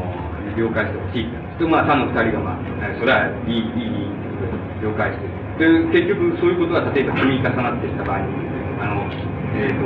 [0.55, 1.27] 了解してほしい。
[1.59, 2.63] で、まあ、他の二人が、まあ、
[2.95, 4.15] それはいい、いい、いい、
[4.79, 5.91] 了解してる。
[5.91, 8.31] で、結局、そういうことが例えば積み重なっていった場合に、
[8.79, 9.03] あの、
[9.59, 9.83] えっ、ー、と、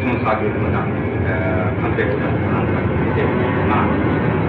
[0.00, 3.22] そのサークルでまた、えー、鑑定を出すかなんかして、
[3.70, 4.39] まあ、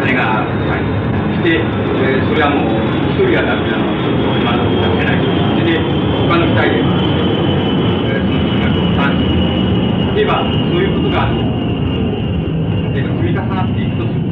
[0.00, 5.20] 金が、はい、で、えー、それはもう、一人がダメなの、ちょっと今の出せない。
[5.20, 5.80] それで、
[6.26, 6.84] 他の二人で、
[8.04, 9.36] えー、その金額を算出
[10.16, 11.28] 例えば、そういうことが、
[12.96, 14.26] えば積み重なっていくとする。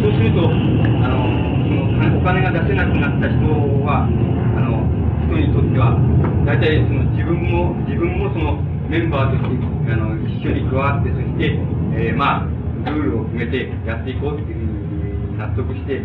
[0.00, 1.28] そうすると、あの、
[1.64, 3.44] そのお金が出せなくなった人
[3.84, 4.84] は、あの、
[5.28, 5.96] 人にとっては、
[6.44, 8.56] 大体その自分も、自分もその
[8.88, 11.58] メンバーとして、あの、一緒に加わって、そして、
[11.96, 14.75] えー、まあ、ルールを決めてやっていこうっていうふうに
[15.36, 16.02] 納得して、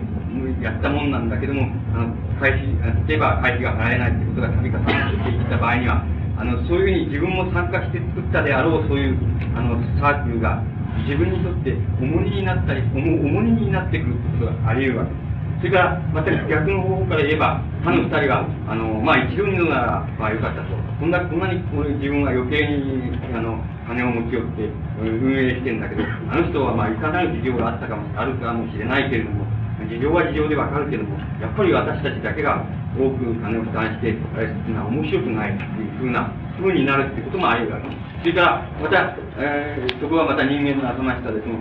[0.62, 2.68] やったもんなんだけども、あの、会費、
[3.08, 6.04] 例えば会費が払えないってことが度重なっていった場合には、
[6.38, 9.18] あの、そういうふうに自分も参加して作ったであろう、そういう、
[9.56, 10.64] あの、サークルが、
[11.08, 11.72] 自分にとって
[12.02, 15.32] 重荷になったり、重重荷になってくることがあり得るわけです。
[15.62, 20.91] それから、また逆の方法から言えば、他の二人が、あの、まあ、一度二度なら、まあ、よかったと。
[21.02, 21.58] こんな、こんなに
[21.98, 23.58] 自分は余計に、あの、
[23.90, 24.70] 金を持ち寄って
[25.02, 29.42] 運営してんだけど、あの人は、まあ、いかなる事情があったかも、あるかもしれないけれども、
[29.90, 32.62] 事情は事情でわかるけども、やっぱり私たちだけが
[32.94, 36.30] 多く金を負担して、あれっていうのは面白くないっていうふうな、
[36.62, 38.11] ふうになるっていうこともあり得るわけです。
[38.22, 41.58] それから、また、えー、そこはまた人間の頭しさですね。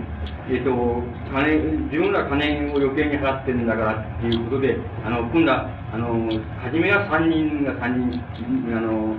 [0.47, 1.01] えっ、ー、と、
[1.33, 1.57] 金、
[1.89, 6.29] 自分ら金を余計に払ってるんだからっていうことで、あの、今度は、あの、
[6.61, 9.17] 初めは3人が3人、あの、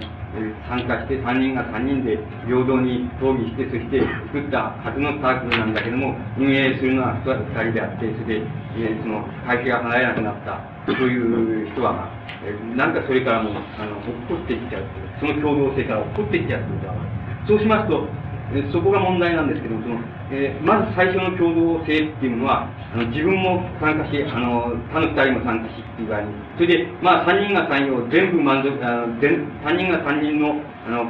[0.69, 2.17] 参加して3人が3人で
[2.47, 4.01] 平等に討議してそして
[4.33, 8.47] 作ったはずのサークルなんだけども運営するのは2人であってそれで、
[8.81, 10.57] えその会計が払えなくなった
[10.89, 12.09] そういう人は、
[12.41, 14.85] えなんかそれからもあの落っこっていっちゃう
[15.21, 18.07] その共同性から落っこっていっちゃうということそうしますと
[18.55, 19.97] えそこが問題なんですけど、その、
[20.31, 29.21] えー、まず最初の共同性っていうのは、あの自分も参加し、あの、他の二人も参加しっていう場合に、それで、まあ三人が三人を全部満足、あの
[29.65, 31.09] 三人が三人の、あの、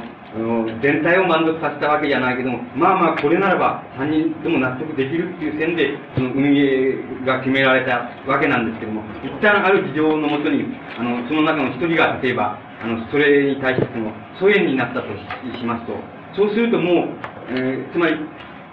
[0.81, 6.95] 全体を満足させたわけじゃないけども、まあまあこれならば三人とも納得できるっていう線で、その運営
[7.25, 10.63] が決められたわけなんですけども、一旦ある事情のもとに、
[10.97, 15.07] あの、その中の一人が例えば、あの、それに対してその、疎遠になったと
[15.59, 17.07] しますと、そうするともう、
[17.49, 18.15] えー、つまり、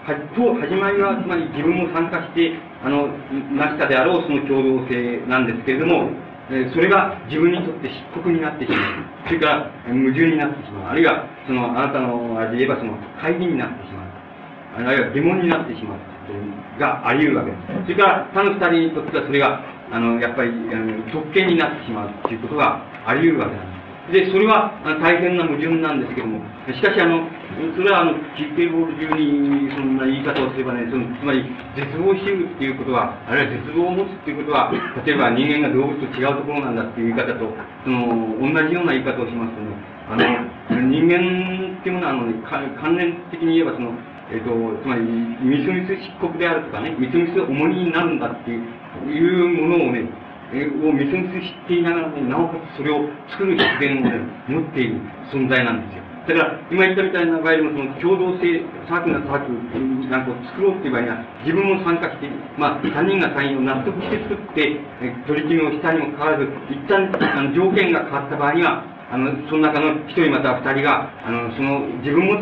[0.01, 3.07] はと始まりは、つまり自分も参加して、あの、
[3.53, 6.09] なしたであろうその共同性なんですけれども、
[6.49, 8.81] えそれが自分にとって漆黒になってしまう。
[9.27, 10.91] それから矛盾になってしまう。
[10.91, 14.87] あるいは、その、あなたのあれで言えば、その、会議になってしまう。
[14.87, 17.83] あるいは疑問になってしまうがあり得るわけです。
[17.83, 19.61] それから他の二人にとってはそれが、
[19.91, 23.80] あの、やっぱり、あの特権になってしまうということがあり得るわけなんです。
[24.09, 27.29] で、それは大変な矛盾なんですけども、しかしあの、
[27.77, 31.45] それはあの、キッケルボール中にそんな言い方をすればね、そのつまり
[31.77, 34.73] 絶望しうるっていうことは、あるいは絶望を持つっていうことは、
[35.05, 37.45] 例えば人間が動物と違うところなんだっていう言い方と、
[37.85, 39.77] その、同じような言い方をしますとね、
[40.09, 43.93] あの、人間っていうものはあの、ね、関連的に言えばその、
[44.33, 44.49] えっ、と、
[44.81, 45.01] つまり、
[45.43, 48.63] みすみす漆黒であるとかね、みすみす重荷になるんだっていう
[49.11, 50.05] いうものをね、え
[50.51, 54.11] をみすみす知っていながらね、なおかつそれを作る必然をね、
[54.47, 54.99] 持っている
[55.31, 56.03] 存在なんですよ。
[56.27, 62.29] だから、今言ったみたいな場合でも、その共同性、サークルがサークルなんかを作ろうっていう場合には、自分も参加して、
[62.59, 72.37] まあ、他人が他人を納得して作って、え取り決めをしたにもかかわらず、一旦、あの、条件が変わった場合には、あの、その中の一人または二人が、あの、その、自分も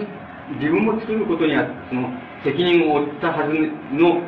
[0.57, 2.09] 自分も作ることには、その、
[2.43, 3.53] 責任を負ったはず
[3.95, 4.21] の、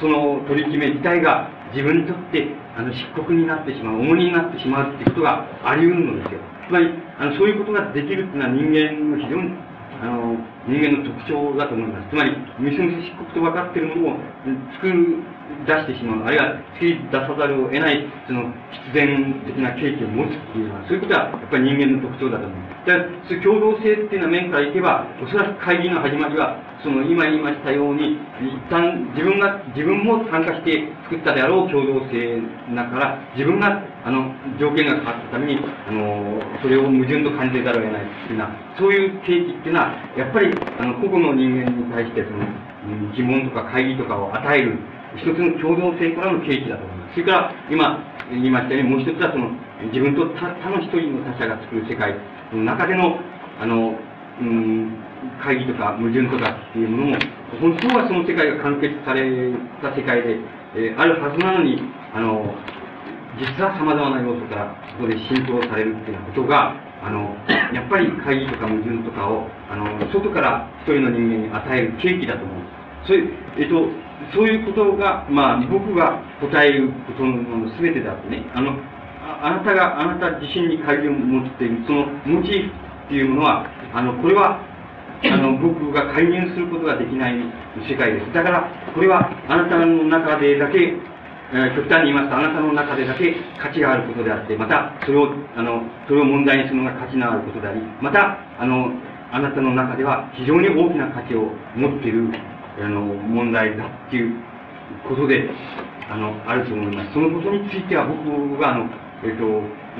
[0.00, 6.40] その取り決め自体が自分にとって、あの、漆黒になってしまう、重荷になってしまうっていうことがあり得るのですよ。
[6.68, 9.52] つまり、あの、そういうことができるっていうのは人間の非常に、
[10.00, 10.36] あの、
[10.68, 12.08] 人間の特徴だと思います。
[12.10, 14.20] つまり、みすみす漆黒と分かっているものを
[14.76, 15.18] 作り
[15.66, 22.86] 出してしまう、あるいは作り出さざるを得ない、その、必然的な経験を持つっていうのは、そういうことは、やっぱり人間の特徴だと思います。
[22.86, 32.38] だから、そういう共同性っていうような面からいけば、おそらく会議の始まりは、その、今言いましたように、一旦自分が、自分も参加して作ったであろう共同性
[32.74, 34.30] だから、自分が、あの、
[34.60, 42.46] 条件が変わったために、あの、それを矛盾と感じざるを得ないっていうのは、そういう契機っていうのは、やっぱり、あの、個々の人間に対して、その、
[43.14, 44.78] 疑問とか会議とかを与える、
[45.16, 47.14] 一つの共同性からの契機だと思います。
[47.14, 47.98] それから、今、
[48.30, 49.50] 言いましたように、もう一つはその、
[49.90, 52.14] 自分と他他の一人の他者が作る世界
[52.52, 53.18] の中での、
[53.60, 53.98] あの、
[54.40, 55.07] うん、
[55.42, 57.16] 会議とか矛盾とかっていうものも、
[57.60, 60.38] 本当はその世界が完結された世界で、
[60.76, 61.80] えー、あるはずなのに、
[62.14, 62.54] あの、
[63.38, 67.36] 実は様々な要素からここで浸透されるっていうことが、あの、
[67.72, 72.62] やっぱり会議とか矛盾とかを、あの、外から一人の人間に与える契機だと思う。
[73.06, 73.22] それ、
[73.58, 73.86] えっと、
[74.34, 78.74] そういうことが、まあ、僕が答えることの全てだってね、あの、
[79.40, 82.72] あなたが、あなた自身に会議を持っている、そのモチーフ
[83.06, 84.60] っていうものは、あの、これは、
[85.24, 87.34] あの、僕が介入することができない
[87.88, 88.32] 世界です。
[88.32, 90.94] だから、これは、あなたの中でだけ、
[91.50, 98.92] えー、極端に言いますと、あなたの中でだけ価値があることであって、また、それを、あの、それを問題にするのが価値のあることであり、また、あの、
[99.32, 102.28] あなたの中では非常に大きな価値を持っている、
[102.80, 104.36] あの、問題だっていう
[105.08, 105.50] ことで、
[106.10, 107.12] あの、あると思います。
[107.12, 108.88] そのことについては僕が、あの、
[109.24, 109.44] えっ、ー、と、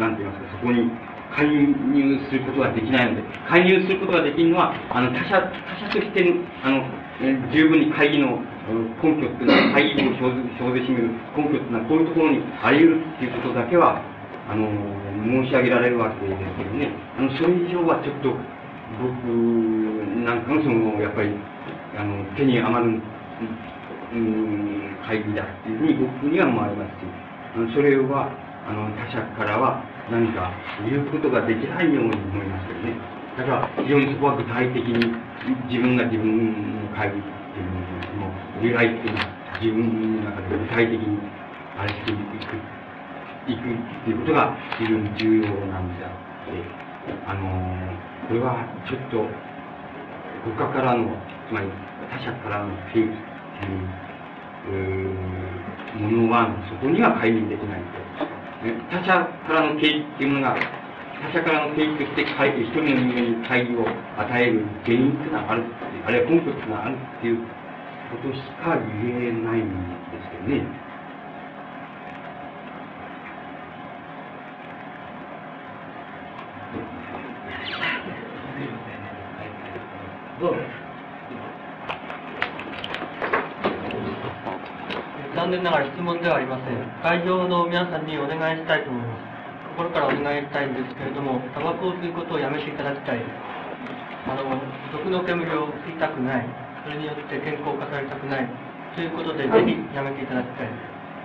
[0.00, 0.90] なんて言いますか、そこに
[1.34, 6.24] 介入することができないので、介入することができるのは、あの、他者、他者として、
[6.62, 6.84] あの、
[7.52, 8.40] 十分に会議の
[9.02, 14.00] 根拠っていうのは、会議を生ぜしめる根拠っていうのは、こういうところにあり得るっていうことだけは、
[14.48, 14.68] あの、
[15.44, 18.32] 申し上げられるわけですけどね、あの、それ以上はちょっと、
[18.96, 19.28] 僕
[20.24, 21.34] なんかのその、やっぱり、
[21.96, 23.02] あの、手に余る、
[24.12, 27.04] うん、会議だっていうふうに僕には思われますし、
[27.54, 28.32] あのそれは、
[28.66, 30.50] あの、他者からは何か
[30.88, 32.96] 言うことができないように思いますけどね。
[33.36, 35.14] だから、非常にそこは具体的に
[35.68, 37.70] 自分が自分の会議っていう
[38.16, 38.32] のの
[38.62, 39.28] 由来っていうのは
[39.60, 41.20] 自分の中で具体的に
[41.76, 42.24] あれしていく、
[43.52, 46.12] いくっていうことが非常に重要なんであっ
[46.48, 46.56] て、
[47.28, 47.44] あの
[48.28, 49.28] これはちょっと
[50.56, 51.04] 他からの、
[51.48, 51.68] つまり
[52.10, 53.12] 他者からの提起っ
[53.60, 58.07] ていうものは、そこには介入できないと。
[58.58, 59.06] 他者
[59.46, 60.56] からの提起っていうものが、
[61.22, 63.86] 他者からの提起として会議、一人の人間に会議を
[64.18, 65.64] 与える原因っていうのはある
[66.06, 67.38] あるいは根拠っていうのはあるっていう
[68.10, 69.70] ことしか言えないん
[70.10, 70.88] ですけどね。
[80.40, 80.67] どう？
[85.48, 86.76] 残念ながら質問ではありません。
[87.00, 89.80] 会場の皆さんにお願いしたいと思います。
[89.80, 93.24] 心からお願いしたいんですけれども、タバコを吸うことをやめていただきたい。
[94.28, 94.44] あの、
[94.92, 96.44] 毒の煙を吸いたくない。
[96.84, 98.48] それによって健康化されたくない。
[98.92, 100.68] ということで、ぜひやめていただきたい。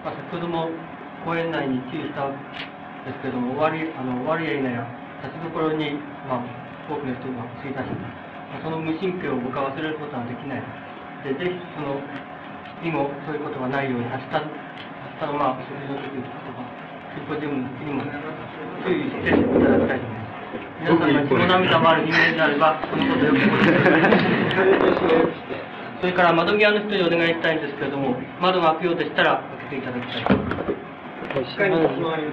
[0.08, 0.72] まあ、先ほども
[1.28, 2.32] 公園内に注意したん
[3.04, 4.88] ですけれども、終わり、あの、終わりや否や、
[5.20, 6.00] 立ちどころに、
[6.32, 6.48] まあ、
[6.88, 10.64] 多くの人が吸い出し、まあ、その無神経を僕は忘れることはできない。
[11.28, 12.00] で、ぜひ、その、
[12.84, 14.44] 以後、そういうことがないように、明日、明
[15.24, 16.68] 日のまあ、食事の時とか、
[17.30, 18.04] ご自分にも
[18.84, 21.32] 注意していただきたいと思います。
[21.32, 24.20] 皆さんが血の涙もある人間であれば、このことをよく覚えてください。
[26.02, 29.42] それから窓際の人にお願いしたいんですけれども、窓が開くようでしたら
[29.72, 31.46] 開けていただきたい。
[31.48, 32.24] しっかり決まり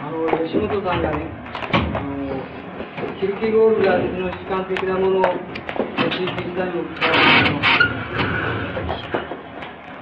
[0.00, 1.41] あの吉本さんがね、
[3.22, 7.54] キルケゴールがその主観的なものを追ってきたにもかかわらず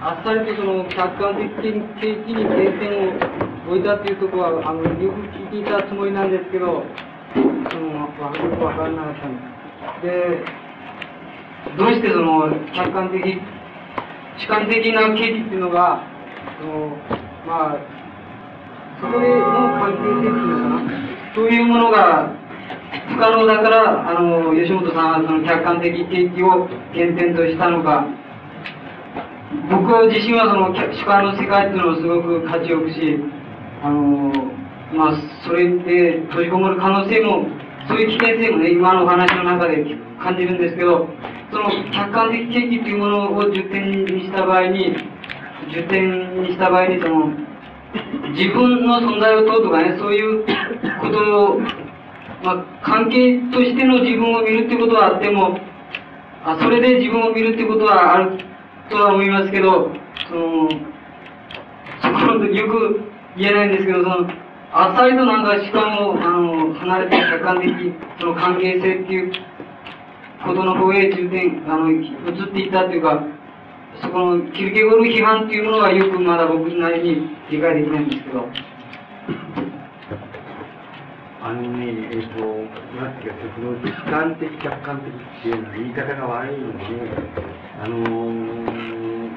[0.00, 3.12] あっさりとその客観的景気に点々
[3.68, 5.20] を置いたっていうところはあのよく
[5.52, 6.82] 聞いたつもりなんですけど、
[7.34, 7.40] そ
[7.76, 8.22] のよく
[8.64, 9.44] わからなかったんで
[10.00, 10.00] す。
[10.00, 13.20] で、どうしてその客観的
[14.38, 16.08] 主観的な景気っていうのが、
[16.58, 16.96] その
[17.46, 17.84] まあ
[18.98, 19.44] それの
[19.76, 20.88] 関係性っていうのかな、
[21.34, 22.39] そういうものが
[22.90, 28.06] 不可能だから、あの、吉本さんはその客観的景気を原点としたのか、
[29.70, 33.18] 僕自身はその主観の世界っていうのをすごく価値よくし、
[33.82, 34.32] あの、
[34.92, 35.14] まあ、
[35.46, 37.46] それで閉じこもる可能性も、
[37.88, 39.84] そういう危険性もね、今のお話の中で
[40.22, 41.08] 感じるんですけど、
[41.52, 44.96] その客観的景気っていうものを10点にした場合に、
[45.70, 47.32] 10点にした場合に、その、
[48.34, 50.44] 自分の存在を問うとかね、そういう
[51.00, 51.60] ことを、
[52.42, 55.58] まあ、関係としての自分を見るってことはあっても、
[56.44, 58.38] あそれで自分を見るってことはある
[58.88, 59.90] とは思いますけど、
[60.28, 60.68] その、
[62.00, 63.00] そよく
[63.36, 64.30] 言えないんですけど、その、
[64.72, 67.70] あっさりとなんか主観を、あの、離れて客観的、
[68.18, 69.32] その関係性っていう
[70.46, 73.22] ことの方へ重点、あの、移っていったっていうか、
[74.00, 78.46] そこのキルケゴル批判っていうものはよくまだ僕なりに理解できないんですけど。
[81.50, 81.82] あのね、
[82.14, 82.46] えっ、と、
[82.94, 86.84] なんていうか、その主観的、客観的っていうのは言い方が悪いので、
[87.82, 89.30] あのー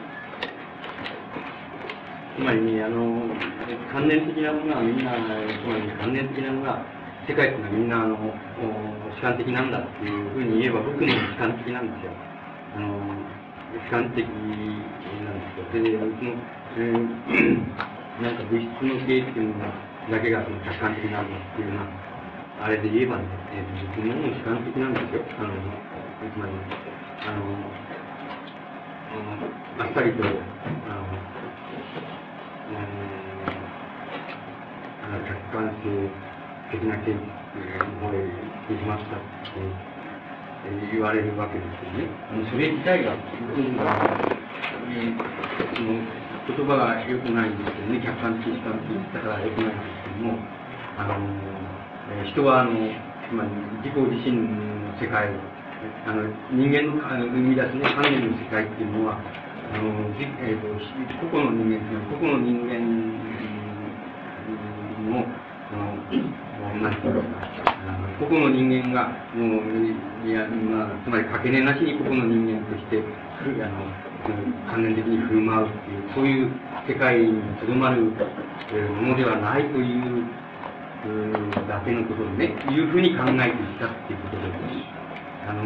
[2.37, 3.33] つまりね、あの、
[3.91, 6.85] 関連的なものはみんな、つまり関連的なものは、
[7.27, 8.17] 世界っていうのはみんな、あの、
[9.17, 12.11] 主観的なんだっていうふうに言えば、僕も主観的なんですよ。
[12.77, 12.93] あの、
[13.89, 15.81] 主観的なんですよ。
[15.81, 16.37] で、その、
[16.77, 19.73] えーなんか物質の形っていうのが、
[20.11, 22.02] だけがその客観的なんだっていうような、
[22.63, 25.19] あれで言えばね、えー、僕も主観的なんですよ。
[25.35, 25.51] あの、
[26.31, 26.55] つまり、
[27.27, 27.43] あの、
[29.11, 30.31] あのあっさりと、あの、
[32.63, 32.79] うん
[35.03, 35.91] あの客観性
[36.71, 37.19] 的な見の
[37.99, 39.59] 方へ行きましたって
[40.63, 42.07] えー言われるわけですよね。
[42.31, 43.91] あのそれ自体が、僕が、
[44.87, 45.19] えー
[45.75, 45.99] その
[46.47, 50.39] 言葉が良くないんですけどね、客観的主観的言ったから良くないんですけども、
[50.95, 51.19] あの、
[52.21, 52.71] 人はあの、
[53.29, 53.49] つまり
[53.81, 55.29] 自己自身の世界、
[56.05, 59.89] あの人間のあの生み出すね、観念の世界っていうのは、あの
[60.45, 60.69] えー、と
[61.31, 62.77] 個々の人間というのは、個々の人間
[65.09, 65.25] の、
[65.71, 74.13] あの、もうなんていうんですか、あの個々の人間が、もう、いや、まあ、つまり、かけねなしに個々の人間として、あの、うん
[74.71, 76.51] 関連的に振る舞うっていう、そういう
[76.87, 78.11] 世界にとどまる
[78.71, 80.23] えものではないという、
[81.67, 84.47] だけのことでね、いうふうに考えていたっていうことで、
[85.47, 85.63] あの、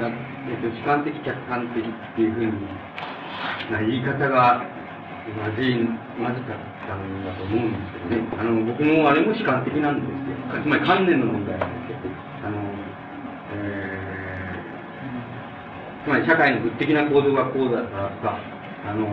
[0.00, 2.52] なえっと、主観的、客観的っていうふうに
[3.70, 4.64] な言い方が
[5.36, 5.84] まずい、
[6.16, 6.58] まずかっ
[6.88, 8.28] たんだと思うんですけどね。
[8.40, 10.62] あの、僕もあれも主観的なんですよ。
[10.62, 11.98] つまり観念の問題なんですよ。
[12.44, 12.58] あの、
[13.56, 14.14] えー
[16.04, 18.38] つまり社会の物的な構造がこうだからとか、
[18.86, 19.06] あの、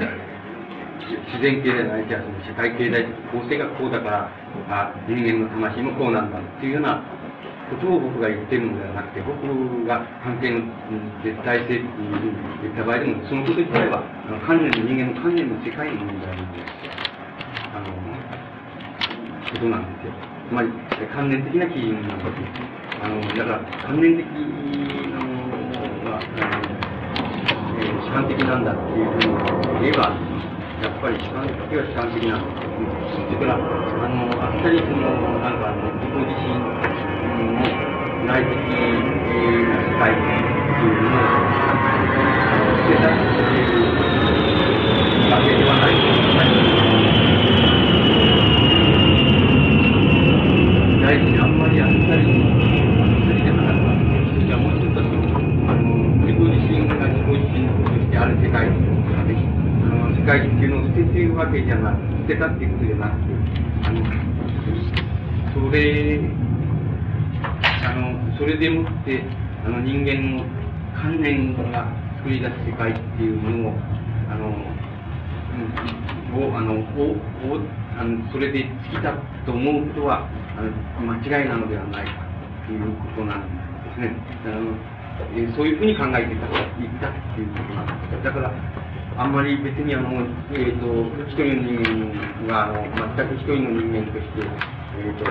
[0.00, 0.29] えー
[1.10, 4.30] 自然経済の相手はその社会経済的構成がこうだから、
[4.68, 7.02] あ人間の魂もこうなんだっていうような
[7.70, 9.38] ことを僕が言ってるのではなくて、僕
[9.86, 10.66] が関係の
[11.22, 12.34] 絶対性っていうふうに
[12.66, 16.74] 言った場合でも、そのこと自体は、あの観念の人間の観念の世界の問題なんです。
[17.70, 17.94] あの、
[19.50, 20.12] ことなんですよ。
[20.50, 20.68] つまり、
[20.98, 22.34] え観念的な基準なんです。
[23.02, 26.66] あの、だから、観念的なものは、あの、
[27.78, 29.30] え主観的なんだっていうふう
[29.78, 30.29] に言えば、
[30.80, 33.28] やっぱり主観的は主観的なんですよ。
[33.36, 33.60] だから、
[34.00, 35.12] あの、あっさりその、
[35.44, 37.68] なんかあの、自己自身の
[38.24, 38.56] 内的
[39.68, 40.24] な世界っ
[40.80, 41.84] ていうのを、あの、
[42.80, 43.92] 捨てたっていう
[45.28, 46.80] わけではないと思います。
[51.04, 53.92] 大事にあんまりあっさり、あっさりじゃなかった。
[54.48, 55.92] じゃあもうちょっと、あの、
[56.24, 58.72] 自己自身が自己自身としてある世界が
[59.28, 59.59] できあの、
[60.30, 63.34] 世界っていうのを捨てているわけじゃなく、捨てたっていうことじゃなくて、
[63.82, 64.06] あの、
[65.50, 66.20] それ、
[67.82, 69.24] あの、それでもって、
[69.66, 70.46] あの人間の
[70.94, 73.72] 観念が作り出す世界っていうものを、
[74.30, 74.54] あの、
[76.38, 77.10] をあのお
[77.50, 77.58] お
[77.98, 79.12] あのそれで尽きた
[79.44, 80.62] と思うことはあ
[81.02, 82.22] の間違いなのではないか
[82.68, 83.42] ということなん
[83.82, 84.14] ですね。
[84.46, 84.70] あの
[85.34, 88.22] えそういうふうに考えていたいたっていうことなんです。
[88.22, 88.54] だから
[89.16, 90.22] あんまり別にあの、
[90.52, 90.86] えー、と
[91.26, 92.12] 一人の人
[92.46, 92.82] 間があの
[93.16, 94.46] 全く一人の人間として、
[94.98, 95.24] えー、と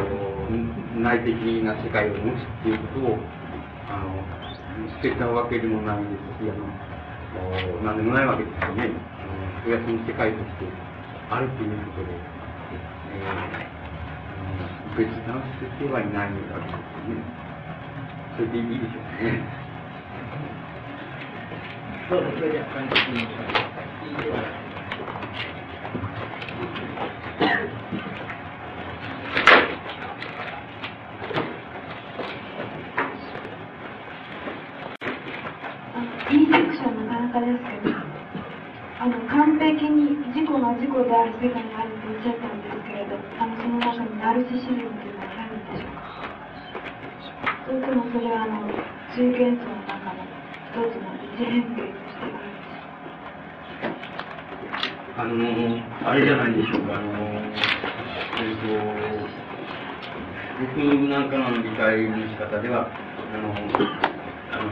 [1.00, 1.34] 内的
[1.64, 3.20] な世界を持つっていうことを
[3.90, 4.24] あの
[5.02, 6.66] 捨てたわけでもないですしあの
[7.80, 8.90] お何でもないわけですよね。
[8.90, 10.66] あのお休み世界として
[11.30, 12.14] あるということで、
[13.16, 13.80] えー
[14.40, 17.22] あの別断してはいないわけですよね。
[18.36, 19.28] それでいいでしょうかね。
[19.30, 20.48] どうぞ、それでは感
[21.10, 21.88] じてみましょう。
[21.88, 22.18] あのいい
[36.50, 37.94] セクションなかなかですけど、
[39.00, 46.02] あの完璧に自己が自己である世界があるとおっしゃったんですけれど、あのその中にナルシシズムというのはあるんでしょうか。
[47.68, 50.39] それともそれはあの中元層の中の
[50.70, 52.30] 一つの一変形として
[55.18, 55.26] あ。
[55.26, 55.34] の、
[56.08, 57.10] あれじゃないでしょうか、あの、
[58.38, 58.70] えっ、と、
[60.62, 60.78] 僕
[61.10, 63.50] なんかの理解の仕方では、あの、
[64.52, 64.70] あの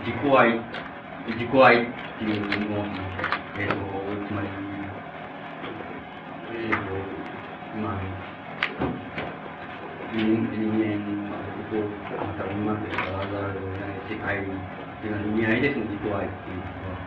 [0.00, 0.58] 自己愛、
[1.28, 1.86] 自己愛っ
[2.18, 2.40] ていう
[2.70, 2.84] のを、
[3.58, 3.74] えっ、と、
[4.26, 4.48] つまり、
[6.56, 6.76] えっ、と、
[7.78, 8.00] まあ、
[10.14, 17.00] 人間のことをまたうまく使わざるを得ない世界にっていう意味合いでその自己愛っていうのを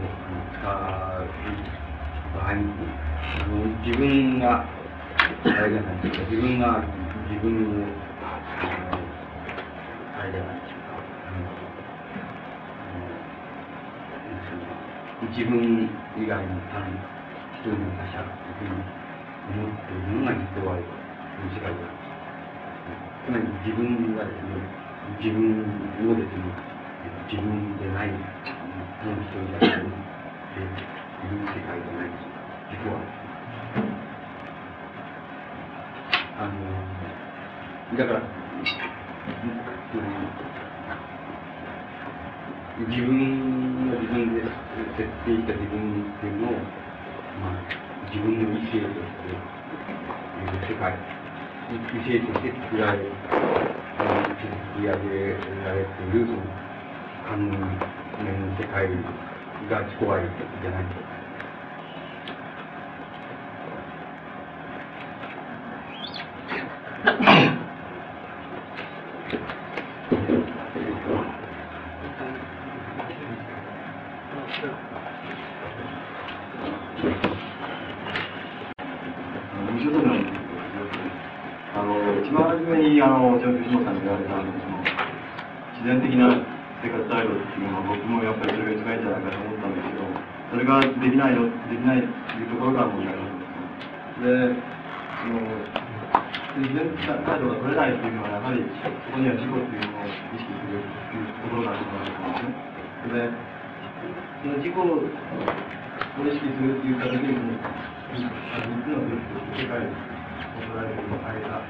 [0.00, 1.28] あの使う
[2.32, 2.72] 場合に
[3.36, 6.80] あの自分があれじゃないですか自分が
[7.28, 7.84] 自分を
[8.24, 8.96] あの
[10.16, 11.52] あれじゃないですかあの
[12.72, 12.96] あ
[15.20, 15.84] の自分
[16.16, 16.96] 以外の他の
[17.60, 18.80] 一人の他者というふうに
[19.52, 20.80] 思っているのが自己愛の
[21.52, 22.08] 世界だ
[23.28, 24.56] つまり自分がですね、
[25.20, 26.67] 自分をですね、
[27.30, 29.90] 自分でない、他の人だけでいる
[31.44, 32.10] 世界じゃない、
[32.70, 32.98] 自己は。
[36.38, 36.54] あの、
[37.98, 38.22] だから、
[42.78, 44.42] 自分が自分で
[44.96, 46.52] 設定した自分っていうのを、
[47.40, 47.60] まあ、
[48.06, 49.04] 自分の意志とし
[50.66, 51.18] て世界。
[51.68, 52.98] 異性として作られ、
[53.28, 54.40] あの作
[54.80, 56.38] り上げられているその
[57.28, 57.66] 観念の
[58.56, 58.88] 世界
[59.68, 60.24] が自己愛
[60.62, 61.08] じゃないか。
[79.76, 80.14] 二所得の
[81.76, 81.92] あの
[82.24, 84.78] 一番初めにあのうちの藤本さんに言われたあのその
[85.76, 90.06] 自然的な生活態度っていうのは僕もやっぱりそれが一番いいんじゃないかと思ったんですけど
[90.50, 90.78] それが
[91.08, 93.56] できないよできないっていうところが問題なんです
[94.20, 94.60] ねで
[95.24, 95.40] その
[96.60, 103.32] 自然態度が取れないっていうのはやはりそこには自己っていうのを意識するっていうところがあると思うんですねで
[104.44, 108.28] その自己を意識するって言った時に3
[108.84, 109.00] つの
[109.56, 109.96] 世界を
[110.60, 111.16] 捉えている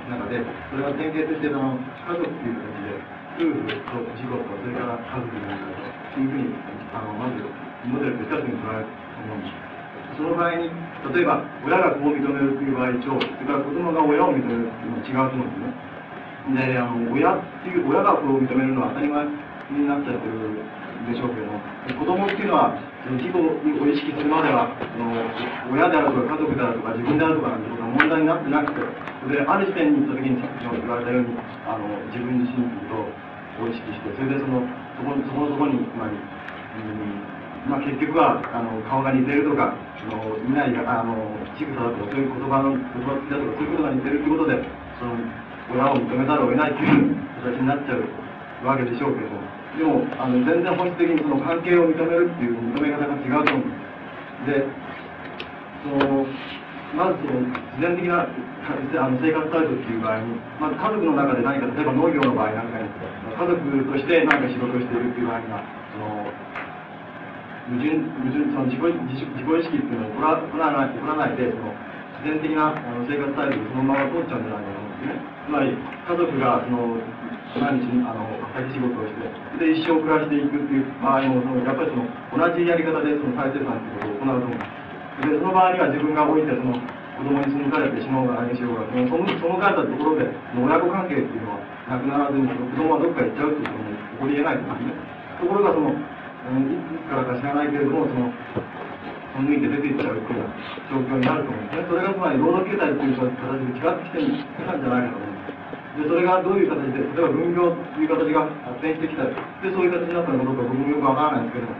[0.09, 2.95] 中で、それが典型としての家族っていう形で、
[3.39, 5.63] 夫婦と自己とそれから家族になる
[6.15, 6.55] というふうに
[6.95, 7.43] あのまず
[7.87, 9.08] モデルとしてはそういうふうに捉える。
[10.19, 10.67] その場合に、
[11.15, 16.75] 例えば親がこう認めるという場合と、それから子供が親を認めるというのは違うと思うんですね。
[16.75, 19.27] で、あの親っていう、親がこう認めるのは当たり前
[19.71, 20.59] になっちゃってる
[21.07, 22.75] でしょうけども、子供っていうのは、
[23.15, 25.15] 自己を意識するまでは、その
[25.71, 28.83] 親であるとか家族であるとか自分であるとかなんてことが問題になってなくて、
[29.31, 31.31] で、ある時点に行った時にさっき言われたように、
[31.63, 33.07] あの自分自身と
[33.63, 34.67] を意識して、それでその、
[34.99, 41.17] そこそこのとこに、つまり、うんまあ、結局はあの顔が似てるとか、その見ないがあの
[41.59, 44.63] 仕草だとか、そういう言葉の言葉だとか、そういうことが似てるということで、
[45.01, 45.17] その
[45.75, 48.05] 親を認めざるを得ないという形になっちゃう
[48.67, 49.35] わけでしょうけど、
[49.77, 53.73] でもあの全然本質的にその関係を認めるっていう認め方が違うと思うん
[54.47, 54.65] です。
[54.65, 54.65] で、
[55.83, 56.25] その
[56.97, 57.45] まずその
[57.77, 63.61] 自然的なあの生活態度っていう場合に、まず家族の中で何か、例えば農業の場合なんかに、家族
[63.93, 65.61] として何か仕事をしているっていう場合には、
[65.93, 66.33] その
[67.69, 71.73] 矛盾、矛盾、その自己自己自己意識っていうのを起こらない起こらないで、その
[72.21, 75.21] 自然的なあの生活態度をそのまま通っちゃうんじゃないかと思うんですね。
[75.45, 76.97] つまり、家族がその
[77.57, 79.25] 毎日あの畑仕事をして
[79.57, 82.05] で一生暮らしていくっていう場合もそのやっぱりその
[82.37, 84.79] 同じやり方でその再生産っていうことを行うと思うんです
[85.25, 90.29] でその場合には自分が置いてその子供に住みかれてしまうが何しようがそのそのかれたところで
[90.61, 98.31] 親子関係っていうのはなくならずに子供はどっか行っちゃうっていうことも起こりえないと思うんですねところがそのいつからか知らないけれどもその
[99.41, 100.53] 抜いて出ていっちゃうっていうな
[100.93, 105.59] 状況になると思うんですねそれがつまり労働形態っていう形で違ってきてきたんじゃないかと思うんです
[105.99, 109.35] でそれがどういう形で、例えば分業という形が発展してきたで、
[109.75, 111.75] そういう形になったのかどうか僕もよくわからないんですけど、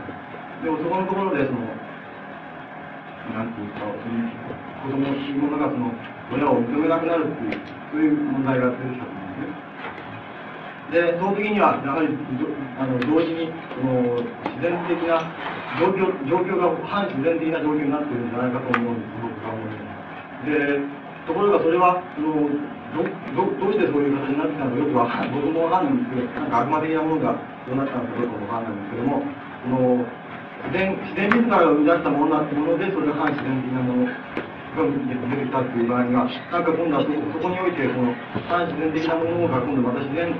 [0.59, 1.63] でもそこのところで、その、
[3.31, 4.27] なんていうか、その
[4.83, 5.95] 子供っていうものがその
[6.35, 9.68] 親を認めなくなるっていう、そういう問題が出てきたと思うんですね。
[10.91, 12.09] で、その時には、やはり
[12.79, 14.17] あの同時にその
[14.49, 15.21] 自然的な
[15.77, 19.85] 状況状況が反自然的な状況になっているんじゃないかと思うんです、僕は思いま
[20.41, 20.49] す。
[20.49, 20.81] で、
[21.27, 22.49] ところがそれは、その
[22.89, 23.05] ど
[23.37, 27.37] どどうしてそういう形になってたのかよくわかん僕もわかんないんですけど、なんか悪魔的なものが
[27.69, 30.09] どうなったのかどうかわかんないんですけども、この
[30.65, 38.09] 自然自然自らが生み出したものなもので、それが反自然的なものが出てきたっていう場合には、なんか今度はそそこにおいて、この
[38.49, 40.33] 反自然的なものが今度また自然、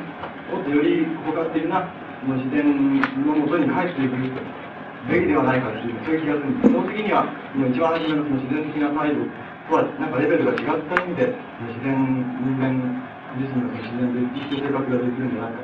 [0.51, 1.88] もっとより包括的な
[2.21, 2.65] その自然
[3.26, 4.17] のもとに帰っていく
[5.07, 6.73] べきではないかという、そういう気がするんです。
[6.73, 7.23] その時には、
[7.55, 9.23] 一番初めのその自然的な態度
[9.69, 11.30] とはなんかレベルが違った意味で
[11.69, 11.93] 自然
[12.41, 12.73] 人間
[13.38, 15.61] 自身の自然で生きて生活ができるんじゃないか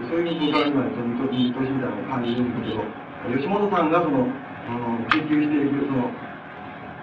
[0.00, 6.08] とそういう僕は今その見通しみたいなのを感じるんですけど吉本さんがそのあの研究していくその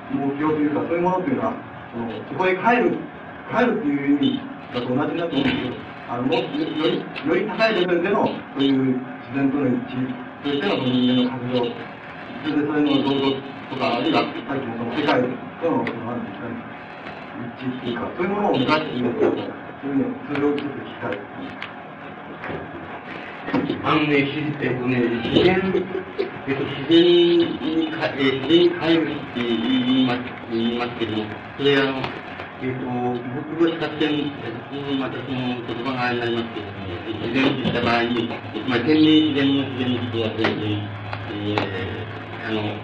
[0.10, 1.54] 目標というかそういうものというのは
[1.94, 2.98] そのそこへ帰る
[3.54, 4.42] 帰るっていう意味
[4.74, 10.10] だと同じだと思うんですけどあのよりより高いレベルでのそういう自然との一致
[10.44, 11.90] としての人間の活動
[12.42, 16.56] それでそれの動動とか、あるいはさっきのその世界との、その、なんですかね、
[17.60, 21.20] 一致っていうか、そういうものを目指しているとそういうの、それをちょっと聞きたい。
[23.84, 25.62] あのね、えっとね、自然、
[26.48, 29.46] えっと、自然に、え、自然に帰るって言
[30.02, 30.20] います、
[30.52, 31.26] 言いますけども、
[31.58, 32.02] それあの、
[32.62, 32.84] えっと、
[33.56, 36.92] 僕が使ってる、えっと、またその言葉があれになりますけども、
[37.24, 38.28] 自然って言った場合に、
[38.68, 40.76] まあ、天然自然の自然とは全然、
[41.32, 42.76] えー、あの、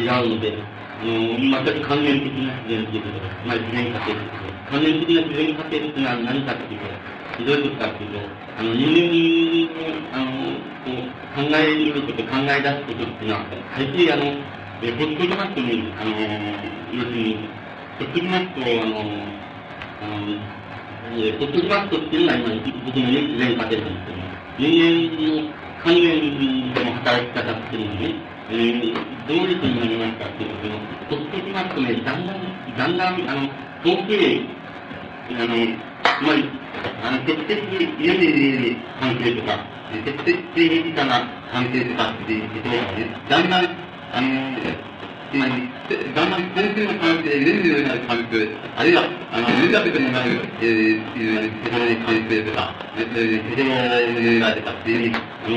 [0.00, 3.44] 違うので、あの、全く関連的な自然ということです。
[3.44, 4.40] まあ、自然過程です。
[4.72, 8.24] 関連的な自然過程というのは何かっていうと、どういうことかっていうと、
[8.56, 13.44] あの、人間の、あの、こう、考えること、考え出すことっていうのは、
[13.76, 14.32] 大抵あの、
[14.80, 16.16] えほっときますとね、あの、
[16.96, 17.59] 要するに、
[18.00, 18.96] ほっときますと、あの、
[20.00, 20.32] あの、
[21.20, 22.48] えほっときますとっていうのは今、
[22.86, 24.24] 僕の自然過程なんですけど、
[24.56, 25.52] 人間の
[25.84, 28.14] 関連の働き方っていうのはね、
[28.48, 28.94] えー、
[29.28, 32.40] どういうふうになりますかっていうと、ほっときますとね、だんだん、
[32.78, 33.44] だんだん、あの、
[33.84, 34.48] 統計、
[35.36, 35.60] あの、
[36.00, 36.48] つまり、
[37.04, 39.60] あの、徹底的に家で関係とか、
[39.92, 43.68] 徹底的な関係とかっていうことがね、だんだん、
[44.12, 44.89] あの、
[45.30, 45.70] つまり、
[46.12, 51.20] だんだん先生の関係、レベルになる関係、あるいは、あの、ルダベルになる、えー、セ
[51.78, 55.54] レ関係とか、セレが出たっていう、あの、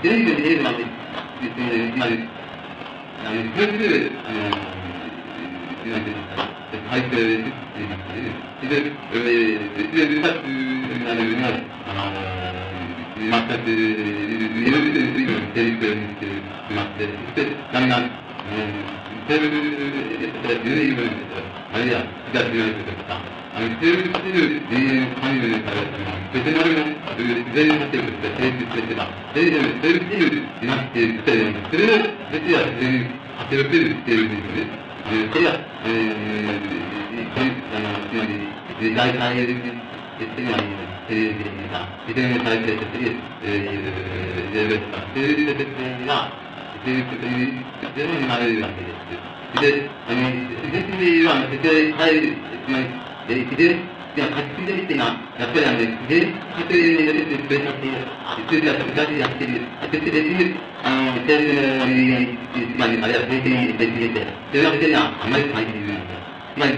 [0.00, 2.22] 全部見えるまで、つまり、
[3.26, 4.70] あの、それぞれ、あの、
[7.10, 7.50] ていうん。
[8.68, 11.50] です、で、えー、で、ルダスなるのは、
[11.88, 12.30] あの、
[13.18, 16.20] 全く、いろいろ、いろいろ、テレビを
[19.20, 19.36] 見
[42.14, 42.30] て
[46.80, 47.20] まって、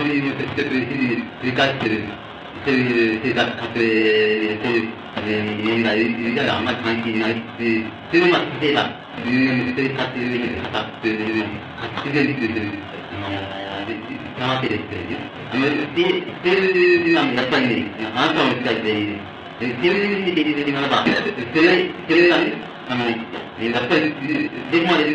[2.71, 5.95] して、だんだん、テーブルで言う
[6.93, 7.05] あ
[8.59, 9.00] るいは、
[9.95, 11.23] たという意味で、語っている、
[12.03, 12.79] 自然という、
[13.11, 13.51] あの、
[14.47, 15.19] わけですけれど
[15.59, 16.01] も、で、
[16.49, 18.81] いうやっぱりね、あなた使、
[19.61, 22.53] いう意味で言ば、それ、それはね、
[22.89, 23.13] あの、や
[23.79, 25.05] っぱり、どこまで、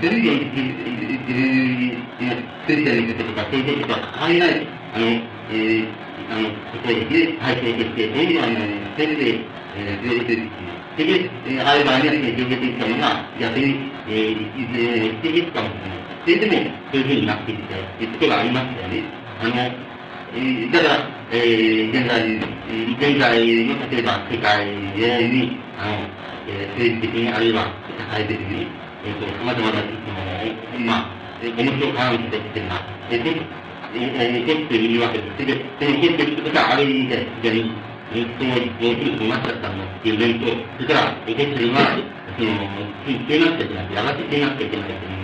[0.00, 0.30] そういう、う、そうい
[1.74, 5.88] う、う、そういう、う、そういう、う、そういう、う、えー、
[6.30, 6.48] あの、
[6.84, 9.40] そうですね、対象として、どういう、あの、ペンで、
[9.76, 10.48] えー、上下で、
[10.96, 15.98] それで、えー、ある場合には、ね、げていきたのが、逆に、えー、いずれをしていくかもしれない。
[16.24, 16.52] それでも、
[16.92, 19.02] そういうふうになっていきたということがありますよね。
[19.40, 22.36] あの、えー、だから、えー、現在、
[22.96, 26.08] 現在の、例えば、世界に、あの、
[26.48, 27.68] えー、政治的に、あるいは、
[27.98, 28.66] 社会的に、
[29.04, 29.82] えっ、ー、と、ざまな、
[30.80, 32.80] まあ、面白い関係として、まあ、
[33.10, 33.63] えー
[33.96, 35.20] يكفر الواحد
[35.80, 37.10] يكفر بتاع عليه
[37.44, 37.64] يعني
[38.14, 40.48] يمكن المسألة يبدو
[40.80, 42.02] تكرار يكفر الواحد
[42.36, 45.14] في نفس الجنة يا غاتي في نفس الجنة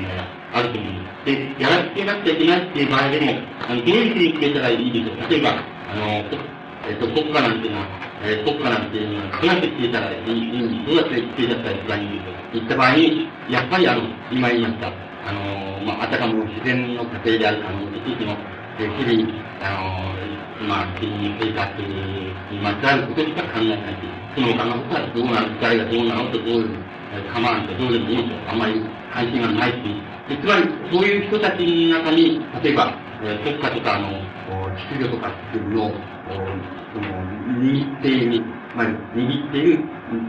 [0.53, 1.27] あると思うんす。
[1.27, 3.33] で、やらせてなくちゃいけないっていう場合でも、
[3.69, 5.29] あの、原理に決めたらいいですよ。
[5.29, 7.87] 例えば、あの、えっ、ー、と、国家なんていうのは、
[8.23, 14.03] えー、国家なんていうのは、どうやって決めたらいい、どうやって決めたらいいですか言った場合に、やっぱりあの、
[14.33, 18.37] 今言いました、あの、まあ、あたかも自然の過程である、あの、一ての
[18.81, 19.29] 日々、
[19.61, 19.77] あ
[20.61, 23.95] の、まあ、国民生活にまつわることしか考えない。
[23.95, 26.69] し、その他のことはどうなる、誰がどうなのとどう
[27.35, 28.81] 構わんとどうでもいいとあんまり
[29.13, 29.77] 関心がないし、
[30.41, 34.09] つまりそういう人たちの中に、例えば、国家とかの
[34.89, 35.93] 秩序とかっていうのを、
[36.31, 37.07] その、
[37.61, 38.45] 握っている、
[38.77, 39.85] まあ、握っている、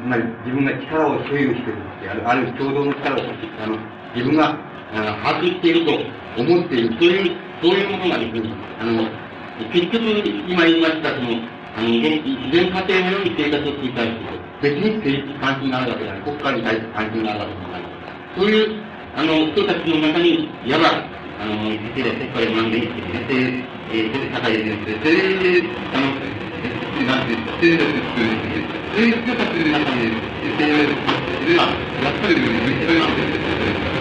[0.08, 3.20] まあ、自分が力を所有しているある、ある共同の力を、
[3.64, 3.78] あの、
[4.16, 4.58] 自分が
[4.94, 9.06] あ把握していると思っている、そういうそういうものがですね、あの、
[9.70, 10.02] 結局、
[10.50, 11.30] 今言いました、その、
[11.78, 17.84] あの、自然家庭のように生活を繰り返すと、別に政治関心があるわけであな、国家に対して関心があるわけでない。
[18.34, 18.82] そういう、
[19.14, 21.06] あの、人たちの中に、いわば、
[21.38, 26.18] あの、実は世界で学んでいって、で、えー、で、社会で勉強して、で、あの、
[27.06, 30.78] なんていうんですか、生活を作るんですそういう人たちの中に、西洋
[31.46, 31.56] で、
[32.02, 34.01] やっぱり、めっちゃいますよね。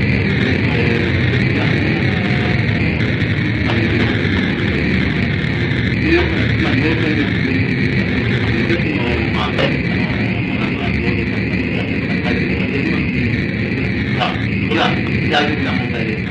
[15.31, 16.27] 大な問題です。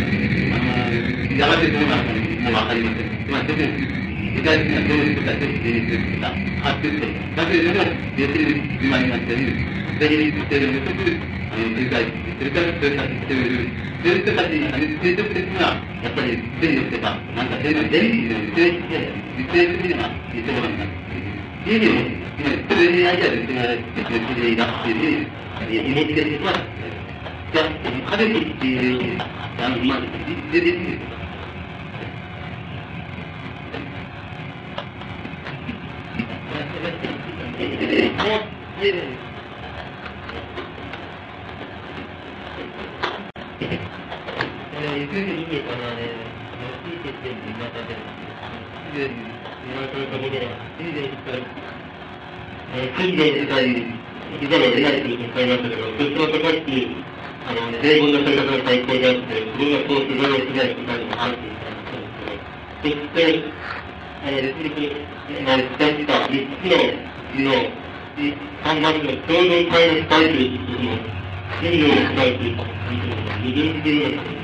[1.40, 3.32] やがてどうなるかもかりません。
[3.32, 3.56] まあ、具
[4.44, 6.20] 体的ないとか、現実
[6.60, 7.08] 発ると。
[7.34, 9.56] だけれども、出てる自慢になったり、
[9.96, 10.04] 現
[10.36, 10.44] 実、
[11.48, 12.04] あの、理解、
[12.52, 13.72] から生活している。
[14.04, 14.52] そういう人たち、
[15.00, 17.90] 的、やっぱり、制御とか、なんか、いうの、
[28.10, 29.20] 食べててい、
[29.58, 30.00] あの、まあ、
[30.52, 30.66] 出て。
[30.66, 31.00] いう、
[56.70, 57.10] い
[57.82, 61.70] 英語の生活の最高であって、自分がそう非常に大きな一番にも入っていた。
[62.82, 63.24] そして、
[64.22, 64.60] えー、
[65.78, 66.76] 伝した3つの、
[67.40, 67.56] の、
[68.64, 70.92] 3番の共同体の伝えていくのとも、
[71.60, 74.40] の念を伝えていくことも、矛盾するのです。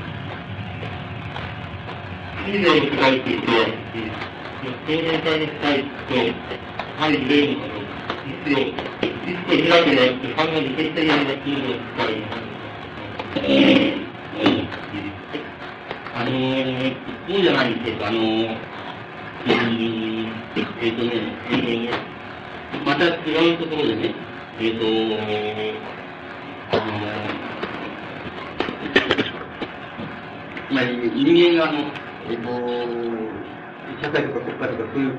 [2.45, 3.53] 信念を伝えていくと、
[4.87, 6.33] 共同体の伝えと、
[6.97, 7.29] 対だ
[8.49, 12.46] の一個開くなって、考えて、先いの話すのを伝えます。
[16.15, 16.95] あのー、
[17.27, 18.57] そうじゃないんですけど、あのー、
[19.45, 21.11] えー、えー、とね、
[21.51, 24.15] えー、また違うところでね、
[24.59, 24.85] えー、と、
[26.71, 31.79] あのー、まあ、人間があの、
[32.29, 32.47] えっ、と、
[34.01, 35.17] 社会とか国家とかそういう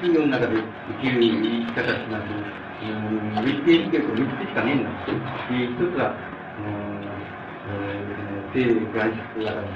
[0.00, 0.56] 企業の中で
[1.02, 2.34] 生きる生き方ってなると、
[2.80, 4.90] うん、3つ生きてると3つしかねえんだ。
[5.58, 6.14] 一つは、
[8.52, 9.68] 性外出型に、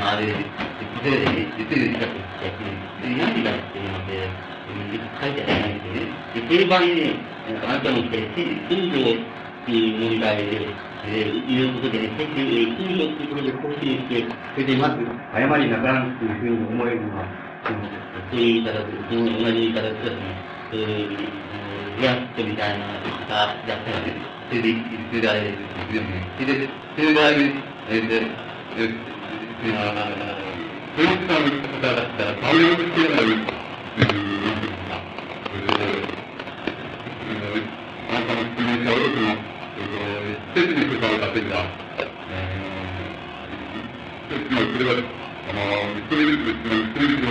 [0.00, 0.38] あれ、で、で、
[1.10, 2.04] で、で、で、で、
[3.16, 4.54] 何がっていうので、
[5.20, 6.08] 書いてあるんですよね。
[6.34, 7.16] で、定番にね、
[7.62, 8.18] あなたの言って、
[8.70, 10.66] 運動っていう問題で、
[11.06, 14.24] えー、いうことでね、最近、運動っていうことで更新して、
[14.54, 15.04] それでまず、
[15.34, 17.24] 誤りなくらんっていうふうに思えるのは、
[17.64, 20.20] そういう言い方で、同じ言い方でですね、
[20.70, 21.44] そういう、
[22.00, 24.16] リアットみたいな方だったらね、
[24.48, 24.74] それで、
[25.10, 25.56] それであれで
[25.90, 26.26] すよね。
[26.38, 28.22] それで、それであれ、えー、で、
[28.76, 29.13] えー、
[29.64, 29.66] っ
[32.16, 33.22] たら、バイオルっていうのは、
[38.10, 39.34] あなたの質問した多くの、
[40.54, 44.92] 施設に関わるだけが、えー、それは、
[45.48, 45.58] あの、
[45.98, 46.56] 一人ずつ、一
[46.94, 47.26] 人ずつを、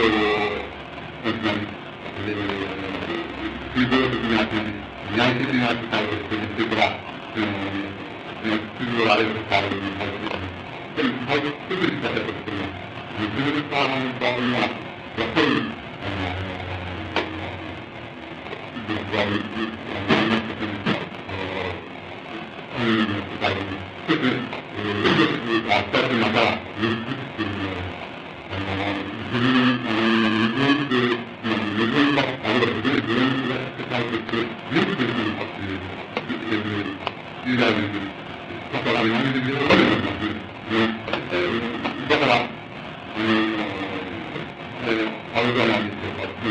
[1.23, 1.53] なんか、
[3.76, 4.43] 水道的な、
[5.15, 6.07] 内的な使いを
[10.94, 12.70] してるっていうか、その、水道あれを使う、でも、最初、すぐに使ったとしても、
[13.18, 14.70] 水道使う場合は、
[15.15, 15.48] やっぱり、
[16.02, 16.30] あの、
[18.88, 20.38] 僕は、あの、
[21.26, 21.65] あの、
[22.76, 23.57] うん、あの、
[24.06, 27.82] 一つ、うん、あっとまた、うん、っていうのは、
[28.49, 29.02] あの、
[29.32, 29.49] 自分、
[29.88, 30.95] あの、自分で、
[31.41, 34.38] 自分が、あれは自分が使うとして、
[34.72, 35.82] 全部できるかっていう、
[36.28, 38.14] えー、時代です。
[38.74, 40.52] だから、何でできるかと思います。
[40.74, 42.50] だから、あの、
[44.82, 46.26] えー、あれじゃないでしょうか。
[46.26, 46.50] で、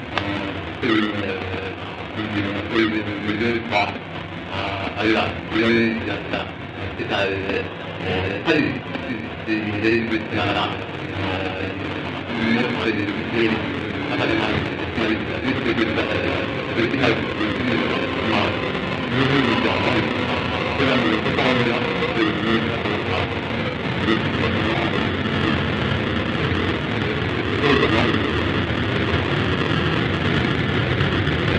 [22.11, 23.21] っていうふうなことが、
[28.31, 28.40] ず